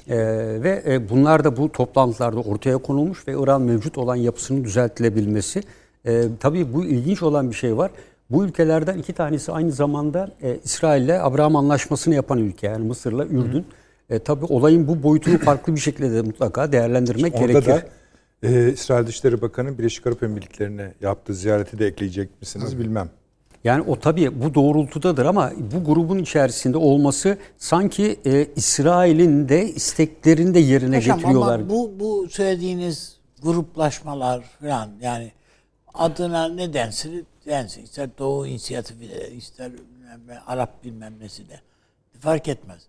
[0.08, 0.18] E,
[0.64, 5.64] ve e, bunlar da bu toplantılarda ortaya konulmuş ve İran mevcut olan yapısının düzeltilebilmesi.
[6.06, 7.92] E, tabii bu ilginç olan bir şey var.
[8.32, 12.68] Bu ülkelerden iki tanesi aynı zamanda e, İsrail'le Abraham Anlaşması'nı yapan ülke.
[12.68, 13.66] Yani Mısır'la Ürdün.
[14.10, 17.68] E, tabii olayın bu boyutunu farklı bir şekilde de mutlaka değerlendirmek Orada gerekir.
[17.72, 17.82] da
[18.44, 23.10] e, İsrail Dışişleri Bakanı Birleşik Arap Emirlikleri'ne yaptığı ziyareti de ekleyecek misiniz bilmem.
[23.64, 30.54] Yani o tabii bu doğrultudadır ama bu grubun içerisinde olması sanki e, İsrail'in de isteklerini
[30.54, 31.60] de yerine Paşam getiriyorlar.
[31.60, 35.32] ama bu, bu söylediğiniz gruplaşmalar falan yani
[35.94, 37.84] adına ne densin, densin.
[37.84, 41.60] ister Doğu inisiyatifi de ister bilmem ne, Arap bilmem nesi de
[42.20, 42.82] fark etmez.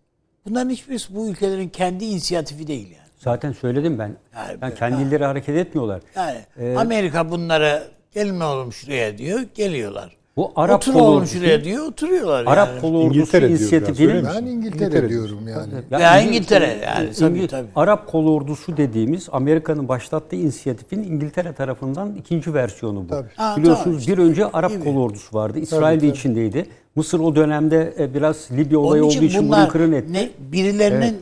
[0.45, 3.09] Bunların hiçbirisi bu ülkelerin kendi inisiyatifi değil yani.
[3.19, 4.17] Zaten söyledim ben.
[4.37, 6.03] Yani yani kendileri hareket etmiyorlar.
[6.17, 7.83] Yani Ee, Amerika bunlara
[8.15, 10.17] gelme oğlum şuraya diyor, geliyorlar.
[10.37, 12.81] Bu Arap Otur kolu oğlum şuraya diyor oturuyorlar Arap yani.
[12.81, 14.23] kolu ordusu İngiltere inisiyatifinin mi?
[14.37, 15.73] Ben İngiltere, İngiltere diyorum yani.
[15.91, 17.67] Ya İngiliz- İngiltere yani, tabii, İngil- tabii.
[17.77, 23.09] Arap kolu ordusu dediğimiz Amerika'nın başlattığı inisiyatifin İngiltere tarafından ikinci versiyonu bu.
[23.09, 23.61] Tabii.
[23.63, 24.85] Biliyorsunuz tamam bir önce Arap Gibi.
[24.85, 25.59] kolu ordusu vardı.
[25.59, 26.67] İsrail de içindeydi.
[26.97, 30.13] Mısır o dönemde e, biraz Libya olayı olduğu için bunlar bunu kırın etti.
[30.13, 31.17] Ne, birilerinin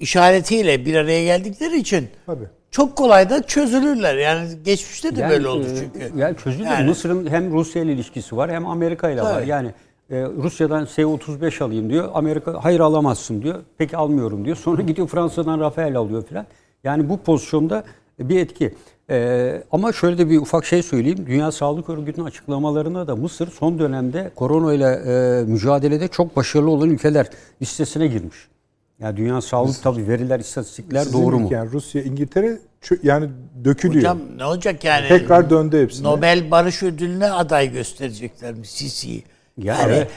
[0.00, 2.44] işaretiyle bir araya geldikleri için Tabii.
[2.76, 4.16] Çok kolay da çözülürler.
[4.16, 6.18] Yani geçmişte de Yani, böyle oldu e, çünkü.
[6.18, 6.64] Yani çözülür.
[6.64, 9.42] Yani- Mısır'ın hem Rusya ile ilişkisi var hem Amerika ile var.
[9.42, 9.70] Yani
[10.10, 12.08] e, Rusya'dan S-35 alayım diyor.
[12.14, 13.54] Amerika hayır alamazsın diyor.
[13.78, 14.56] Peki almıyorum diyor.
[14.56, 16.46] Sonra gidiyor Fransa'dan Rafael alıyor filan.
[16.84, 17.84] Yani bu pozisyonda
[18.18, 18.74] bir etki.
[19.10, 21.24] E, ama şöyle de bir ufak şey söyleyeyim.
[21.26, 26.90] Dünya Sağlık Örgütü'nün açıklamalarında da Mısır son dönemde korona ile e, mücadelede çok başarılı olan
[26.90, 27.26] ülkeler
[27.62, 28.36] listesine girmiş.
[29.00, 31.48] Yani Dünya Sağlık tabii veriler, istatistikler Sizin doğru mu?
[31.52, 32.58] Yani Rusya, İngiltere
[33.02, 33.28] yani
[33.64, 34.00] dökülüyor.
[34.00, 35.08] Hocam ne olacak yani?
[35.08, 36.08] Tekrar döndü hepsine.
[36.08, 39.24] Nobel Barış Ödülü'ne aday gösterecekler mi Sisi'yi?
[39.58, 40.10] Ya evet.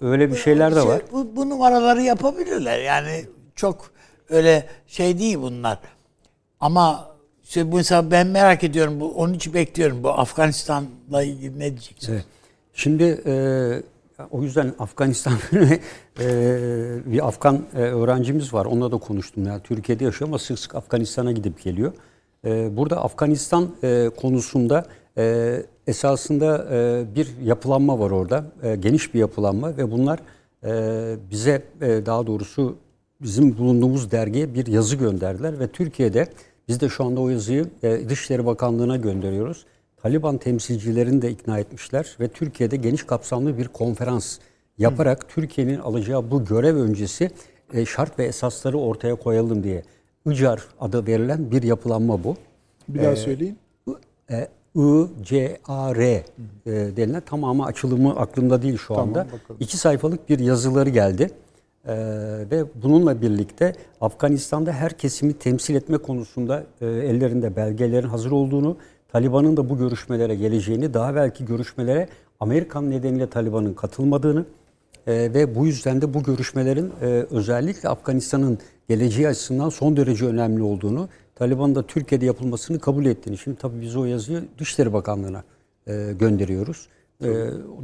[0.00, 1.02] Öyle bir şeyler de Şey, var.
[1.12, 2.78] Bu, bu numaraları yapabilirler.
[2.78, 3.24] Yani
[3.56, 3.90] çok
[4.28, 5.78] öyle şey değil bunlar.
[6.60, 7.10] Ama
[7.44, 9.00] işte bu mesela ben merak ediyorum.
[9.00, 10.02] Bu, onun için bekliyorum.
[10.02, 12.12] Bu Afganistan'la ilgili ne diyeceksin?
[12.12, 12.24] Evet.
[12.74, 13.32] Şimdi e,
[14.30, 15.32] o yüzden Afganistan
[16.20, 16.28] e,
[17.06, 18.64] bir Afgan e, öğrencimiz var.
[18.64, 19.46] Onunla da konuştum.
[19.46, 21.92] Yani Türkiye'de yaşıyor ama sık sık Afganistan'a gidip geliyor.
[22.44, 23.68] E, burada Afganistan
[24.16, 24.84] konusunda
[25.86, 26.66] esasında
[27.14, 28.44] bir yapılanma var orada.
[28.80, 30.18] Geniş bir yapılanma ve bunlar
[31.30, 32.76] bize daha doğrusu
[33.22, 36.28] bizim bulunduğumuz dergiye bir yazı gönderdiler ve Türkiye'de
[36.68, 37.66] biz de şu anda o yazıyı
[38.08, 39.66] Dışişleri Bakanlığı'na gönderiyoruz.
[40.02, 44.38] Taliban temsilcilerini de ikna etmişler ve Türkiye'de geniş kapsamlı bir konferans
[44.78, 47.30] yaparak Türkiye'nin alacağı bu görev öncesi
[47.74, 49.82] e, şart ve esasları ortaya koyalım diye.
[50.26, 52.36] ICAR adı verilen bir yapılanma bu.
[52.88, 53.58] Bir daha söyleyin.
[54.30, 56.22] E, ICAR e,
[56.96, 59.26] denilen tamamı açılımı aklımda değil şu anda.
[59.26, 59.56] bakalım.
[59.60, 61.30] İki sayfalık bir yazıları geldi.
[61.86, 61.94] E,
[62.50, 68.76] ve bununla birlikte Afganistan'da her kesimi temsil etme konusunda e, ellerinde belgelerin hazır olduğunu,
[69.12, 72.08] Taliban'ın da bu görüşmelere geleceğini, daha belki görüşmelere
[72.40, 74.44] Amerikan nedeniyle Taliban'ın katılmadığını
[75.06, 78.58] e, ve bu yüzden de bu görüşmelerin e, özellikle Afganistan'ın
[78.88, 83.38] geleceği açısından son derece önemli olduğunu, Taliban'ın da Türkiye'de yapılmasını kabul ettiğini.
[83.38, 85.42] Şimdi tabii biz o yazıyı Dışişleri Bakanlığı'na
[85.86, 86.88] e, gönderiyoruz.
[87.24, 87.28] E,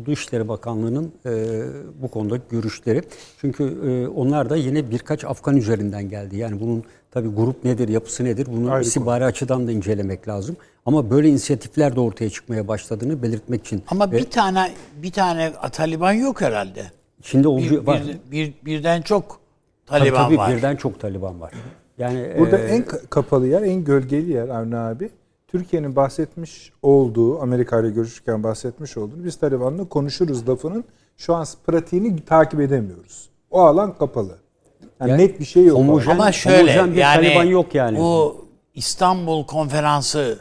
[0.07, 1.63] Dışişleri Bakanlığı'nın e,
[2.03, 3.03] bu konudaki görüşleri.
[3.41, 6.37] Çünkü e, onlar da yine birkaç Afgan üzerinden geldi.
[6.37, 10.57] Yani bunun tabii grup nedir, yapısı nedir bunu Ayrı istihbari açıdan da incelemek lazım.
[10.87, 13.83] Ama böyle inisiyatifler de ortaya çıkmaya başladığını belirtmek için.
[13.89, 14.73] Ama bir tane
[15.03, 16.83] bir tane Taliban yok herhalde.
[17.23, 18.03] Şimdi Bir, olcu var.
[18.07, 19.41] bir, bir- birden çok
[19.87, 20.57] Tabii, Taliban tabii, var.
[20.57, 21.53] birden çok Taliban var.
[21.99, 25.11] Yani Burada e, en ka- kapalı yer, en gölgeli yer Avni abi.
[25.49, 30.85] Türkiye'nin bahsetmiş olduğu, Amerika ile görüşürken bahsetmiş olduğu, biz Taliban'la konuşuruz lafının
[31.17, 33.29] şu an pratiğini takip edemiyoruz.
[33.51, 34.37] O alan kapalı.
[35.01, 35.79] Yani Yani net bir şey yok.
[35.79, 37.99] homojen- Ama şöyle homojen bir yani Taliban yok yani.
[37.99, 38.45] Bu
[38.75, 40.39] İstanbul konferansı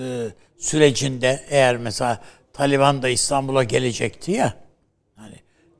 [0.00, 0.26] e,
[0.58, 2.20] sürecinde eğer mesela
[2.52, 4.54] Taliban da İstanbul'a gelecekti ya
[5.16, 5.34] hani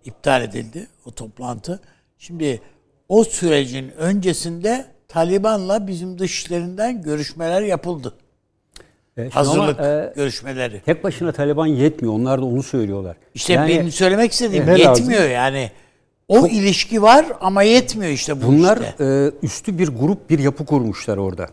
[0.04, 1.80] iptal edildi o toplantı.
[2.18, 2.60] Şimdi
[3.08, 8.14] o sürecin öncesinde Taliban'la bizim dışişlerinden görüşmeler yapıldı.
[9.16, 10.80] e, şimdi Hazırlık ama, e, görüşmeleri.
[10.80, 12.14] tek başına Taliban yetmiyor.
[12.14, 13.16] Onlar da onu söylüyorlar.
[13.34, 15.70] İşte Yani benim söylemek istediğim Ne yetmiyor yani.
[16.28, 19.04] O ilişki var ama yetmiyor işte bu bunlar işte.
[19.04, 21.46] e, üstü bir grup, bir yapı kurmuşlar orada.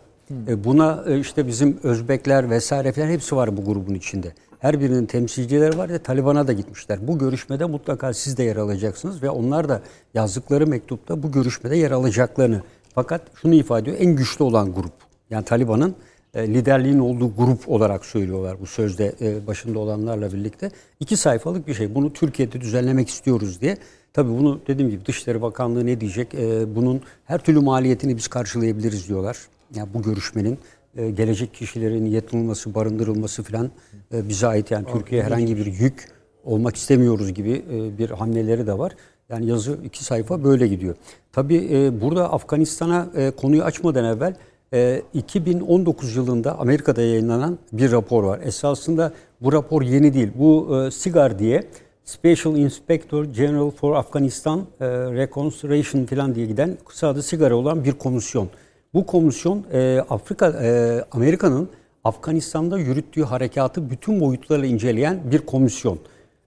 [0.48, 4.34] E, buna e, işte bizim Özbekler vesaire falan hepsi var bu grubun içinde.
[4.60, 7.08] Her birinin temsilcileri var ve Taliban'a da gitmişler.
[7.08, 9.82] Bu görüşmede mutlaka siz de yer alacaksınız ve onlar da
[10.14, 12.62] yazdıkları mektupta bu görüşmede yer alacaklarını.
[12.96, 14.94] Fakat şunu ifade ediyor, en güçlü olan grup.
[15.30, 15.96] Yani Taliban'ın
[16.34, 20.72] e, liderliğin olduğu grup olarak söylüyorlar bu sözde e, başında olanlarla birlikte.
[21.00, 21.96] iki sayfalık bir şey.
[21.96, 23.78] Bunu Türkiye'de düzenlemek istiyoruz diye.
[24.14, 26.34] Tabii bunu dediğim gibi Dışişleri Bakanlığı ne diyecek?
[26.76, 29.38] Bunun her türlü maliyetini biz karşılayabiliriz diyorlar.
[29.76, 30.60] Yani bu görüşmenin
[30.98, 33.72] e, gelecek kişilerin yatılması, barındırılması falan
[34.14, 34.72] e, bize ait.
[34.72, 36.08] Yani Türkiye'ye herhangi bir yük
[36.44, 38.96] olmak istemiyoruz gibi e, bir hamleleri de var.
[39.30, 40.96] Yani yazı iki sayfa böyle gidiyor.
[41.32, 44.36] Tabii e, burada Afganistan'a e, konuyu açmadan evvel
[44.74, 48.40] e, 2019 yılında Amerika'da yayınlanan bir rapor var.
[48.44, 50.32] Esasında bu rapor yeni değil.
[50.36, 51.64] Bu e, SIGAR diye
[52.06, 57.92] Special Inspector General for Afghanistan e, Reconstruction falan diye giden kısa adı SIGAR'a olan bir
[57.92, 58.50] komisyon.
[58.94, 61.70] Bu komisyon e, Afrika e, Amerika'nın
[62.04, 66.00] Afganistan'da yürüttüğü harekatı bütün boyutlarıyla inceleyen bir komisyon.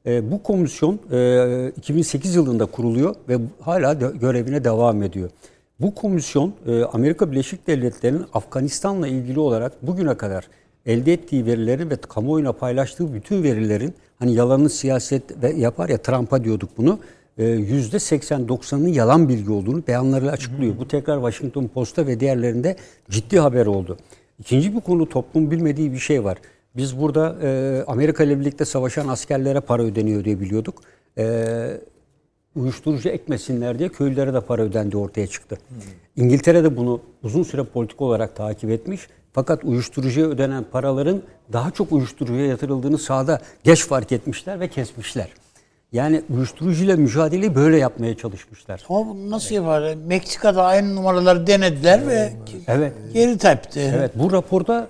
[0.07, 5.31] E, bu komisyon e, 2008 yılında kuruluyor ve hala de, görevine devam ediyor.
[5.81, 10.49] Bu komisyon e, Amerika Birleşik Devletleri'nin Afganistan'la ilgili olarak bugüne kadar
[10.87, 16.45] elde ettiği verilerin ve kamuoyuna paylaştığı bütün verilerin hani yalanın siyaset ve yapar ya Trump'a
[16.45, 16.99] diyorduk bunu
[17.45, 20.79] yüzde 80-90'ın yalan bilgi olduğunu beyanlarıyla açıklıyor.
[20.79, 22.77] Bu tekrar Washington Post'ta ve diğerlerinde
[23.11, 23.97] ciddi haber oldu.
[24.39, 26.39] İkinci bir konu toplum bilmediği bir şey var.
[26.77, 30.75] Biz burada e, Amerika ile birlikte savaşan askerlere para ödeniyor diye biliyorduk.
[31.19, 31.47] E,
[32.57, 35.59] uyuşturucu ekmesinler diye köylülere de para ödendi ortaya çıktı.
[36.17, 39.09] İngiltere de bunu uzun süre politik olarak takip etmiş.
[39.33, 41.23] Fakat uyuşturucuya ödenen paraların
[41.53, 45.29] daha çok uyuşturucuya yatırıldığını sahada geç fark etmişler ve kesmişler.
[45.93, 48.85] Yani uyuşturucuyla mücadeleyi böyle yapmaya çalışmışlar.
[48.89, 49.95] Ama bunu nasıl yapar?
[50.07, 52.33] Meksika'da aynı numaraları denediler ve
[52.69, 52.93] Evet.
[53.15, 53.93] geri tepti.
[53.97, 54.89] Evet bu raporda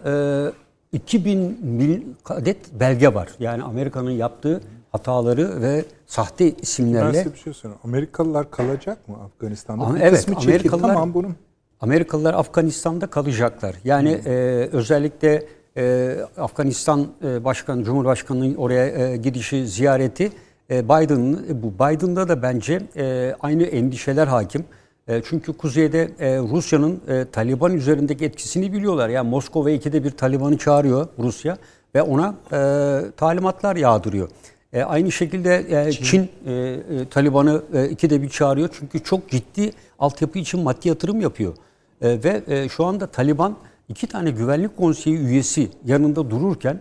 [0.93, 3.29] e, 2000 mil adet belge var.
[3.39, 4.61] Yani Amerika'nın yaptığı
[4.93, 7.81] hataları ve sahte Ben isimlerle size bir şey söyleyeyim.
[7.85, 9.85] Amerikalılar kalacak mı Afganistan'da?
[9.85, 10.29] Ama Bir evet.
[10.37, 11.37] Amerikalılar- Tamam bunun.
[11.81, 13.75] Amerikalılar Afganistan'da kalacaklar.
[13.85, 14.31] Yani e,
[14.73, 15.45] özellikle
[15.77, 20.33] e, Afganistan e, Başkanı, Cumhurbaşkanı'nın oraya e, gidişi, ziyareti
[20.71, 24.65] e, Biden'ın bu Biden'da da bence e, aynı endişeler hakim.
[25.09, 29.09] E, çünkü kuzeyde e, Rusya'nın e, Taliban üzerindeki etkisini biliyorlar.
[29.09, 31.59] Yani Moskova ikide bir Taliban'ı çağırıyor Rusya
[31.95, 34.29] ve ona e, talimatlar yağdırıyor.
[34.73, 38.69] E, aynı şekilde e, Çin, e, e, Taliban'ı e, ikide bir çağırıyor.
[38.79, 41.55] Çünkü çok ciddi altyapı için maddi yatırım yapıyor.
[42.01, 43.57] E, ve e, şu anda Taliban
[43.89, 46.81] iki tane güvenlik konseyi üyesi yanında dururken e,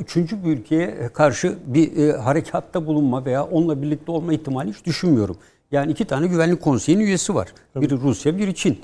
[0.00, 5.36] üçüncü bir ülkeye karşı bir e, harekatta bulunma veya onunla birlikte olma ihtimali hiç düşünmüyorum.
[5.72, 7.48] Yani iki tane güvenlik konseyinin üyesi var.
[7.76, 8.78] Biri Rusya, biri Çin.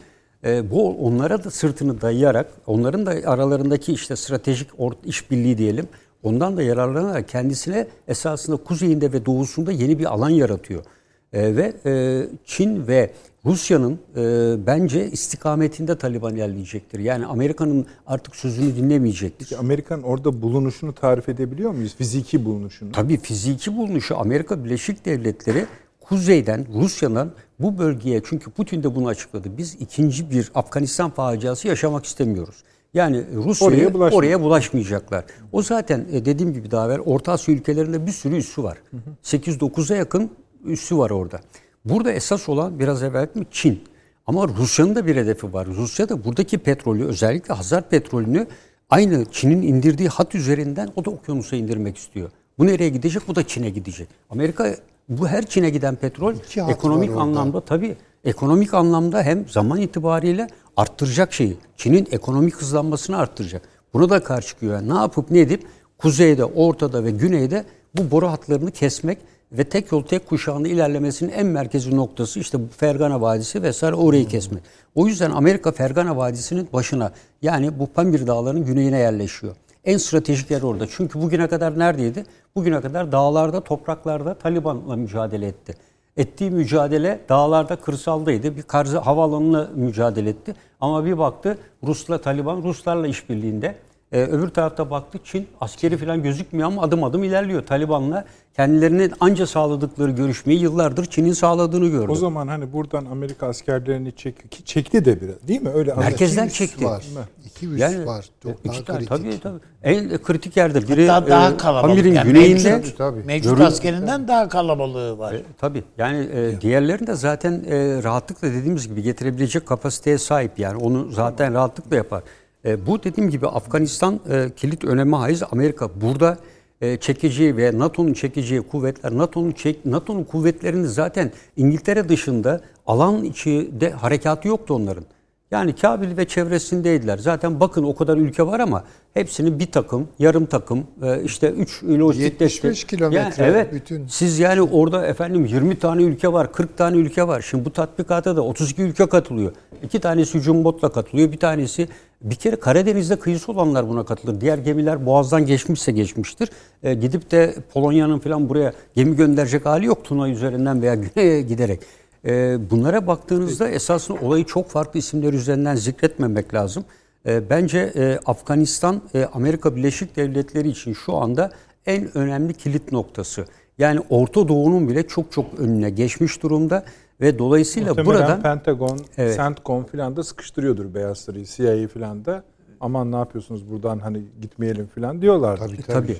[0.44, 4.68] E, bu onlara da sırtını dayayarak, onların da aralarındaki işte stratejik
[5.04, 5.88] işbirliği diyelim,
[6.22, 10.84] ondan da yararlanarak kendisine esasında kuzeyinde ve doğusunda yeni bir alan yaratıyor.
[11.32, 13.10] E, ve e, Çin ve
[13.44, 16.98] Rusya'nın e, bence istikametinde Taliban ilerleyecektir.
[16.98, 19.58] Yani Amerika'nın artık sözünü dinlemeyecektir.
[19.58, 21.94] Amerika'nın orada bulunuşunu tarif edebiliyor muyuz?
[21.96, 22.92] Fiziki bulunuşunu.
[22.92, 25.66] Tabii fiziki bulunuşu Amerika Birleşik Devletleri
[26.00, 27.30] kuzeyden Rusya'dan
[27.60, 29.48] bu bölgeye çünkü Putin de bunu açıkladı.
[29.58, 32.56] Biz ikinci bir Afganistan faciası yaşamak istemiyoruz.
[32.94, 34.40] Yani Rusya'ya Oraya oraya, bulaşmayacak.
[34.42, 35.24] bulaşmayacaklar.
[35.52, 38.78] O zaten e, dediğim gibi daha evvel Orta Asya ülkelerinde bir sürü üssü var.
[39.24, 40.30] 8-9'a yakın
[40.64, 41.40] üssü var orada.
[41.84, 43.82] Burada esas olan biraz evvel mi Çin.
[44.26, 45.66] Ama Rusya'nın da bir hedefi var.
[45.66, 48.46] Rusya da buradaki petrolü özellikle Hazar petrolünü
[48.90, 52.30] aynı Çin'in indirdiği hat üzerinden o da okyanusa indirmek istiyor.
[52.58, 53.28] Bu nereye gidecek?
[53.28, 54.08] Bu da Çin'e gidecek.
[54.30, 54.76] Amerika
[55.08, 60.46] bu her Çin'e giden petrol İki ekonomik anlamda tabii ekonomik anlamda hem zaman itibariyle
[60.76, 61.56] arttıracak şeyi.
[61.76, 63.62] Çin'in ekonomik hızlanmasını arttıracak.
[63.94, 64.74] Bunu da karşı çıkıyor.
[64.74, 65.66] Yani ne yapıp ne edip
[65.98, 67.64] kuzeyde, ortada ve güneyde
[67.96, 69.18] bu boru hatlarını kesmek
[69.52, 74.62] ve tek yol tek kuşağında ilerlemesinin en merkezi noktası işte Fergana Vadisi vesaire orayı kesmek.
[74.94, 77.12] O yüzden Amerika Fergana Vadisi'nin başına
[77.42, 79.56] yani bu Pamir Dağları'nın güneyine yerleşiyor.
[79.84, 80.86] En stratejik yer orada.
[80.90, 82.24] Çünkü bugüne kadar neredeydi?
[82.54, 85.74] Bugüne kadar dağlarda, topraklarda Taliban'la mücadele etti.
[86.16, 88.56] Ettiği mücadele dağlarda, kırsaldaydı.
[88.56, 90.54] Bir karşı havaalanına mücadele etti.
[90.80, 93.74] Ama bir baktı Rusla Taliban, Ruslarla işbirliğinde.
[94.12, 97.62] Ee, öbür tarafta baktı Çin askeri falan gözükmüyor ama adım adım ilerliyor.
[97.66, 98.24] Taliban'la
[98.56, 102.12] kendilerinin anca sağladıkları görüşmeyi yıllardır Çin'in sağladığını gördü.
[102.12, 105.68] O zaman hani buradan Amerika askerlerini çek, ki çekti de biraz değil mi?
[105.74, 106.84] Öyle Merkezden İki çekti.
[106.84, 107.04] var.
[107.46, 108.24] İki üs Yani var.
[108.42, 109.08] Çok iki daha tane, kritik.
[109.10, 109.58] tabii tabii.
[109.82, 111.96] En kritik yerde biri Hatta daha e, kalabalık.
[111.96, 113.20] Pamir'in Yani güneyinde mevcut, Tabii.
[113.24, 115.32] mevcut Görün- askerinden daha kalabalığı var.
[115.32, 115.84] E, tabii.
[115.98, 120.76] Yani e, diğerlerini de zaten e, rahatlıkla dediğimiz gibi getirebilecek kapasiteye sahip yani.
[120.84, 122.22] Onu zaten rahatlıkla yapar.
[122.64, 125.42] E, bu dediğim gibi Afganistan e, kilit öneme haiz.
[125.50, 126.38] Amerika burada
[126.80, 133.90] e, çekeceği ve NATO'nun çekeceği kuvvetler, NATO'nun çek, NATO'nun kuvvetlerinin zaten İngiltere dışında alan içinde
[133.90, 135.04] harekatı yoktu onların.
[135.50, 137.18] Yani Kabil ve çevresindeydiler.
[137.18, 141.84] Zaten bakın o kadar ülke var ama hepsinin bir takım, yarım takım, e, işte 3
[141.84, 142.88] lojistik 75 destek.
[142.88, 143.72] kilometre Yani evet.
[143.72, 144.06] bütün.
[144.06, 147.44] Siz yani orada efendim 20 tane ülke var, 40 tane ülke var.
[147.50, 149.52] Şimdi bu tatbikata da 32 ülke katılıyor.
[149.82, 151.88] İki tanesi hücum botla katılıyor, bir tanesi
[152.22, 154.40] bir kere Karadeniz'de kıyısı olanlar buna katılır.
[154.40, 156.48] Diğer gemiler Boğaz'dan geçmişse geçmiştir.
[156.82, 161.80] E, gidip de Polonya'nın falan buraya gemi gönderecek hali yok Tuna üzerinden veya güneye giderek.
[162.24, 166.84] E, bunlara baktığınızda esasında olayı çok farklı isimler üzerinden zikretmemek lazım.
[167.26, 171.50] E, bence e, Afganistan e, Amerika Birleşik Devletleri için şu anda
[171.86, 173.44] en önemli kilit noktası.
[173.78, 176.84] Yani Orta Doğu'nun bile çok çok önüne geçmiş durumda
[177.20, 179.36] ve dolayısıyla Muhtemelen buradan Pentagon, Evet.
[179.36, 182.44] CENTCOM filan da sıkıştırıyordur Beyaz Sarayı, CIA filan da.
[182.80, 185.56] Aman ne yapıyorsunuz buradan hani gitmeyelim filan diyorlar.
[185.56, 185.86] Tabii tabii.
[185.86, 186.18] Tabii.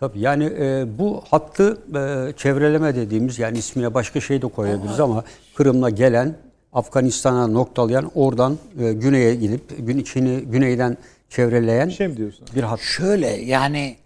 [0.00, 5.24] Tabii yani e, bu hattı e, çevreleme dediğimiz yani ismine başka şey de koyabiliriz ama
[5.54, 6.36] Kırım'la gelen
[6.72, 10.96] Afganistan'a noktalayan oradan e, güneye gidip gün Çin'i güneyden
[11.28, 12.46] çevreleyen Bir şey mi diyorsun?
[12.54, 12.80] bir hat.
[12.80, 13.96] Şöyle yani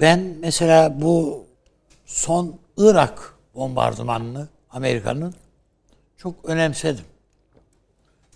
[0.00, 1.44] ben mesela bu
[2.06, 5.34] son Irak bombardımanını Amerika'nın
[6.16, 7.04] çok önemsedim.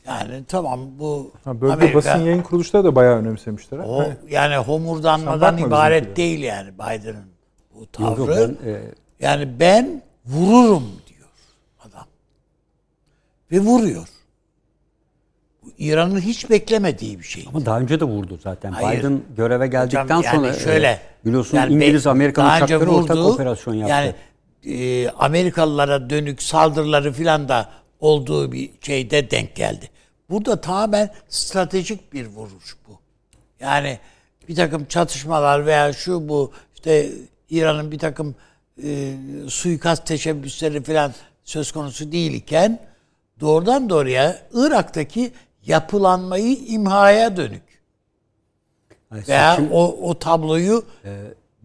[0.07, 3.79] Yani tamam bu Ha, bölge Amerika basın yayın kuruluşları da bayağı önemsemişler.
[3.79, 7.31] o Hani yani homurdanmadan ibaret değil yani Biden'ın
[7.75, 8.21] bu tavrı.
[8.21, 8.81] yok, ben, e,
[9.21, 11.29] Yani ben vururum diyor
[11.89, 12.07] adam.
[13.53, 14.09] Ve vuruyor.
[15.63, 17.45] Bu İran'ın hiç beklemediği bir şey.
[17.49, 18.73] ama daha önce de vurdu zaten.
[18.73, 19.01] Hayır.
[19.01, 23.33] Biden göreve geldikten Hocam yani sonra şöyle e, biliyorsun yani İngiliz Amerikan uçakları ortak vurduğu,
[23.33, 23.95] operasyon yaptı.
[23.95, 24.15] Yani
[24.65, 27.69] e, Amerikalılara dönük saldırıları filan da
[28.01, 29.91] olduğu bir şeyde denk geldi.
[30.31, 32.99] Burada tamamen stratejik bir vuruş bu.
[33.61, 33.99] Yani
[34.49, 37.11] bir takım çatışmalar veya şu bu işte
[37.51, 38.35] İran'ın bir takım
[38.85, 39.15] e,
[39.49, 41.13] suikast teşebbüsleri filan
[41.45, 42.81] söz konusu değil iken
[43.41, 45.33] doğrudan doğruya Irak'taki
[45.67, 47.63] yapılanmayı imhaya dönük
[49.11, 50.85] Yani veya seçim- o o tabloyu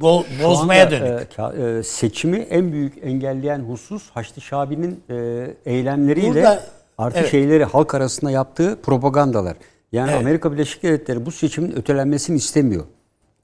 [0.01, 1.21] bo- Şu bozmaya anda, dönük.
[1.21, 6.63] e, ka- e, seçimi en büyük engelleyen husus Haçlı Şabi'nin e, eylemleriyle Burada-
[6.97, 7.31] artı evet.
[7.31, 9.57] şeyleri halk arasında yaptığı propagandalar.
[9.91, 10.21] Yani Evet.
[10.21, 12.83] Amerika Birleşik Devletleri bu seçimin ötelenmesini istemiyor.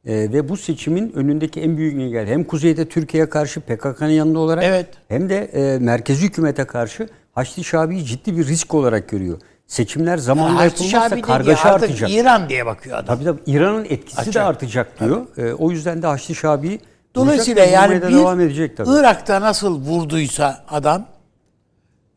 [0.06, 4.64] E, ve bu seçimin önündeki en büyük engel hem kuzeyde Türkiye'ye karşı PKK'nın yanında olarak
[4.64, 4.88] Evet.
[5.08, 9.40] hem de e, merkezi hükümete karşı Haçlı Şabi'yi ciddi bir risk olarak görüyor.
[9.72, 12.12] Seçimler zamanla yapılmazsa Şabi kargaşa artık artacak.
[12.12, 13.06] İran diye bakıyor adam.
[13.06, 14.48] Tabii tabii İran'ın etkisi de Açacak.
[14.48, 15.38] artacak diyor.
[15.38, 16.80] E, o yüzden de Haçlı Şabi'yi
[17.16, 18.90] Dolayısıyla yani bir devam edecek tabii.
[18.90, 21.08] Irak'ta nasıl vurduysa adam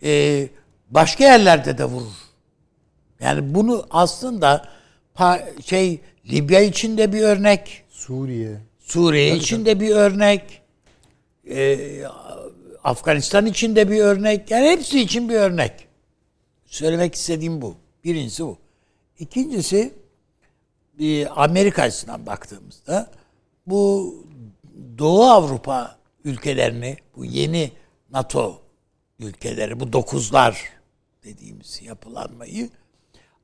[0.02, 0.48] e,
[0.90, 2.12] başka yerlerde de vurur.
[3.20, 4.68] Yani bunu aslında
[5.64, 6.00] şey
[6.30, 8.60] Libya için de bir örnek, Suriye.
[8.78, 10.62] Suriye için de bir örnek,
[11.50, 11.78] e,
[12.84, 14.50] Afganistan için de bir örnek.
[14.50, 15.93] Yani hepsi için bir örnek.
[16.74, 17.76] Söylemek istediğim bu.
[18.04, 18.58] Birincisi bu.
[19.18, 19.94] İkincisi
[20.98, 23.10] bir Amerika açısından baktığımızda
[23.66, 24.14] bu
[24.98, 27.72] Doğu Avrupa ülkelerini, bu yeni
[28.10, 28.62] NATO
[29.18, 30.72] ülkeleri, bu dokuzlar
[31.24, 32.70] dediğimiz yapılanmayı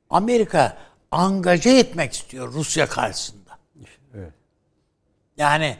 [0.09, 0.77] Amerika
[1.11, 3.57] angaje etmek istiyor Rusya karşısında.
[4.15, 4.33] evet.
[5.37, 5.77] Yani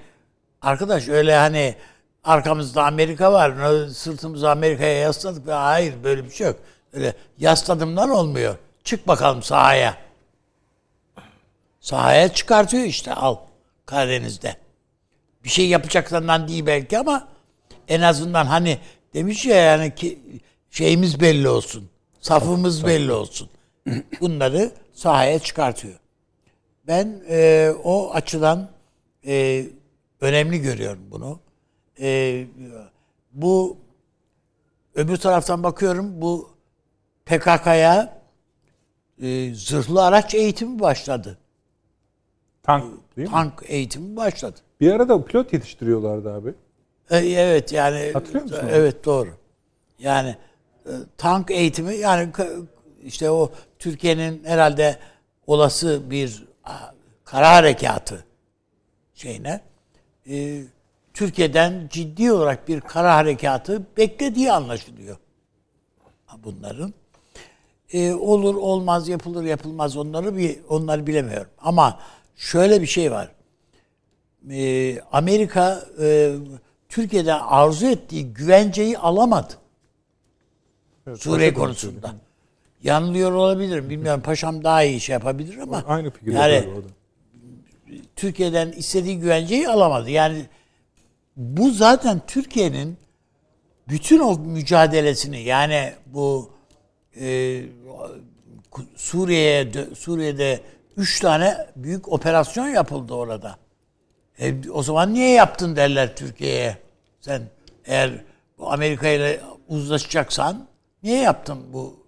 [0.62, 1.76] arkadaş öyle hani
[2.24, 6.60] arkamızda Amerika var, sırtımızı Amerika'ya yasladık ve hayır böyle bir şey yok.
[6.94, 8.56] Öyle yasladımdan olmuyor.
[8.84, 9.98] Çık bakalım sahaya.
[11.80, 13.36] Sahaya çıkartıyor işte al
[13.86, 14.56] Karadeniz'de.
[15.44, 17.28] Bir şey yapacaklarından değil belki ama
[17.88, 18.80] en azından hani
[19.14, 20.20] demiş ya yani ki
[20.72, 21.90] şeyimiz belli olsun.
[22.20, 23.50] Safımız belli olsun.
[24.22, 26.00] Bunları sahaya çıkartıyor.
[26.88, 28.70] Ben e, o açıdan
[29.26, 29.66] e,
[30.22, 31.40] önemli görüyorum bunu.
[32.00, 32.46] E,
[33.32, 33.78] bu
[34.96, 36.50] öbür taraftan bakıyorum bu
[37.32, 38.22] PKK'ya
[39.22, 41.38] e, zırhlı araç eğitimi başladı.
[42.64, 42.84] Tank
[43.18, 43.34] değil mi?
[43.34, 44.60] Tank eğitimi başladı.
[44.82, 46.54] Bir arada pilot yetiştiriyorlardı abi.
[47.10, 48.72] E, Evet yani Hatırlıyor musun onu?
[48.72, 49.30] Evet doğru.
[50.00, 50.36] Yani
[50.86, 52.30] e, tank eğitimi yani
[53.04, 54.98] işte o Türkiye'nin herhalde
[55.48, 56.48] olası bir
[57.24, 58.26] kara harekatı
[59.14, 59.62] şeyine
[60.30, 60.64] e,
[61.14, 65.18] Türkiye'den ciddi olarak bir kara harekatı beklediği anlaşılıyor.
[66.44, 66.94] Bunların
[67.94, 71.52] E, olur olmaz yapılır yapılmaz onları bir onları bilemiyorum.
[71.58, 72.00] Ama
[72.36, 73.32] şöyle bir şey var.
[74.52, 76.36] E, Amerika e,
[76.90, 79.54] Türkiye'den arzu ettiği güvenceyi alamadı.
[81.18, 82.16] Suriye Paşa da konusunda.
[82.84, 83.90] Yanılıyor olabilirim.
[83.90, 84.22] Bilmiyorum.
[84.26, 86.66] Paşam daha iyi şey yapabilir ama Aynı fikirde yani.
[88.16, 90.10] Türkiye'den istediği güvenceyi alamadı.
[90.10, 90.46] Yani
[91.38, 92.98] bu zaten Türkiye'nin
[93.90, 96.52] bütün o mücadelesini yani bu
[97.20, 97.62] e,
[98.96, 100.62] Suriye'ye Suriye'de
[100.98, 103.58] üç tane büyük operasyon yapıldı orada.
[104.40, 106.78] E, o zaman niye yaptın derler Türkiye'ye.
[107.22, 107.42] Sen
[107.86, 108.12] eğer
[108.60, 110.68] Amerika ile uzlaşacaksan
[111.04, 112.02] niye yaptın bu?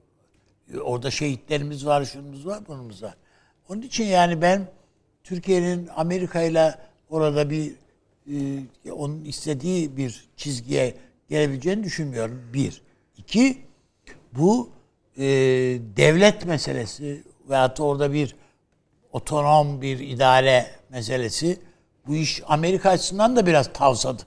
[0.82, 3.16] Orada şehitlerimiz var, şunumuz var, bunumuz var.
[3.70, 4.68] Onun için yani ben
[5.24, 6.76] Türkiye'nin Amerika ile
[7.10, 7.74] orada bir
[8.86, 10.96] e, onun istediği bir çizgiye
[11.30, 12.42] gelebileceğini düşünmüyorum.
[12.54, 12.82] Bir.
[13.18, 13.58] İki,
[14.34, 14.70] bu
[15.18, 15.26] e,
[15.98, 18.36] devlet meselesi veyahut da orada bir
[19.12, 21.60] otonom bir idare meselesi
[22.08, 24.24] bu iş Amerika açısından da biraz tavsadı.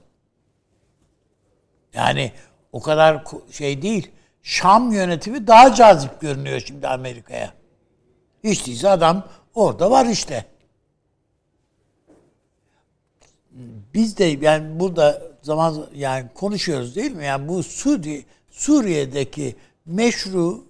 [1.93, 2.31] Yani
[2.71, 4.11] o kadar şey değil.
[4.43, 7.53] Şam yönetimi daha cazip görünüyor şimdi Amerika'ya.
[8.43, 10.45] Hiç değilse adam orada var işte.
[13.93, 17.25] Biz de yani burada zaman yani konuşuyoruz değil mi?
[17.25, 19.55] Yani bu Suriye Suriye'deki
[19.85, 20.66] meşru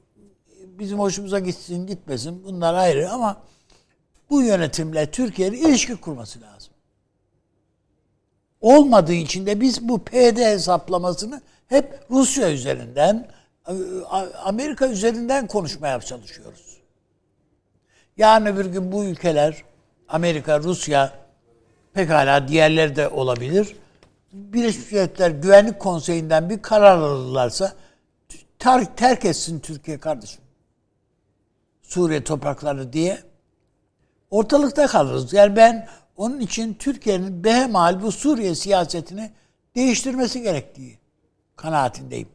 [0.80, 3.42] bizim hoşumuza gitsin gitmesin bunlar ayrı ama
[4.30, 6.74] bu yönetimle Türkiye'nin ilişki kurması lazım.
[8.62, 13.28] Olmadığı için de biz bu PD hesaplamasını hep Rusya üzerinden,
[14.44, 16.78] Amerika üzerinden konuşmaya çalışıyoruz.
[18.18, 19.64] Yarın öbür gün bu ülkeler,
[20.08, 21.14] Amerika, Rusya,
[21.94, 23.76] pekala diğerleri de olabilir.
[24.34, 27.74] Birleşmiş Milletler Güvenlik Konseyi'nden bir karar alırlarsa
[28.60, 30.47] ter, terk etsin Türkiye kardeşim.
[31.88, 33.20] Suriye toprakları diye
[34.32, 35.34] ortalıkta kalırız.
[35.34, 35.88] Yani ben
[36.18, 39.32] onun için Türkiye'nin behemal bu Suriye siyasetini
[39.76, 41.00] değiştirmesi gerektiği
[41.56, 42.30] kanaatindeyim.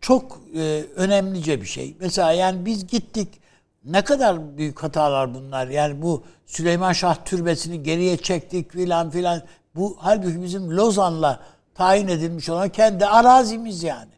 [0.00, 1.96] Çok e, önemlice bir şey.
[2.00, 3.40] Mesela yani biz gittik
[3.84, 5.68] ne kadar büyük hatalar bunlar.
[5.68, 9.42] Yani bu Süleyman Şah türbesini geriye çektik filan filan.
[9.74, 11.40] Bu halbuki bizim Lozan'la
[11.74, 14.17] tayin edilmiş olan kendi arazimiz yani.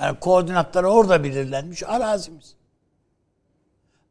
[0.00, 2.54] Yani koordinatları orada belirlenmiş arazimiz.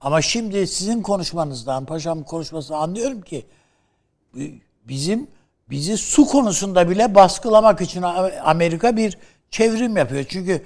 [0.02, 3.46] Ama şimdi sizin konuşmanızdan, paşam konuşmasından anlıyorum ki
[4.86, 5.28] bizim
[5.70, 8.02] bizi su konusunda bile baskılamak için
[8.44, 9.18] Amerika bir
[9.52, 10.26] çevrim yapıyor.
[10.30, 10.66] Çünkü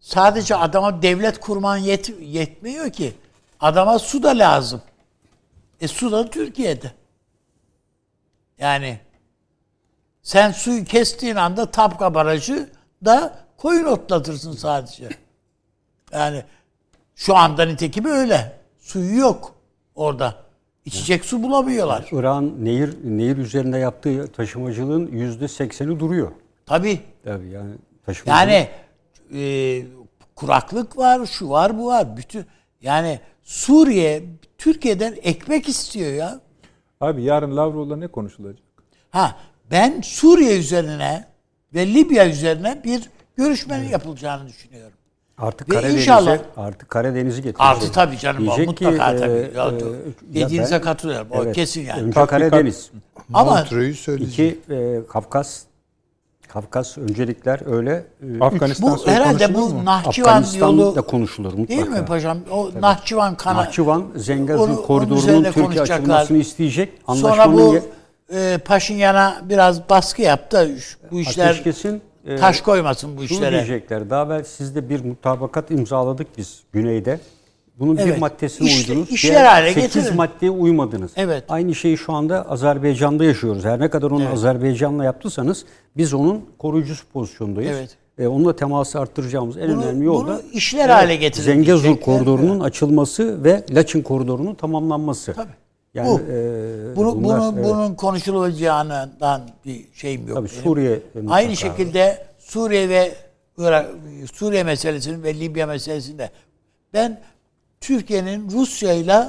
[0.00, 3.14] sadece adama devlet kurman yet, yetmiyor ki.
[3.60, 4.82] Adama su da lazım.
[5.80, 6.92] E su da Türkiye'de.
[8.58, 9.00] Yani
[10.22, 12.70] sen suyu kestiğin anda Tapka Barajı
[13.04, 15.08] da koyun otlatırsın sadece.
[16.12, 16.44] Yani
[17.14, 18.58] şu anda nitekim öyle.
[18.78, 19.54] Suyu yok
[19.94, 20.34] orada.
[20.84, 22.08] İçecek su bulamıyorlar.
[22.12, 26.32] İran nehir nehir üzerinde yaptığı taşımacılığın yüzde sekseni duruyor.
[26.66, 27.00] Tabii.
[27.24, 27.74] Tabii yani
[28.06, 28.52] taşımacılık.
[28.52, 28.68] Yani
[29.34, 29.82] e,
[30.36, 32.16] kuraklık var, şu var, bu var.
[32.16, 32.44] Bütün
[32.82, 34.24] yani Suriye
[34.58, 36.40] Türkiye'den ekmek istiyor ya.
[37.00, 38.62] Abi yarın Lavrov'la ne konuşulacak?
[39.10, 39.36] Ha
[39.70, 41.24] ben Suriye üzerine
[41.74, 43.92] ve Libya üzerine bir görüşmenin evet.
[43.92, 44.96] yapılacağını düşünüyorum.
[45.38, 47.60] Artık Karadeniz'e inşallah, artık Karadeniz'i getirecek.
[47.60, 49.32] Artı tabii canım Diyecek mutlaka ki, tabii.
[49.32, 51.28] E, ya, e, dediğinize ben, katılıyorum.
[51.30, 52.02] O evet, kesin yani.
[52.02, 52.90] Önce Karadeniz.
[53.34, 53.64] Ama
[54.18, 55.62] iki e, Kafkas
[56.48, 58.04] Kafkas öncelikler öyle.
[58.40, 59.84] E, Afganistan bu herhalde bu mu?
[59.84, 61.68] Nahçıvan yolu da konuşulur mutlaka.
[61.68, 62.38] Değil mi paşam?
[62.50, 62.82] O Tabii.
[62.82, 66.92] Nahçıvan kana Nahçıvan Zengezur koridorunun Türkiye açılmasını isteyecek.
[67.14, 67.78] Sonra bu
[68.34, 70.70] e, Paşinyan'a biraz baskı yaptı.
[71.10, 73.50] Bu işler Ateşkesin e, taş koymasın bu işlere.
[73.50, 74.10] diyecekler.
[74.10, 77.20] Daha evvel sizde bir mutabakat imzaladık biz güneyde.
[77.78, 78.14] Bunun evet.
[78.14, 79.10] bir maddesine İşte, uydunuz.
[79.10, 80.16] İşler hale 8 getirin.
[80.16, 81.12] maddeye uymadınız.
[81.16, 81.44] Evet.
[81.48, 83.64] Aynı şeyi şu anda Azerbaycan'da yaşıyoruz.
[83.64, 84.32] Her ne kadar onu evet.
[84.32, 85.64] Azerbaycan'la yaptıysanız
[85.96, 87.76] biz onun koruyucusu pozisyondayız.
[87.78, 87.96] Evet.
[88.18, 91.44] E, onunla teması arttıracağımız en bunu, önemli yol da işler evet, hale getirin.
[91.44, 92.62] Zengezur koridorunun evet.
[92.62, 95.32] açılması ve Laçin koridorunun tamamlanması.
[95.32, 95.65] Tabii.
[95.96, 96.20] Yani, bu.
[96.20, 97.64] E, bunu, bunlar, bunun, evet.
[97.64, 100.36] bunun konuşulacağından bir şeyim yok.
[100.36, 101.02] Tabii Suriye.
[101.28, 103.14] Aynı şekilde Suriye ve
[103.58, 103.90] Irak,
[104.32, 106.30] Suriye meselesinin ve Libya meselesinde
[106.92, 107.20] ben
[107.80, 109.24] Türkiye'nin Rusya ile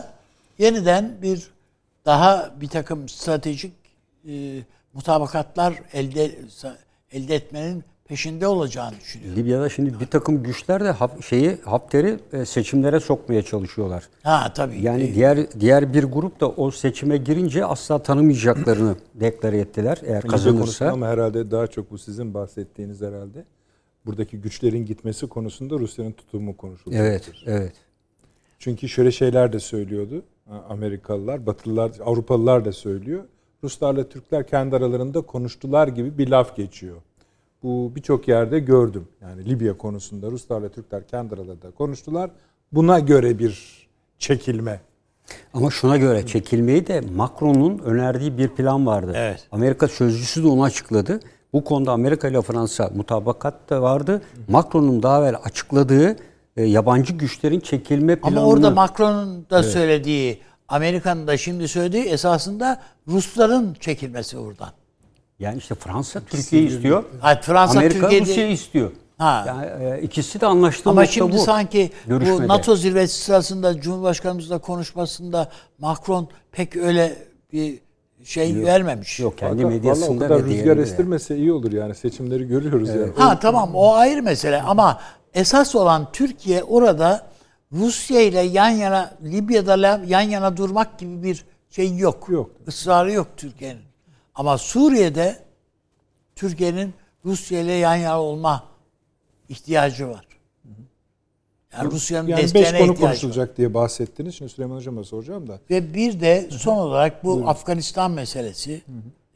[0.57, 1.51] yeniden bir
[2.05, 3.73] daha bir takım stratejik
[4.27, 4.59] e,
[4.93, 6.35] mutabakatlar elde
[7.11, 9.39] elde etmenin peşinde olacağını düşünüyorum.
[9.39, 14.09] Libya'da şimdi bir takım güçler de hap, şeyi Hafter'i e, seçimlere sokmaya çalışıyorlar.
[14.23, 14.81] Ha tabii.
[14.81, 20.21] Yani e, diğer diğer bir grup da o seçime girince asla tanımayacaklarını deklare ettiler eğer
[20.21, 20.91] kazanırsa.
[20.91, 23.45] Ama herhalde daha çok bu sizin bahsettiğiniz herhalde.
[24.05, 27.05] Buradaki güçlerin gitmesi konusunda Rusya'nın tutumu konuşuluyor.
[27.05, 27.73] Evet, evet.
[28.59, 30.23] Çünkü şöyle şeyler de söylüyordu.
[30.69, 33.23] Amerikalılar, Batılılar, Avrupalılar da söylüyor.
[33.63, 37.01] Ruslarla Türkler kendi aralarında konuştular gibi bir laf geçiyor.
[37.63, 39.07] Bu birçok yerde gördüm.
[39.21, 42.29] Yani Libya konusunda Ruslarla Türkler kendi aralarında konuştular.
[42.71, 43.87] Buna göre bir
[44.19, 44.81] çekilme.
[45.53, 49.13] Ama şuna göre çekilmeyi de Macron'un önerdiği bir plan vardı.
[49.15, 49.47] Evet.
[49.51, 51.19] Amerika sözcüsü de onu açıkladı.
[51.53, 54.21] Bu konuda Amerika ile Fransa mutabakat da vardı.
[54.47, 56.15] Macron'un daha evvel açıkladığı
[56.57, 58.39] e, yabancı güçlerin çekilme planını...
[58.39, 59.71] Ama orada Macron'un da evet.
[59.71, 64.69] söylediği, Amerika'nın da şimdi söylediği esasında Rusların çekilmesi buradan.
[65.39, 67.03] Yani işte Fransa Türkiye istiyor.
[67.19, 68.91] Hayır, Fransa Amerika Türkiye Rusya istiyor.
[69.17, 69.43] Ha.
[69.47, 72.43] Yani e, ikisi de anlaştığı Ama şimdi bu, sanki görüşmede.
[72.43, 75.49] bu NATO zirvesi sırasında Cumhurbaşkanımızla konuşmasında
[75.79, 77.15] Macron pek öyle
[77.53, 77.79] bir
[78.23, 78.65] şey yok.
[78.65, 79.19] vermemiş.
[79.19, 83.13] Yok kendi medyasında o kadar rüzgar estirmese iyi olur yani seçimleri görüyoruz evet.
[83.17, 83.29] yani.
[83.29, 84.99] Ha tamam o ayrı mesele ama
[85.33, 87.27] esas olan Türkiye orada
[87.71, 92.27] Rusya ile yan yana Libya'da yan yana durmak gibi bir şey yok.
[92.29, 92.49] Yok.
[92.67, 93.87] Israrı yok Türkiye'nin.
[94.37, 95.39] Ama Suriye'de
[96.35, 96.93] Türkiye'nin
[97.25, 98.63] Rusya ile yan yana olma
[99.49, 100.27] ihtiyacı var.
[101.73, 103.57] Yani Rusya'nın yani desteğine beş konu konuşulacak var.
[103.57, 104.35] diye bahsettiniz.
[104.35, 105.59] Şimdi Süleyman Hocam'a soracağım da.
[105.69, 107.47] Ve bir de son olarak bu Buyurun.
[107.47, 108.81] Afganistan meselesi.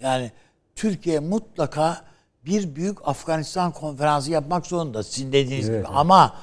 [0.02, 0.32] Yani
[0.76, 2.02] Türkiye mutlaka
[2.46, 5.88] bir büyük Afganistan konferansı yapmak zorunda sizin dediğiniz evet, gibi.
[5.88, 6.00] Evet.
[6.00, 6.36] Ama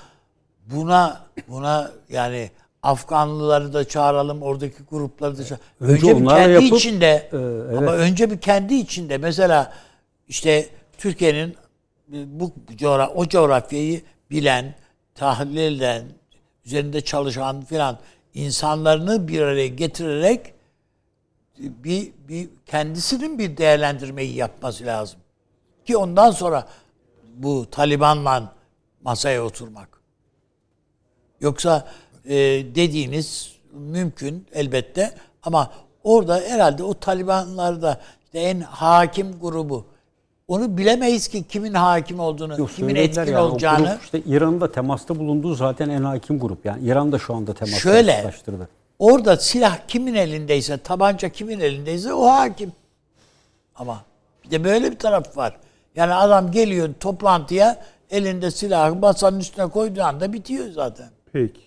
[0.67, 2.51] buna buna yani
[2.83, 5.67] Afganlıları da çağıralım, oradaki grupları da çağıralım.
[5.81, 7.79] Önce Önce, bir kendi yapıp, içinde e, evet.
[7.79, 9.73] ama önce bir kendi içinde mesela
[10.29, 10.69] işte
[10.99, 11.57] Türkiye'nin
[12.09, 14.75] bu coğra o coğrafyayı bilen,
[15.15, 16.05] tahlil eden,
[16.65, 17.99] üzerinde çalışan filan
[18.35, 20.55] insanlarını bir araya getirerek
[21.59, 25.21] bir, bir kendisinin bir değerlendirmeyi yapması lazım.
[25.85, 26.69] Ki ondan sonra
[27.35, 28.53] bu Taliban'la
[29.03, 29.89] masaya oturmak.
[31.41, 31.89] Yoksa
[32.29, 32.35] e,
[32.75, 35.71] dediğiniz mümkün elbette ama
[36.05, 39.87] orada herhalde o Talibanlarda işte en hakim grubu
[40.49, 43.39] onu bilemeyiz ki kimin hakim olduğunu, Yok, kimin etkin yani.
[43.39, 43.89] O olacağını.
[43.89, 46.65] grup işte İran'ın da temasta bulunduğu zaten en hakim grup.
[46.65, 48.33] Yani İran da şu anda temas Şöyle.
[48.99, 52.73] Orada silah kimin elindeyse, tabanca kimin elindeyse o hakim.
[53.75, 54.05] Ama
[54.45, 55.57] bir de böyle bir taraf var.
[55.97, 61.09] Yani adam geliyor toplantıya elinde silahı masanın üstüne koyduğu anda bitiyor zaten.
[61.33, 61.61] Peki.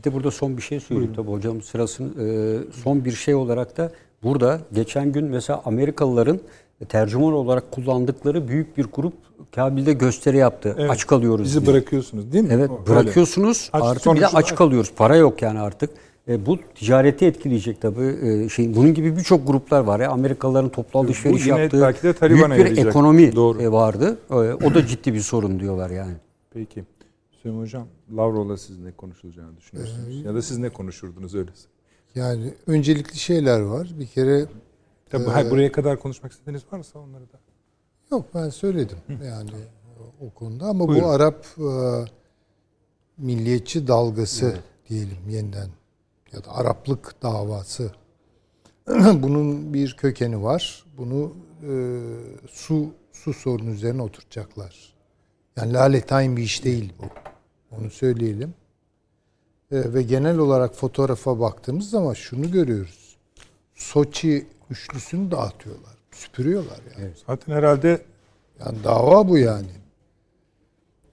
[0.00, 3.76] Bir de burada son bir şey söyleyeyim tabii hocam sırasını e, son bir şey olarak
[3.76, 6.40] da burada geçen gün mesela Amerikalıların
[6.88, 9.12] tercüman olarak kullandıkları büyük bir grup
[9.54, 10.74] Kabil'de gösteri yaptı.
[10.78, 10.90] Evet.
[10.90, 11.74] Aç kalıyoruz Bizi diye.
[11.74, 12.50] bırakıyorsunuz değil mi?
[12.52, 12.86] Evet O- öyle.
[12.86, 14.92] bırakıyorsunuz Aç- artı bir de aç kalıyoruz.
[14.96, 15.90] Para yok yani artık.
[16.28, 18.16] E, bu ticareti etkileyecek tabii.
[18.22, 20.00] E, şey, bunun gibi birçok gruplar var.
[20.00, 20.10] Ya.
[20.10, 22.86] Amerikalıların toplu alışveriş yaptığı belki de büyük bir yarayacak.
[22.86, 23.62] ekonomi Doğru.
[23.62, 24.18] e, vardı.
[24.30, 26.12] E, o da ciddi bir sorun diyorlar yani.
[26.54, 26.84] Peki.
[27.42, 30.24] Süleyman Hocam, Lavrov'la siz ne konuşulacağını düşünüyorsunuz?
[30.24, 31.68] ya da siz ne konuşurdunuz öyleyse?
[32.14, 33.90] Yani öncelikli şeyler var.
[33.98, 34.46] Bir kere
[35.10, 37.38] Tabii Ee, hayır, buraya kadar konuşmak istediğiniz varsa onları da.
[38.10, 39.50] yok ben söyledim yani
[40.20, 41.04] o konuda ama Buyurun.
[41.08, 41.68] bu Arap e,
[43.18, 44.56] milliyetçi dalgası
[44.88, 45.68] diyelim yeniden
[46.32, 47.92] ya da Araplık davası
[49.14, 50.84] bunun bir kökeni var.
[50.98, 51.72] Bunu e,
[52.50, 54.94] su su sorunu üzerine oturtacaklar.
[55.56, 57.04] Yani laletain bir iş değil bu.
[57.70, 58.54] Onu söyleyelim.
[59.72, 63.16] E, ve genel olarak fotoğrafa baktığımız zaman şunu görüyoruz.
[63.74, 65.94] Soçi üçlüsünü dağıtıyorlar.
[66.12, 67.10] Süpürüyorlar yani.
[67.26, 68.02] Zaten herhalde
[68.66, 69.70] Yani dava bu yani.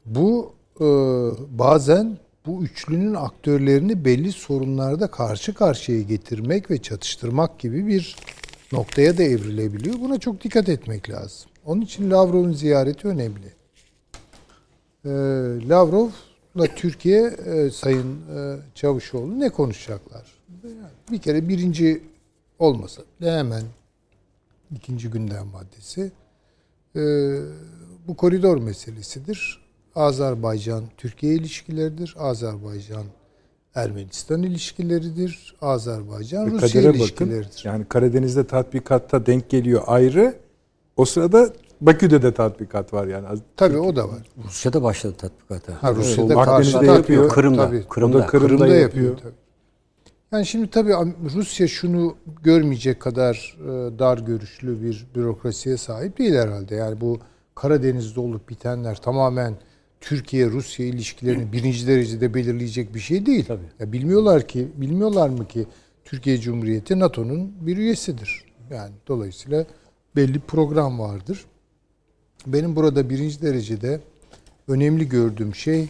[0.06, 0.86] Bu e,
[1.60, 8.16] bazen bu üçlünün aktörlerini belli sorunlarda karşı karşıya getirmek ve çatıştırmak gibi bir
[8.72, 10.00] noktaya da evrilebiliyor.
[10.00, 11.50] Buna çok dikkat etmek lazım.
[11.66, 13.54] Onun için Lavrov'un ziyareti önemli.
[15.06, 15.10] E,
[15.70, 16.27] Lavrov'la
[16.66, 20.26] Türkiye e, Sayın e, Çavuşoğlu ne konuşacaklar?
[20.64, 20.76] Yani
[21.12, 22.04] bir kere birinci
[22.60, 23.64] olmasa bile hemen
[24.76, 26.12] ikinci gündem maddesi
[26.96, 27.02] e,
[28.08, 29.68] bu koridor meselesidir.
[29.96, 32.16] Azerbaycan-Türkiye ilişkileridir.
[32.18, 35.56] Azerbaycan-Ermenistan ilişkileridir.
[35.62, 37.00] Azerbaycan-Rusya kadere bakın.
[37.00, 37.62] ilişkileridir.
[37.64, 40.36] Yani Karadeniz'de tatbikatta denk geliyor ayrı.
[40.98, 43.26] O sırada Bakü'de de tatbikat var yani.
[43.56, 44.22] Tabii o da var.
[44.46, 45.84] Rusya'da başladı tatbikata.
[45.84, 47.30] Ha, Rusya'da Evet, Akdeniz'de yapıyor.
[47.30, 47.68] Kırım'da.
[47.68, 47.84] Tabii.
[47.90, 48.18] Kırım'da.
[48.18, 49.06] O da Kırım'da Kırım'da yapıyor.
[49.10, 49.18] yapıyor.
[49.18, 49.48] tabii.
[50.32, 50.94] Yani şimdi tabii
[51.36, 56.76] Rusya şunu görmeyecek kadar e, dar görüşlü bir bürokrasiye sahip değil herhalde.
[56.76, 57.20] Yani bu
[57.56, 59.54] Karadeniz'de olup bitenler tamamen
[60.02, 63.46] Türkiye-Rusya ilişkilerini birinci derecede belirleyecek bir şey değil.
[63.48, 63.70] Tabii.
[63.80, 65.66] Ya bilmiyorlar ki, bilmiyorlar mı ki
[66.06, 68.46] Türkiye Cumhuriyeti NATO'nun bir üyesidir.
[68.72, 69.66] Yani dolayısıyla
[70.16, 71.46] belli program vardır.
[72.48, 74.02] Benim burada birinci derecede
[74.68, 75.90] önemli gördüğüm şey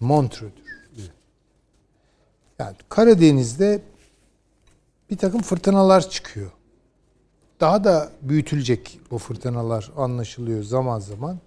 [0.00, 1.10] Montreux'dur.
[2.58, 3.82] Yani Karadeniz'de
[5.10, 6.50] bir takım fırtınalar çıkıyor.
[7.60, 11.38] Daha da büyütülecek bu fırtınalar anlaşılıyor zaman zaman.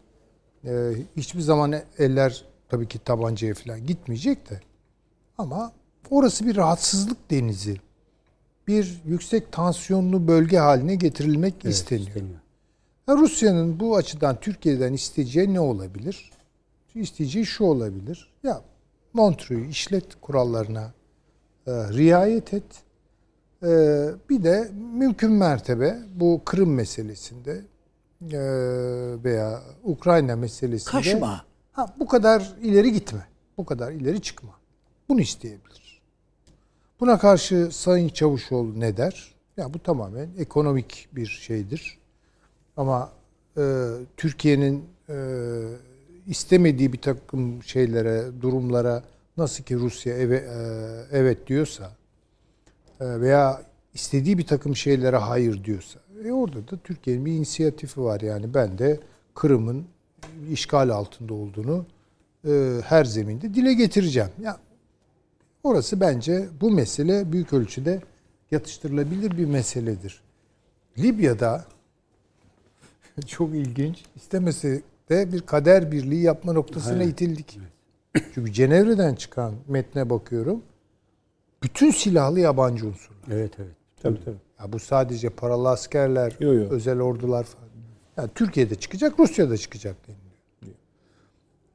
[0.66, 4.60] Ee, hiçbir zaman eller tabii ki tabancaya falan gitmeyecek de.
[5.38, 5.72] Ama
[6.10, 7.78] orası bir rahatsızlık denizi.
[8.68, 12.08] Bir yüksek tansiyonlu bölge haline getirilmek isteniyor.
[12.08, 12.40] isteniyor.
[13.08, 16.32] Ya Rusya'nın bu açıdan Türkiye'den isteyeceği ne olabilir?
[16.96, 18.34] İsteyeceği şu olabilir.
[18.44, 18.62] Ya
[19.14, 20.94] Montreux'u işlet kurallarına
[21.68, 22.64] e, riayet et.
[23.64, 23.68] E,
[24.30, 27.62] bir de mümkün mertebe bu Kırım meselesinde
[28.32, 28.40] e,
[29.24, 31.46] veya Ukrayna meselesinde Kaşma.
[31.72, 33.28] Ha, bu kadar ileri gitme.
[33.58, 34.52] Bu kadar ileri çıkma.
[35.10, 36.02] Bunu isteyebilir.
[37.00, 39.36] Buna karşı Sayın Çavuşoğlu ne der?
[39.58, 41.98] Ya bu tamamen ekonomik bir şeydir.
[42.78, 43.12] Ama
[43.58, 45.16] e, Türkiye'nin e,
[46.28, 49.04] istemediği bir takım şeylere, durumlara
[49.38, 50.58] nasıl ki Rusya eve, e,
[51.12, 51.92] evet diyorsa
[53.00, 53.62] e, veya
[53.94, 58.78] istediği bir takım şeylere hayır diyorsa e orada da Türkiye'nin bir inisiyatifi var yani ben
[58.78, 59.00] de
[59.36, 59.86] Kırım'ın
[60.52, 61.86] işgal altında olduğunu
[62.48, 64.30] e, her zeminde dile getireceğim.
[64.42, 64.58] Ya
[65.64, 68.02] orası bence bu mesele büyük ölçüde
[68.52, 70.22] yatıştırılabilir bir meseledir.
[70.98, 71.66] Libya'da
[73.28, 77.60] çok ilginç istemese de bir kader birliği yapma noktasına itildik.
[78.34, 80.62] Çünkü Cenevre'den çıkan metne bakıyorum.
[81.64, 83.22] bütün silahlı yabancı unsurlar.
[83.32, 83.76] Evet evet.
[84.02, 84.36] Tabii tabii.
[84.60, 86.70] Ya bu sadece paralı askerler, Yo, yo.
[86.70, 87.68] özel ordular falan.
[88.18, 90.78] Yani Türkiye'de çıkacak, Rusya'da çıkacak deniliyor.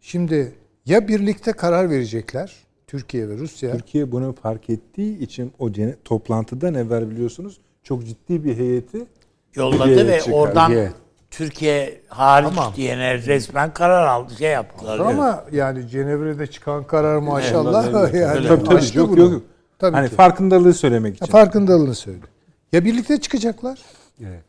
[0.01, 0.52] Şimdi
[0.86, 2.56] ya birlikte karar verecekler
[2.86, 3.73] Türkiye ve Rusya.
[3.73, 5.70] Türkiye bunu fark ettiği için o
[6.05, 9.06] toplantıdan evvel biliyorsunuz çok ciddi bir heyeti
[9.55, 10.32] Yolladı ve çıkar.
[10.32, 10.93] oradan.
[11.33, 12.73] Türkiye hariç Tamam.
[12.77, 14.33] diyene resmen karar aldı.
[14.39, 14.99] Şey yaptılar.
[14.99, 19.21] Ama yani Cenevre'de çıkan karar maşallah yani tabii tabii aştı yok bunu.
[19.21, 19.33] yok.
[19.33, 19.43] yok.
[19.79, 20.15] Tabii hani ki.
[20.15, 21.33] farkındalığı söylemek Ya için.
[21.33, 22.19] farkındalığını söyle.
[22.73, 23.79] Ya birlikte çıkacaklar
[24.21, 24.45] Evet.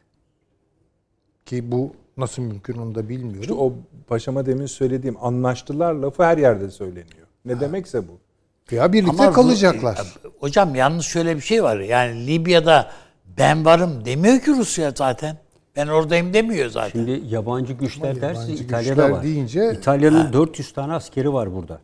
[1.45, 3.41] ki bu nasıl mümkün onu da bilmiyorum.
[3.41, 3.73] İşte o
[4.09, 7.27] başama demin söylediğim anlaştılar lafı her yerde söyleniyor.
[7.45, 8.19] Ne demekse bu.
[8.75, 10.13] ya birlikte Ama kalacaklar.
[10.39, 11.79] Hocam yalnız şöyle bir şey var.
[11.79, 12.91] Yani Libya'da
[13.37, 15.37] ben varım demiyor ki Rusya zaten.
[15.75, 16.89] Ben oradayım demiyor zaten.
[16.89, 19.23] Şimdi yabancı güçler dersi yabancı İtalya'da güçler var.
[19.23, 21.79] deyince- İtalya'nın 400 tane askeri var burada.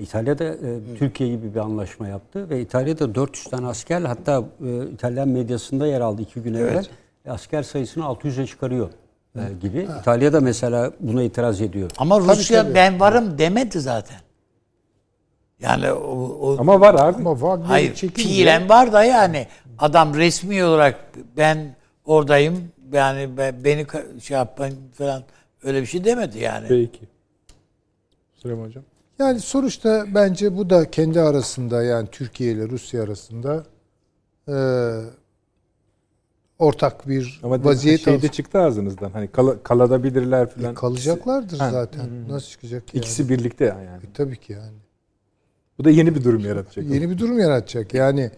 [0.00, 0.56] İtalya'da e,
[0.98, 6.00] Türkiye gibi bir anlaşma yaptı ve İtalya'da 400 tane asker hatta e, İtalyan medyasında yer
[6.00, 6.86] aldı iki gün evvel.
[7.24, 8.90] E, asker sayısını 600'e çıkarıyor
[9.36, 9.88] e, gibi.
[10.00, 11.90] İtalya'da mesela buna itiraz ediyor.
[11.98, 12.74] Ama Rusya tabii.
[12.74, 14.16] ben varım demedi zaten.
[15.60, 17.16] Yani o, o Ama var abi.
[17.16, 19.46] Ama Wagner'i hayır fiilen var da yani
[19.78, 21.00] adam resmi olarak
[21.36, 21.74] ben
[22.04, 23.86] oradayım yani be- beni
[24.22, 25.22] şey yapın falan
[25.64, 26.68] öyle bir şey demedi yani.
[26.68, 27.00] Peki.
[28.34, 28.84] Süleyman Hocam.
[29.18, 33.64] yani sonuçta bence bu da kendi arasında yani Türkiye ile Rusya arasında
[34.48, 34.54] e,
[36.58, 39.10] ortak bir Ama vaziyet şeyde al- çıktı ağzınızdan.
[39.10, 40.74] Hani kala, kalabilirler E, falan.
[40.74, 41.70] kalacaklardır Ha.
[41.70, 42.28] zaten.
[42.28, 42.98] Nasıl çıkacak yani?
[43.04, 43.84] İkisi birlikte yani.
[44.04, 44.76] E, tabii ki yani.
[45.78, 46.84] Bu da yeni bir durum yaratacak.
[46.90, 47.94] Yeni bir durum yaratacak.
[47.94, 48.30] Yani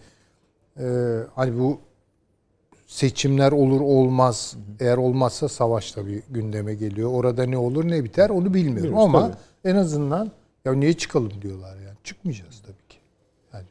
[0.81, 0.85] e,
[1.35, 1.81] hani bu
[2.93, 4.57] seçimler olur olmaz.
[4.81, 7.11] Eğer olmazsa savaş tabii gündeme geliyor.
[7.13, 8.83] Orada ne olur ne biter onu bilmiyorum.
[8.85, 9.37] Bilmiyoruz, Ama tabii.
[9.65, 10.31] en azından
[10.65, 11.97] ya niye çıkalım diyorlar yani.
[12.05, 12.97] Çıkmayacağız tabii ki.
[13.53, 13.65] Yani.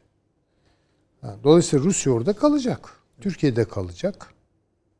[1.44, 2.90] Dolayısıyla Rusya orada kalacak.
[3.20, 4.28] Türkiye'de kalacak.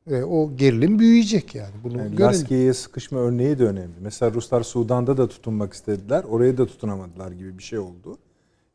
[0.07, 1.75] Ve o gerilim büyüyecek yani.
[1.85, 2.27] Bunu Yani görelim.
[2.27, 3.95] Laskiye'ye sıkışma örneği de önemli.
[4.01, 6.25] Mesela Ruslar Sudan'da da tutunmak istediler.
[6.25, 8.19] Oraya da tutunamadılar gibi bir şey oldu.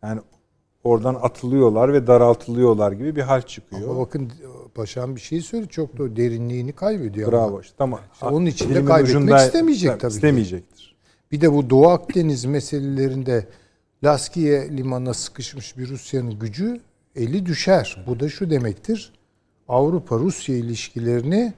[0.03, 0.21] Yani
[0.87, 3.89] oradan atılıyorlar ve daraltılıyorlar gibi bir hal çıkıyor.
[3.89, 4.31] Ama bakın
[4.75, 5.69] paşam bir şey söyledi.
[5.69, 7.33] Çok da derinliğini kaybediyor.
[7.33, 7.47] ama.
[7.47, 7.61] Bravo.
[7.61, 7.73] işte.
[7.77, 7.99] Tamam.
[8.21, 10.15] onun için de kaybetmek ucunda- istemeyecek tabii ki.
[10.15, 10.95] İstemeyecektir.
[11.31, 13.47] Bir de bu Doğu Akdeniz meselelerinde
[14.03, 16.81] Laskiye limanına sıkışmış bir Rusya'nın gücü
[17.15, 18.03] eli düşer.
[18.07, 19.13] Bu da şu demektir.
[19.67, 21.53] Avrupa-Rusya ilişkilerini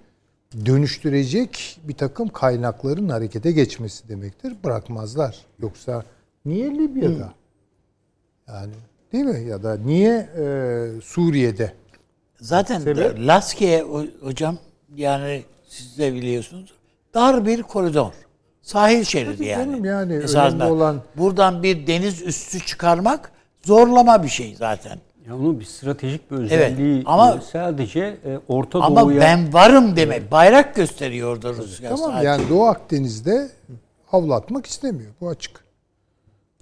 [0.66, 4.54] dönüştürecek bir takım kaynakların harekete geçmesi demektir.
[4.64, 5.46] Bırakmazlar.
[5.60, 6.04] Yoksa
[6.46, 7.34] niye Libya'da?
[8.48, 8.74] Yani
[9.14, 9.49] değil mi?
[9.49, 10.44] Ya da niye e,
[11.03, 11.73] Suriye'de?
[12.41, 13.19] Zaten Sebep?
[13.19, 14.57] Laskiye ho- hocam
[14.95, 16.73] yani siz de biliyorsunuz
[17.14, 18.11] dar bir koridor.
[18.61, 19.72] Sahil şeridi Tabii yani.
[19.72, 23.31] canım, yani Esasında önemli olan- buradan bir deniz üstü çıkarmak
[23.65, 24.98] zorlama bir şey zaten.
[25.27, 29.95] Ya onun bir stratejik bir özelliği ama- e, sadece e, Orta Ama Doğu'ya ben varım
[29.95, 30.31] demek.
[30.31, 32.27] Bayrak gösteriyor orada Rusya Tamam sadece.
[32.27, 33.49] yani Doğu Akdeniz'de
[34.11, 35.11] avlatmak istemiyor.
[35.22, 35.69] Bu açık.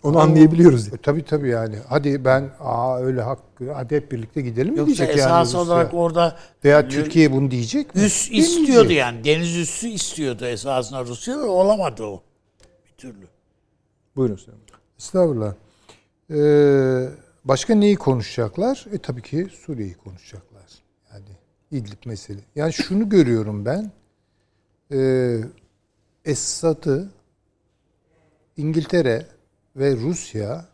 [0.03, 0.87] Onu anlayabiliyoruz.
[0.93, 1.75] E, tabii tabii yani.
[1.89, 3.39] Hadi ben aa öyle hak
[3.73, 7.95] hadi hep birlikte gidelim mi Yoksa diyecek yani esas olarak orada Veya Türkiye bunu diyecek
[7.95, 8.01] mi?
[8.01, 8.59] üst Demeyecek.
[8.59, 9.23] istiyordu yani.
[9.23, 12.21] Deniz üssü istiyordu esasında Rusya da olamadı o.
[12.85, 13.27] Bir türlü.
[14.15, 14.55] Buyurun Hocam.
[14.99, 15.53] Estağfurullah.
[16.31, 17.09] Ee,
[17.45, 18.85] başka neyi konuşacaklar?
[18.93, 20.63] E tabii ki Suriye'yi konuşacaklar.
[21.13, 21.25] Yani
[21.71, 22.39] İdlib mesele.
[22.55, 23.91] Yani şunu görüyorum ben.
[24.91, 25.39] Ee,
[26.25, 27.09] Esad'ı
[28.57, 29.25] İngiltere
[29.77, 30.65] ve Rusya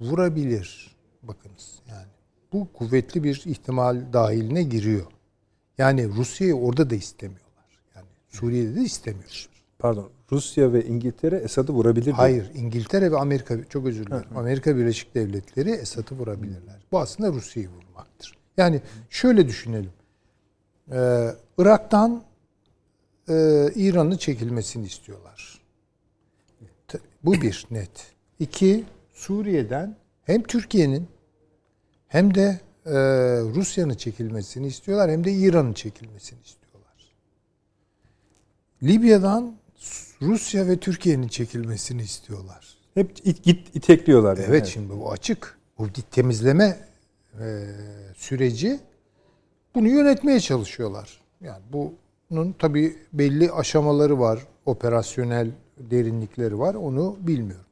[0.00, 0.96] vurabilir.
[1.22, 2.06] Bakınız yani.
[2.52, 5.06] Bu kuvvetli bir ihtimal dahiline giriyor.
[5.78, 7.80] Yani Rusya'yı orada da istemiyorlar.
[7.94, 9.48] Yani Suriye'de de istemiyorlar.
[9.78, 10.10] Pardon.
[10.32, 12.12] Rusya ve İngiltere Esad'ı vurabilir.
[12.12, 14.36] Hayır, İngiltere ve Amerika çok özür dilerim.
[14.36, 16.86] Amerika Birleşik Devletleri Esad'ı vurabilirler.
[16.92, 18.38] Bu aslında Rusya'yı vurmaktır.
[18.56, 19.92] Yani şöyle düşünelim.
[20.92, 21.28] Ee,
[21.58, 22.22] Irak'tan
[23.28, 23.34] e,
[23.74, 25.60] İran'ın çekilmesini istiyorlar.
[27.24, 28.15] Bu bir net.
[28.38, 28.84] İki,
[29.14, 31.08] Suriye'den hem Türkiye'nin
[32.08, 32.94] hem de e,
[33.54, 37.14] Rusya'nın çekilmesini istiyorlar hem de İran'ın çekilmesini istiyorlar.
[38.82, 39.56] Libya'dan
[40.22, 42.76] Rusya ve Türkiye'nin çekilmesini istiyorlar.
[42.94, 44.36] Hep it, git itekliyorlar.
[44.36, 44.46] yani.
[44.48, 45.58] Evet, şimdi bu açık.
[45.78, 46.78] Bu temizleme
[47.40, 47.66] e,
[48.16, 48.80] süreci
[49.74, 51.20] bunu yönetmeye çalışıyorlar.
[51.40, 54.46] Yani bunun tabii belli aşamaları var.
[54.66, 56.74] Operasyonel derinlikleri var.
[56.74, 57.65] Onu bilmiyorum.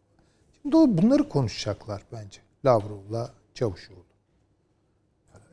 [0.64, 2.40] Bunları konuşacaklar bence.
[2.64, 4.04] Lavrov'la Çavuşoğlu.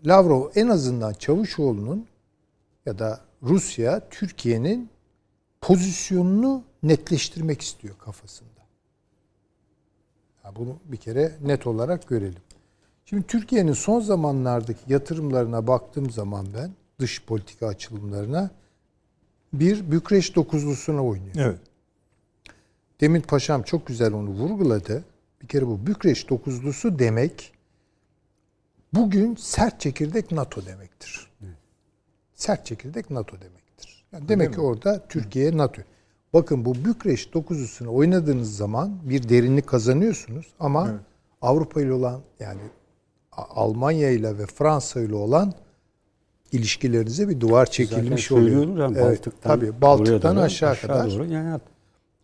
[0.06, 2.08] Lavrov en azından Çavuşoğlu'nun
[2.86, 4.90] ya da Rusya Türkiye'nin
[5.62, 8.50] pozisyonunu netleştirmek istiyor kafasında.
[10.56, 12.42] Bunu bir kere net olarak görelim.
[13.06, 18.50] Şimdi Türkiye'nin son zamanlardaki yatırımlarına baktığım zaman ben dış politika açılımlarına
[19.54, 21.36] bir Bükreş dokuzlusuna oynuyor.
[21.36, 21.60] Evet.
[23.02, 25.04] Demin paşam çok güzel onu vurguladı.
[25.42, 27.54] Bir kere bu Bükreş dokuzlusu demek
[28.94, 31.32] bugün sert çekirdek NATO demektir.
[32.34, 34.06] Sert çekirdek NATO demektir.
[34.14, 35.82] Yani demek ki orada Türkiye NATO.
[36.34, 41.00] Bakın bu Bükreş dokuzlusunu oynadığınız zaman bir derinlik kazanıyorsunuz ama Evet.
[41.42, 42.62] Avrupa ile olan yani
[43.32, 45.54] Almanya ile ve Fransa ile olan
[46.52, 48.48] ilişkilerinize bir duvar Zaten çekilmiş oluyor.
[48.48, 51.12] söylüyoruz yani Evet, Baltık'tan, tabii Baltık'tan doğru, aşağı, kadar.
[51.12, 51.26] Doğru.
[51.26, 51.60] Yani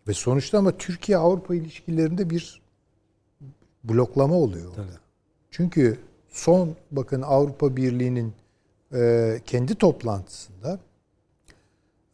[0.08, 2.62] Ve sonuçta ama Türkiye-Avrupa ilişkilerinde bir
[3.84, 5.00] bloklama oluyor orada.
[5.52, 8.34] Çünkü son bakın Avrupa Birliği'nin
[8.94, 10.80] e, kendi toplantısında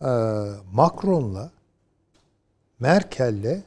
[0.02, 0.10] e,
[0.74, 1.52] Macron'la
[2.80, 3.62] Merkel'le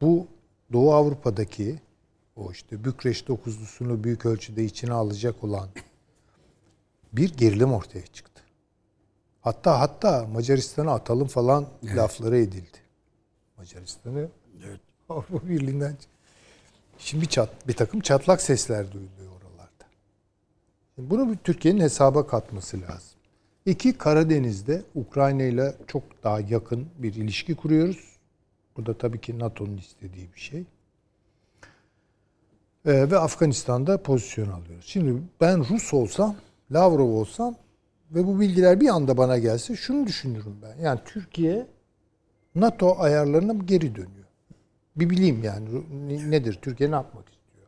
[0.00, 0.26] bu
[0.72, 1.78] Doğu Avrupa'daki
[2.36, 5.68] o işte Bükreş dokuzlusunu büyük ölçüde içine alacak olan
[7.12, 8.42] bir gerilim ortaya çıktı.
[9.40, 11.66] Hatta hatta Macaristan'a atalım falan
[11.96, 12.87] lafları edildi.
[13.58, 14.28] Macaristan'ı
[15.08, 15.96] Avrupa Birliği'nden
[16.98, 19.84] Şimdi bir, çat, bir takım çatlak sesler duyuluyor oralarda.
[20.94, 23.18] Şimdi bunu bir Türkiye'nin hesaba katması lazım.
[23.66, 28.16] İki, Karadeniz'de Ukrayna ile çok daha yakın bir ilişki kuruyoruz.
[28.76, 30.60] Bu da tabii ki NATO'nun istediği bir şey.
[32.86, 34.86] Ee, ve Afganistan'da pozisyon alıyoruz.
[34.86, 36.36] Şimdi ben Rus olsam,
[36.72, 37.56] Lavrov olsam
[38.10, 40.82] ve bu bilgiler bir anda bana gelse şunu düşünürüm ben.
[40.82, 41.66] Yani Türkiye
[42.60, 44.24] NATO ayarlarına geri dönüyor?
[44.96, 45.68] Bir bileyim yani
[46.08, 46.58] ne- nedir?
[46.62, 47.66] Türkiye ne yapmak istiyor?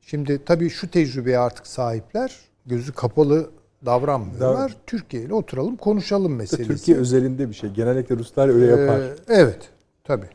[0.00, 3.50] Şimdi tabii şu tecrübeye artık sahipler gözü kapalı
[3.86, 4.76] davranmıyorlar.
[4.86, 6.68] Türkiye ile oturalım konuşalım meselesi.
[6.68, 7.70] Türkiye özelinde bir şey.
[7.70, 9.00] Genellikle Ruslar öyle yapar.
[9.00, 9.68] Ee, evet,
[10.04, 10.28] tabii.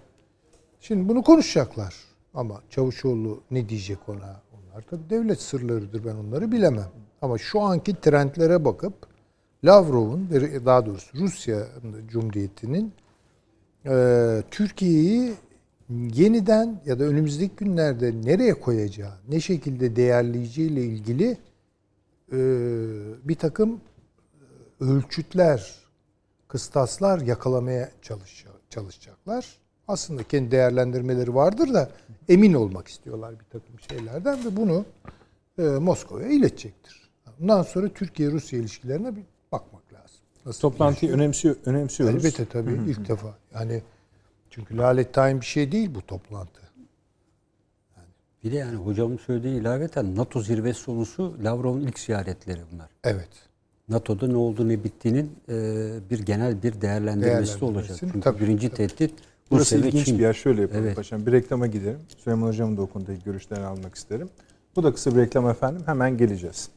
[0.79, 1.95] Şimdi bunu konuşacaklar.
[2.33, 4.41] Ama Çavuşoğlu ne diyecek ona?
[4.53, 6.05] Onlar tabii devlet sırlarıdır.
[6.05, 6.89] Ben onları bilemem.
[7.21, 8.93] Ama şu anki trendlere bakıp
[9.65, 11.67] Lavrov'un ve daha doğrusu Rusya
[12.07, 12.93] Cumhuriyeti'nin
[13.85, 15.33] e, Türkiye'yi
[15.89, 21.37] yeniden ya da önümüzdeki günlerde nereye koyacağı, ne şekilde değerleyeceğiyle ilgili
[22.31, 22.37] e,
[23.23, 23.81] bir takım
[24.79, 25.75] ölçütler,
[26.47, 29.57] kıstaslar yakalamaya çalış, çalışacaklar.
[29.87, 31.89] Aslında kendi değerlendirmeleri vardır da
[32.29, 34.85] emin olmak istiyorlar bir takım şeylerden ve bunu
[35.57, 37.09] e, Moskova'ya iletecektir.
[37.39, 39.23] Bundan sonra Türkiye-Rusya ilişkilerine bir
[39.53, 40.19] bakmak lazım.
[40.45, 42.25] Nasıl Toplantıyı önemsiyor, önemsiyoruz.
[42.25, 43.37] Elbette tabii ilk defa.
[43.53, 43.81] Yani
[44.49, 46.61] çünkü lalet tayin bir şey değil bu toplantı.
[48.43, 52.89] bir de yani hocamın söylediği ilaveten NATO zirvesi sonusu Lavrov'un ilk ziyaretleri bunlar.
[53.03, 53.29] Evet.
[53.89, 55.53] NATO'da ne oldu ne bittiğinin e,
[56.09, 57.97] bir genel bir değerlendirmesi de olacak.
[57.99, 58.77] Çünkü tabii, birinci tabii.
[58.77, 59.13] tehdit
[59.51, 60.17] Burası Rusya ilginç Çin.
[60.17, 60.33] bir yer.
[60.33, 60.95] Şöyle yapalım Evet.
[60.95, 61.25] paşam.
[61.25, 61.99] Bir reklama gidelim.
[62.17, 64.29] Süleyman Hocam'ın da o konudaki görüşlerini almak isterim.
[64.75, 65.81] Bu da kısa bir reklam efendim.
[65.85, 66.69] Hemen geleceğiz.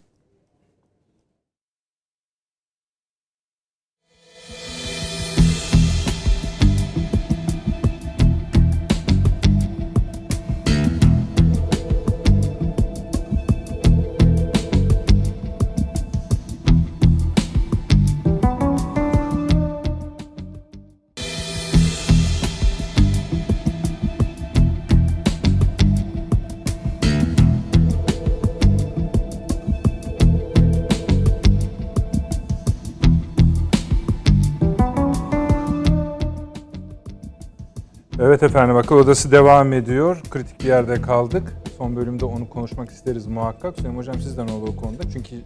[38.37, 40.23] Evet efendim akıl odası devam ediyor.
[40.31, 41.57] Kritik bir yerde kaldık.
[41.79, 43.77] Son bölümde onu konuşmak isteriz muhakkak.
[43.77, 45.11] Süleyman Hocam sizden oldu o konuda.
[45.13, 45.37] Çünkü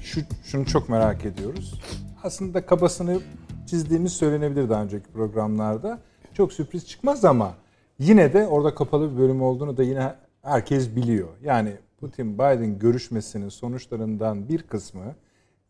[0.00, 1.80] şu, şunu çok merak ediyoruz.
[2.22, 3.20] Aslında kabasını
[3.66, 5.98] çizdiğimiz söylenebilir daha önceki programlarda.
[6.34, 7.54] Çok sürpriz çıkmaz ama
[7.98, 11.28] yine de orada kapalı bir bölüm olduğunu da yine herkes biliyor.
[11.42, 15.14] Yani Putin-Biden görüşmesinin sonuçlarından bir kısmı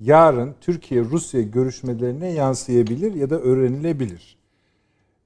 [0.01, 4.42] yarın Türkiye-Rusya görüşmelerine yansıyabilir ya da öğrenilebilir.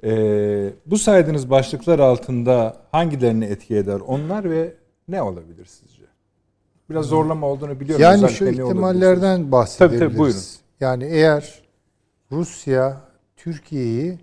[0.04, 4.74] Ee, bu saydığınız başlıklar altında hangilerini etki eder onlar ve
[5.08, 6.02] ne olabilir sizce?
[6.90, 8.02] Biraz zorlama olduğunu biliyorum.
[8.02, 10.00] Yani Özellikle şu ihtimallerden bahsedebiliriz.
[10.00, 10.40] Tabii, tabii, buyurun.
[10.80, 11.62] Yani eğer
[12.32, 13.00] Rusya
[13.36, 14.18] Türkiye'yi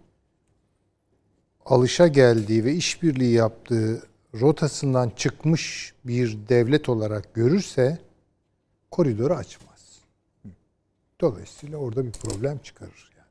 [1.66, 4.04] alışa geldiği ve işbirliği yaptığı
[4.42, 7.98] rotasından çıkmış bir devlet olarak görürse
[8.92, 10.00] koridoru açmaz.
[11.22, 13.28] Dolayısıyla orada bir problem çıkarır yani.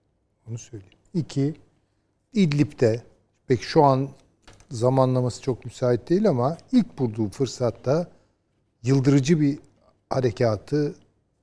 [0.50, 0.98] Onu söyleyeyim.
[1.14, 1.54] İki,
[2.32, 3.02] İdlib'de
[3.46, 4.08] pek şu an
[4.70, 8.06] zamanlaması çok müsait değil ama ilk bulduğu fırsatta
[8.82, 9.58] yıldırıcı bir
[10.10, 10.94] harekatı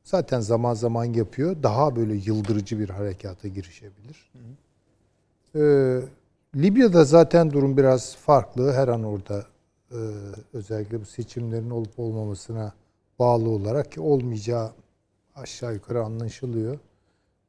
[0.04, 1.64] zaten zaman zaman yapıyor.
[1.64, 4.32] Daha böyle yıldırıcı bir harekata girişebilir.
[5.56, 6.02] Ee,
[6.56, 8.74] Libya'da zaten durum biraz farklı.
[8.74, 9.46] Her an orada
[9.92, 10.00] e,
[10.54, 12.74] özellikle bu seçimlerin olup olmamasına
[13.20, 14.72] bağlı olarak ki olmayacağı
[15.36, 16.80] aşağı yukarı anlaşılıyor.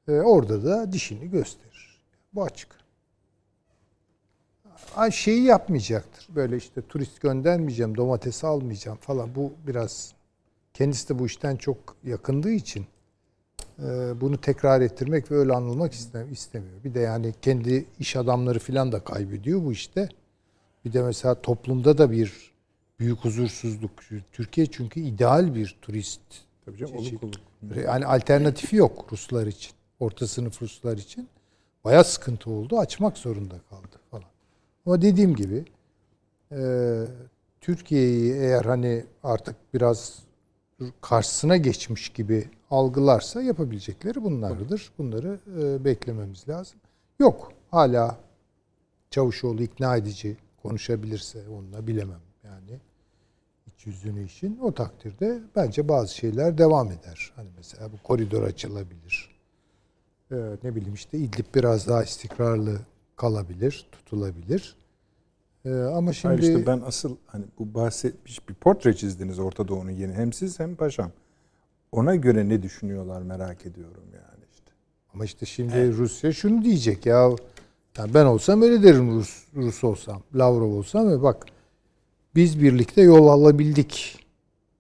[0.09, 2.01] E, orada da dişini gösterir.
[2.35, 2.80] Bu açık.
[5.12, 6.27] Şeyi yapmayacaktır.
[6.35, 9.35] Böyle işte turist göndermeyeceğim, domatesi almayacağım falan.
[9.35, 10.12] Bu biraz
[10.75, 12.87] kendisi de bu işten çok yakındığı için
[13.79, 13.85] e,
[14.21, 16.85] bunu tekrar ettirmek ve öyle anılmak istem- istemiyor.
[16.85, 20.09] Bir de yani kendi iş adamları falan da kaybediyor bu işte.
[20.85, 22.51] Bir de mesela toplumda da bir
[22.99, 23.91] büyük huzursuzluk.
[24.33, 26.21] Türkiye çünkü ideal bir turist.
[26.65, 27.35] Tabii canım oluk oluk.
[27.87, 29.73] Yani alternatifi yok Ruslar için.
[30.01, 31.29] Orta sınıf Ruslar için.
[31.85, 32.79] Bayağı sıkıntı oldu.
[32.79, 33.99] Açmak zorunda kaldı.
[34.86, 35.65] Ama dediğim gibi
[36.52, 36.61] e,
[37.61, 40.19] Türkiye'yi eğer hani artık biraz
[41.01, 44.93] karşısına geçmiş gibi algılarsa yapabilecekleri bunlardır.
[44.98, 46.81] Bunları e, beklememiz lazım.
[47.19, 47.52] Yok.
[47.70, 48.19] Hala
[49.11, 52.81] Çavuşoğlu ikna edici konuşabilirse onunla bilemem yani
[53.66, 57.32] iç yüzünü işin o takdirde bence bazı şeyler devam eder.
[57.36, 59.31] Hani mesela bu koridor açılabilir.
[60.32, 62.78] Ee, ne bileyim işte İdlib biraz daha istikrarlı
[63.21, 64.77] kalabilir, tutulabilir.
[65.65, 69.91] Ee, ama şimdi Hayır işte ben asıl hani bu bahsetmiş bir portre çizdiniz Orta Doğu'nun
[69.91, 70.13] yeni.
[70.13, 71.11] Hem siz hem paşam.
[71.93, 74.71] Ona göre ne düşünüyorlar merak ediyorum yani işte.
[75.15, 77.31] ama işte şimdi Rusya şunu diyecek ya
[77.99, 81.47] yani ben olsam öyle derim Rus Rus olsam, Lavrov olsam ve bak
[82.35, 84.27] biz birlikte yol alabildik.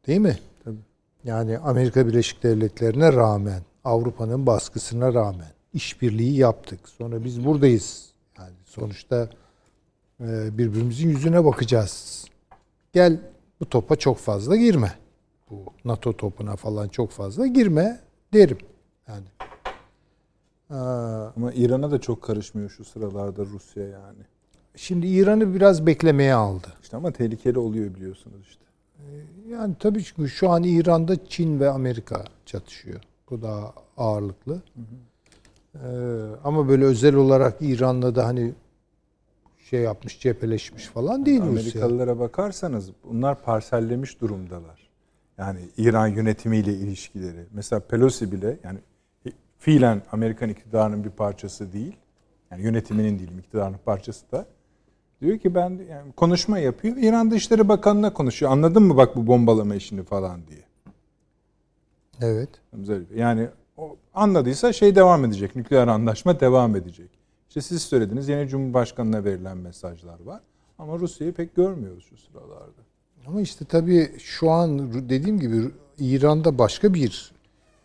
[0.06, 0.38] Değil mi?
[0.64, 0.76] Tabii.
[1.24, 6.88] Yani Amerika Birleşik Devletleri'ne rağmen, Avrupa'nın baskısına rağmen işbirliği yaptık.
[6.88, 8.09] Sonra biz buradayız.
[8.70, 9.28] Sonuçta
[10.20, 12.24] e, birbirimizin yüzüne bakacağız.
[12.92, 13.20] Gel
[13.60, 14.92] bu topa çok fazla girme.
[15.50, 18.00] Bu NATO topuna falan çok fazla girme
[18.32, 18.58] derim.
[19.08, 19.26] Yani.
[20.70, 24.22] Aa, Ama İran'a da çok karışmıyor şu sıralarda Rusya yani.
[24.76, 26.68] Şimdi İran'ı biraz beklemeye aldı.
[26.82, 28.64] İşte ama tehlikeli oluyor biliyorsunuz işte.
[29.48, 33.00] Yani tabii çünkü şu an İran'da Çin ve Amerika çatışıyor.
[33.30, 34.62] Bu daha ağırlıklı.
[35.74, 35.78] Ee,
[36.44, 38.52] ama böyle özel olarak İran'la da hani
[39.58, 41.50] şey yapmış, cepheleşmiş falan değil Rusya.
[41.50, 44.90] Amerikalılara bakarsanız bunlar parsellemiş durumdalar.
[45.38, 47.46] Yani İran yönetimiyle ilişkileri.
[47.52, 48.78] Mesela Pelosi bile yani
[49.58, 51.96] fiilen Amerikan iktidarının bir parçası değil.
[52.50, 54.46] Yani yönetiminin değil, iktidarının parçası da.
[55.20, 56.96] Diyor ki ben yani konuşma yapıyor.
[56.96, 58.52] İran Dışişleri Bakanı'na konuşuyor.
[58.52, 60.64] Anladın mı bak bu bombalama işini falan diye.
[62.20, 62.48] Evet.
[63.14, 63.48] Yani
[64.14, 65.56] anladıysa şey devam edecek.
[65.56, 67.10] Nükleer anlaşma devam edecek.
[67.48, 70.40] İşte siz söylediniz yeni Cumhurbaşkanı'na verilen mesajlar var.
[70.78, 72.82] Ama Rusya'yı pek görmüyoruz şu sıralarda.
[73.26, 77.32] Ama işte tabii şu an dediğim gibi İran'da başka bir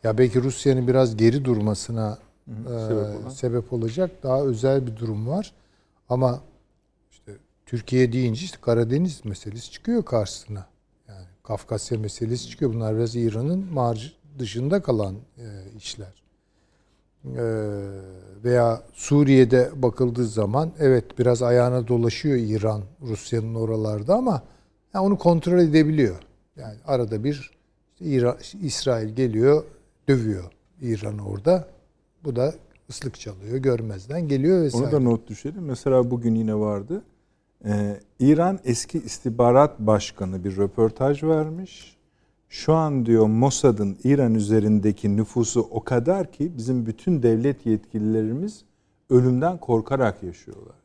[0.03, 3.29] ya belki Rusya'nın biraz geri durmasına Hı e, hı, sebep olan.
[3.29, 5.53] sebep olacak daha özel bir durum var.
[6.09, 6.41] Ama
[7.11, 7.31] işte
[7.65, 10.65] Türkiye deyince işte Karadeniz meselesi çıkıyor karşısına.
[11.07, 12.73] Yani Kafkasya meselesi çıkıyor.
[12.73, 15.45] Bunlar biraz İran'ın marj dışında kalan e,
[15.77, 16.23] işler.
[17.25, 17.43] E,
[18.43, 24.43] veya Suriye'de bakıldığı zaman evet biraz ayağına dolaşıyor İran Rusya'nın oralarda ama
[24.93, 26.15] yani onu kontrol edebiliyor.
[26.55, 27.55] Yani arada bir
[27.95, 29.63] işte İran, İsrail geliyor
[30.07, 30.51] dövüyor
[30.81, 31.67] İran'ı orada.
[32.23, 32.53] Bu da
[32.89, 34.85] ıslık çalıyor görmezden geliyor vesaire.
[34.85, 35.63] Onu da not düşelim.
[35.65, 37.03] Mesela bugün yine vardı.
[37.65, 41.94] Ee, İran eski istihbarat başkanı bir röportaj vermiş.
[42.49, 48.63] Şu an diyor Mossad'ın İran üzerindeki nüfusu o kadar ki bizim bütün devlet yetkililerimiz
[49.09, 50.75] ölümden korkarak yaşıyorlar.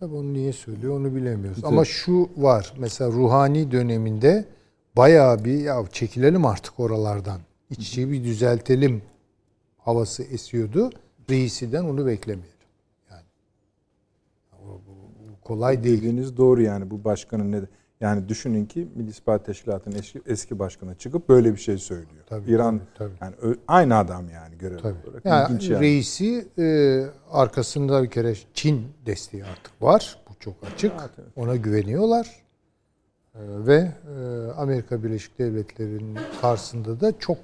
[0.00, 1.62] Tabii onu niye söylüyor onu bilemiyoruz.
[1.62, 2.74] De- Ama şu var.
[2.78, 4.44] Mesela ruhani döneminde
[4.96, 7.40] bayağı bir ya çekilelim artık oralardan.
[7.70, 9.02] İçi bir düzeltelim
[9.78, 10.90] havası esiyordu.
[11.30, 12.54] Reisiden onu beklemeyelim.
[13.10, 13.22] Yani
[14.52, 14.92] o, bu,
[15.28, 15.98] bu kolay değil.
[15.98, 17.60] Dediğiniz doğru yani bu başkanın ne
[18.00, 22.24] yani düşünün ki Milli İstihbarat Teşkilatı'nın eski, eski başkanı çıkıp böyle bir şey söylüyor.
[22.26, 25.08] Tabii, İran tabii, yani ö- aynı adam yani görev Tabii.
[25.08, 25.24] olarak.
[25.24, 25.82] Yani İlginç yani.
[25.84, 30.18] reisi e, arkasında bir kere Çin desteği artık var.
[30.28, 30.92] Bu çok açık.
[31.00, 31.28] Evet, evet.
[31.36, 32.26] Ona güveniyorlar.
[33.34, 37.38] E, ve e, Amerika Birleşik Devletleri'nin karşısında da çok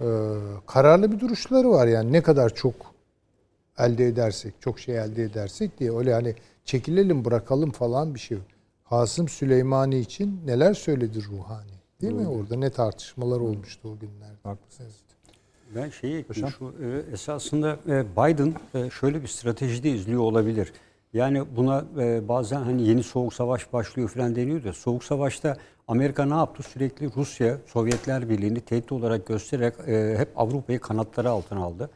[0.00, 0.06] e,
[0.66, 1.86] kararlı bir duruşları var.
[1.86, 2.74] Yani ne kadar çok
[3.78, 8.46] elde edersek, çok şey elde edersek diye öyle hani çekilelim bırakalım falan bir şey yok.
[8.88, 11.74] Kasım Süleymani için neler söyledi Ruhani?
[12.00, 12.28] Değil mi?
[12.28, 14.38] Orada ne tartışmalar olmuştu o günlerde.
[14.42, 14.94] Haklısınız.
[15.74, 16.54] Ben şeyi ekleyeyim.
[16.58, 20.72] Şu, e, esasında e, Biden e, şöyle bir strateji de izliyor olabilir.
[21.12, 25.56] Yani buna e, bazen hani yeni soğuk savaş başlıyor falan deniyor da soğuk savaşta
[25.88, 26.62] Amerika ne yaptı?
[26.62, 31.90] Sürekli Rusya, Sovyetler Birliği'ni tehdit olarak göstererek e, hep Avrupa'yı kanatları altına aldı.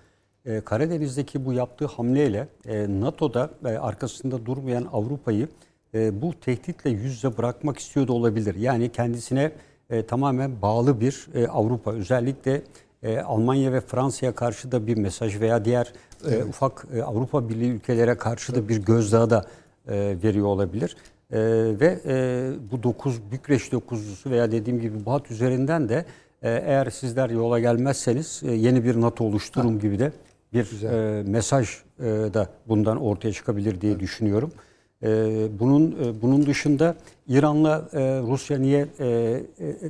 [0.47, 5.49] E, Karadeniz'deki bu yaptığı hamleyle e, NATO'da e, arkasında durmayan Avrupa'yı
[5.95, 8.55] e, bu tehditle yüz yüze bırakmak istiyor da olabilir.
[8.55, 9.53] Yani kendisine
[9.91, 12.63] e, tamamen bağlı bir e, Avrupa özellikle
[13.03, 15.93] e, Almanya ve Fransa'ya karşı da bir mesaj veya diğer
[16.31, 19.45] e, ufak e, Avrupa Birliği ülkelere karşı da bir gözdağı da
[19.89, 20.97] e, veriyor olabilir.
[21.31, 21.39] E,
[21.81, 26.05] ve e, bu 9 Bükreş dokuzlusu veya dediğim gibi bu hat üzerinden de
[26.43, 30.13] e, eğer sizler yola gelmezseniz e, yeni bir NATO oluşturum gibi de
[30.53, 34.53] bir e, mesaj e, da bundan ortaya çıkabilir diye düşünüyorum.
[35.03, 35.09] E,
[35.61, 36.97] bunun e, bunun dışında
[37.29, 39.41] İran'la e, Rusya niye e,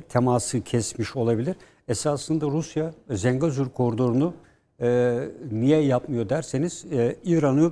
[0.09, 1.55] teması kesmiş olabilir?
[1.87, 4.33] Esasında Rusya Zengezur koridorunu
[5.51, 6.85] niye yapmıyor derseniz
[7.23, 7.71] İran'ı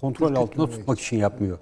[0.00, 1.58] kontrol altında tutmak için yapmıyor.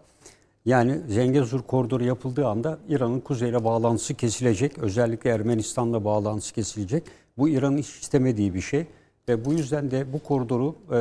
[0.65, 4.79] Yani Zengezur koridoru yapıldığı anda İran'ın kuzeyle bağlantısı kesilecek.
[4.79, 7.03] Özellikle Ermenistan'la bağlantısı kesilecek.
[7.39, 8.87] Bu İran'ın hiç istemediği bir şey.
[9.29, 10.99] Ve bu yüzden de bu koridoru e,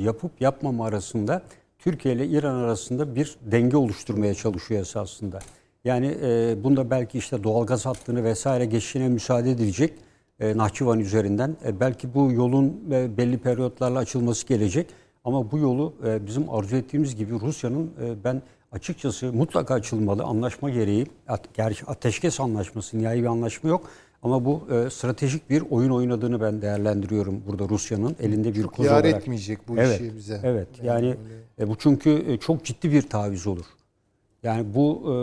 [0.00, 1.42] yapıp yapmama arasında
[1.86, 5.38] Türkiye ile İran arasında bir denge oluşturmaya çalışıyor esasında.
[5.84, 9.92] Yani e, bunda belki işte doğalgaz hattını vesaire geçişine müsaade edilecek
[10.40, 11.56] e, Nahçıvan üzerinden.
[11.64, 14.86] E, belki bu yolun e, belli periyotlarla açılması gelecek.
[15.24, 18.42] Ama bu yolu e, bizim arzu ettiğimiz gibi Rusya'nın e, ben
[18.72, 21.06] açıkçası mutlaka açılmalı anlaşma gereği.
[21.54, 23.90] Gerçi ateşkes anlaşması, nihai bir anlaşma yok.
[24.22, 29.04] Ama bu e, stratejik bir oyun oynadığını ben değerlendiriyorum burada Rusya'nın elinde bir koz olarak.
[29.04, 30.40] etmeyecek bu evet, işi bize.
[30.44, 30.68] Evet.
[30.82, 31.14] Yani
[31.58, 33.64] e, bu çünkü e, çok ciddi bir taviz olur.
[34.42, 35.14] Yani bu e,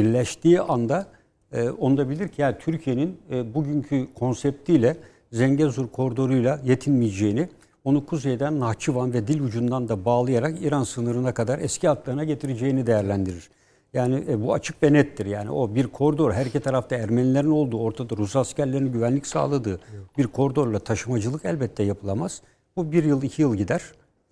[0.00, 1.06] birleştiği anda
[1.52, 4.96] e, onu da bilir ki yani Türkiye'nin e, bugünkü konseptiyle
[5.32, 7.48] Zengezur koridoruyla yetinmeyeceğini,
[7.84, 13.50] onu kuzeyden Nahçıvan ve dil ucundan da bağlayarak İran sınırına kadar eski hatlarına getireceğini değerlendirir.
[13.94, 15.26] Yani e, bu açık ve nettir.
[15.26, 19.80] Yani o bir koridor her iki tarafta Ermenilerin olduğu, ortada Rus askerlerinin güvenlik sağladığı
[20.18, 22.42] bir koridorla taşımacılık elbette yapılamaz.
[22.76, 23.82] Bu bir yıl, iki yıl gider.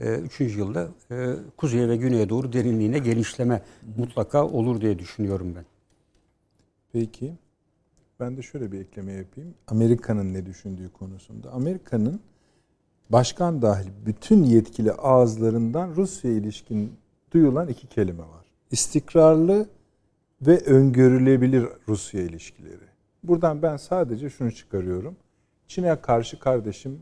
[0.00, 3.62] E, üçüncü yılda e, kuzeye ve güneye doğru derinliğine genişleme
[3.96, 5.64] mutlaka olur diye düşünüyorum ben.
[6.92, 7.32] Peki.
[8.20, 9.54] Ben de şöyle bir ekleme yapayım.
[9.66, 11.52] Amerika'nın ne düşündüğü konusunda.
[11.52, 12.20] Amerika'nın
[13.10, 16.92] başkan dahil bütün yetkili ağızlarından Rusya ilişkin
[17.32, 18.39] duyulan iki kelime var.
[18.70, 19.68] İstikrarlı
[20.42, 22.90] ve öngörülebilir Rusya ilişkileri.
[23.22, 25.16] Buradan ben sadece şunu çıkarıyorum.
[25.68, 26.98] Çin'e karşı kardeşim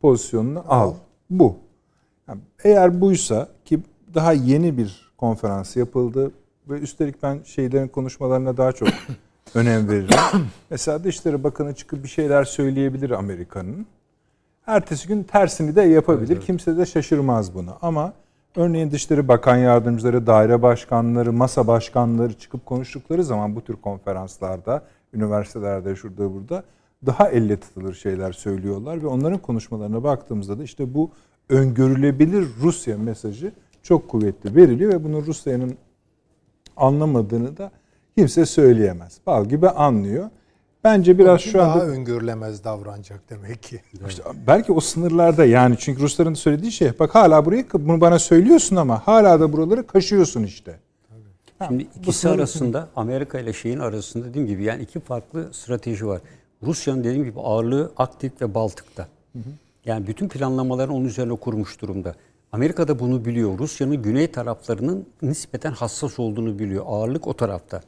[0.00, 0.94] pozisyonunu al.
[1.30, 1.56] Bu.
[2.28, 3.80] Yani eğer buysa ki
[4.14, 6.30] daha yeni bir konferans yapıldı
[6.68, 8.88] ve üstelik ben şeylerin konuşmalarına daha çok
[9.54, 10.18] önem veririm.
[10.70, 13.86] Mesela Dışişleri Bakanı çıkıp bir şeyler söyleyebilir Amerika'nın.
[14.66, 16.40] Ertesi gün tersini de yapabilir.
[16.40, 17.78] Kimse de şaşırmaz buna.
[17.82, 18.12] Ama
[18.56, 24.82] örneğin Dışişleri Bakan Yardımcıları, daire başkanları, masa başkanları çıkıp konuştukları zaman bu tür konferanslarda,
[25.14, 26.64] üniversitelerde, şurada burada
[27.06, 31.10] daha elle tutulur şeyler söylüyorlar ve onların konuşmalarına baktığımızda da işte bu
[31.48, 33.52] öngörülebilir Rusya mesajı
[33.82, 35.76] çok kuvvetli veriliyor ve bunu Rusya'nın
[36.76, 37.70] anlamadığını da
[38.16, 39.20] kimse söyleyemez.
[39.26, 40.30] Bal gibi anlıyor.
[40.86, 43.80] Bence biraz şu daha anda öngörülemez davranacak demek ki.
[44.08, 48.76] işte belki o sınırlarda yani çünkü Rusların söylediği şey bak hala burayı bunu bana söylüyorsun
[48.76, 50.78] ama hala da buraları kaşıyorsun işte.
[51.66, 56.20] Şimdi ikisi arasında Amerika ile şeyin arasında dediğim gibi yani iki farklı strateji var.
[56.62, 59.08] Rusya'nın dediğim gibi ağırlığı aktif ve Baltık'ta.
[59.84, 62.14] Yani bütün planlamalarını onun üzerine kurmuş durumda.
[62.52, 63.58] Amerika da bunu biliyor.
[63.58, 66.84] Rusya'nın güney taraflarının nispeten hassas olduğunu biliyor.
[66.88, 67.80] Ağırlık o tarafta.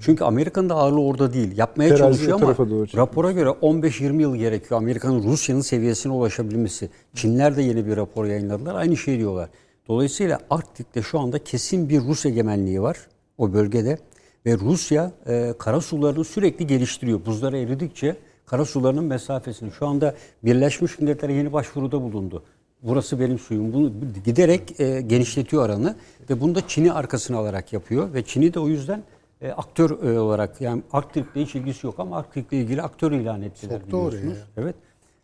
[0.00, 1.56] Çünkü Amerika'nın da ağırlığı orada değil.
[1.56, 2.54] Yapmaya Terazi çalışıyor ama
[2.96, 6.90] rapora göre 15-20 yıl gerekiyor Amerika'nın Rusya'nın seviyesine ulaşabilmesi.
[7.14, 8.74] Çinler de yeni bir rapor yayınladılar.
[8.74, 9.48] Aynı şey diyorlar.
[9.88, 12.96] Dolayısıyla Arktik'te şu anda kesin bir Rus egemenliği var
[13.38, 13.98] o bölgede.
[14.46, 17.26] Ve Rusya e, kara sularını sürekli geliştiriyor.
[17.26, 18.16] Buzlar eridikçe
[18.46, 19.72] kara sularının mesafesini.
[19.72, 20.14] Şu anda
[20.44, 22.42] Birleşmiş Milletler'e yeni başvuruda bulundu.
[22.82, 23.72] Burası benim suyum.
[23.72, 23.92] Bunu
[24.24, 25.96] giderek e, genişletiyor aranı
[26.30, 29.02] ve bunu da Çin'i arkasına alarak yapıyor ve Çin'i de o yüzden
[29.42, 33.80] e, aktör e, olarak yani Arktik'le hiç ilgisi yok ama Arktik'le ilgili aktör ilan ettiler
[33.80, 34.38] Soktu oraya biliyorsunuz.
[34.38, 34.62] ya.
[34.62, 34.74] Evet.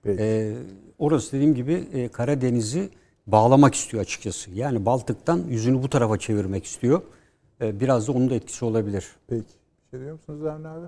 [0.02, 0.22] Peki.
[0.22, 0.54] E,
[0.98, 2.88] orası dediğim gibi e, Karadeniz'i
[3.26, 4.50] bağlamak istiyor açıkçası.
[4.50, 7.02] Yani Baltık'tan yüzünü bu tarafa çevirmek istiyor.
[7.60, 9.06] E, biraz da onun da etkisi olabilir.
[9.26, 9.44] Peki.
[9.92, 10.86] Bir şey diyor musunuz Avni abi?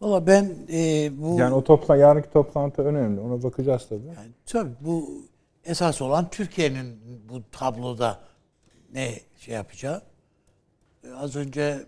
[0.00, 3.20] Valla ben e, bu Yani o topla yarınki toplantı önemli.
[3.20, 4.06] Ona bakacağız tabii.
[4.06, 5.10] Yani tabii bu
[5.64, 8.20] esas olan Türkiye'nin bu tabloda
[8.94, 10.02] ne şey yapacağı.
[11.04, 11.78] E, Az önce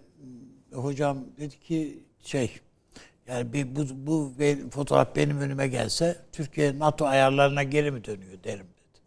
[0.73, 2.61] hocam dedi ki şey
[3.29, 4.33] yani bir bu, bu
[4.71, 9.01] fotoğraf benim önüme gelse Türkiye NATO ayarlarına geri mi dönüyor derim dedi.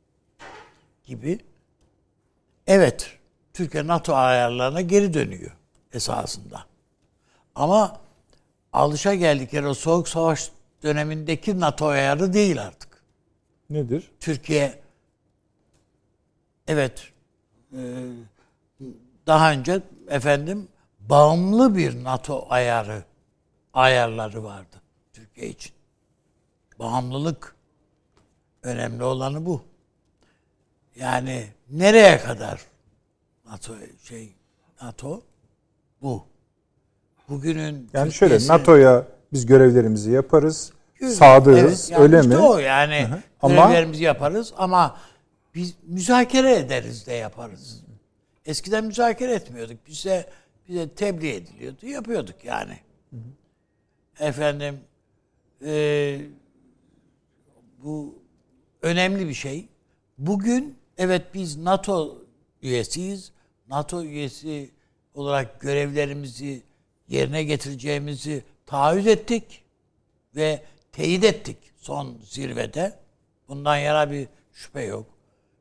[1.06, 1.40] Gibi.
[2.68, 3.18] Evet.
[3.53, 5.52] Türkiye NATO ayarlarına geri dönüyor
[5.94, 6.65] esasında.
[7.56, 8.02] Ama
[8.73, 10.52] alışa geldikleri o soğuk savaş
[10.84, 13.03] dönemindeki NATO ayarı değil artık.
[13.69, 14.11] Nedir?
[14.19, 14.80] Türkiye
[16.68, 17.07] evet
[17.73, 17.80] e,
[19.27, 20.68] daha önce efendim
[21.09, 23.03] bağımlı bir NATO ayarı
[23.73, 24.81] ayarları vardı
[25.13, 25.71] Türkiye için.
[26.80, 27.55] Bağımlılık
[28.63, 29.61] önemli olanı bu.
[30.95, 32.61] Yani nereye kadar
[33.45, 33.73] NATO
[34.03, 34.35] şey
[34.81, 35.21] NATO
[36.01, 36.25] bu.
[37.30, 40.73] Bugünün Yani şöyle NATO'ya biz görevlerimizi yaparız.
[41.09, 42.38] Sadığız Evet, yani öyle işte mi?
[42.38, 43.07] o yani
[43.41, 44.97] Ama- görevlerimizi yaparız ama
[45.55, 47.84] biz müzakere ederiz de yaparız.
[48.45, 49.88] Eskiden müzakere etmiyorduk.
[49.88, 50.30] Bize
[50.68, 51.85] bize tebliğ ediliyordu.
[51.85, 52.80] Yapıyorduk yani.
[54.19, 54.80] Efendim
[55.65, 56.22] e,
[57.84, 58.15] bu
[58.81, 59.68] önemli bir şey.
[60.18, 62.26] Bugün evet biz NATO
[62.61, 63.31] üyesiyiz.
[63.68, 64.72] NATO üyesi
[65.14, 66.64] olarak görevlerimizi
[67.07, 69.64] yerine getireceğimizi taahhüt ettik
[70.35, 72.99] ve teyit ettik son zirvede.
[73.48, 75.06] Bundan yana bir şüphe yok.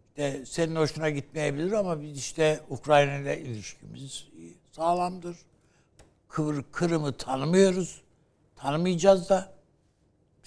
[0.08, 4.28] İşte senin hoşuna gitmeyebilir ama biz işte Ukrayna ile ilişkimiz
[4.72, 5.36] sağlamdır.
[6.28, 8.02] Kıvır, Kırım'ı tanımıyoruz.
[8.56, 9.52] Tanımayacağız da.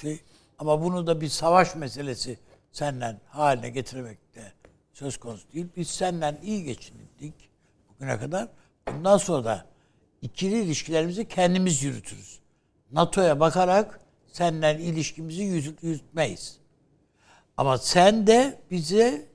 [0.01, 0.19] Şey,
[0.59, 2.39] ama bunu da bir savaş meselesi
[2.71, 4.53] senden haline getirmek de
[4.93, 5.67] söz konusu değil.
[5.77, 7.33] Biz senden iyi geçindik
[7.89, 8.47] bugüne kadar.
[8.87, 9.65] Bundan sonra da
[10.21, 12.39] ikili ilişkilerimizi kendimiz yürütürüz.
[12.91, 16.57] NATO'ya bakarak senden ilişkimizi yürüt- yürütmeyiz.
[17.57, 19.29] Ama sen de bize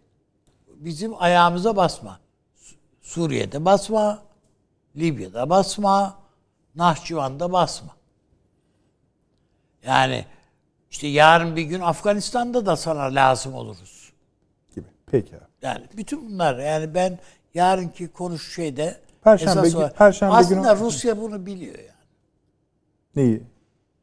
[0.68, 2.20] bizim ayağımıza basma.
[2.56, 4.22] Su- Suriye'de basma,
[4.96, 6.18] Libya'da basma,
[6.74, 7.96] Nahçıvan'da basma.
[9.86, 10.24] Yani
[10.90, 14.12] işte yarın bir gün Afganistan'da da sana lazım oluruz.
[14.74, 14.86] gibi.
[15.10, 15.34] Peki.
[15.62, 17.18] Yani bütün bunlar yani ben
[17.54, 21.90] yarınki konuş şeyde Perşembe esas olarak- Perşembe aslında günü- Rusya bunu biliyor yani.
[23.16, 23.42] Neyi?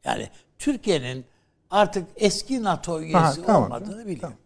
[0.04, 0.28] Yani
[0.58, 1.24] Türkiye'nin
[1.70, 4.20] artık eski NATO üyesi Aha, tamam, olmadığını tamam, biliyor.
[4.20, 4.36] tamam.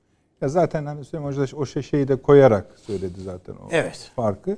[0.40, 4.10] Ya zaten hani Süleyman Hoca da o şey- şeyi de koyarak söyledi zaten o Evet.
[4.16, 4.56] farkı.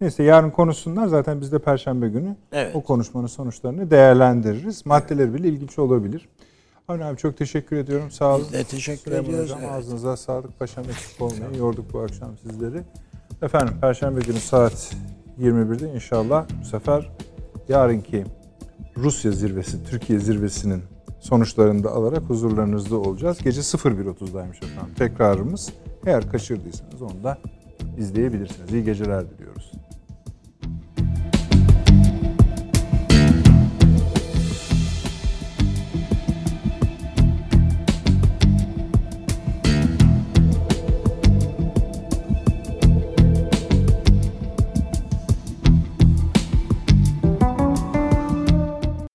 [0.00, 2.76] Neyse yarın konuşsunlar zaten biz de perşembe günü Evet.
[2.76, 4.86] o konuşmanın sonuçlarını değerlendiririz.
[4.86, 6.28] Maddeleri bile ilginç olabilir.
[6.88, 8.10] Avni abi çok teşekkür ediyorum.
[8.10, 8.44] Sağ olun.
[8.44, 9.72] Biz de teşekkür Süleyman ediyoruz, Hocam evet.
[9.72, 10.58] ağzınıza sağlık.
[10.58, 11.54] Paşam eksik olmayın.
[11.58, 12.82] Yorduk bu akşam sizleri.
[13.42, 14.96] Efendim perşembe günü saat
[15.40, 17.10] 21'de inşallah bu sefer
[17.68, 18.24] yarınki
[18.96, 20.82] Rusya zirvesi, Türkiye zirvesinin
[21.20, 23.38] sonuçlarını da alarak huzurlarınızda olacağız.
[23.38, 25.72] Gece 01.30'daymış efendim tekrarımız.
[26.06, 27.38] Eğer kaçırdıysanız onu da
[27.98, 28.72] izleyebilirsiniz.
[28.72, 29.62] İyi geceler diliyorum.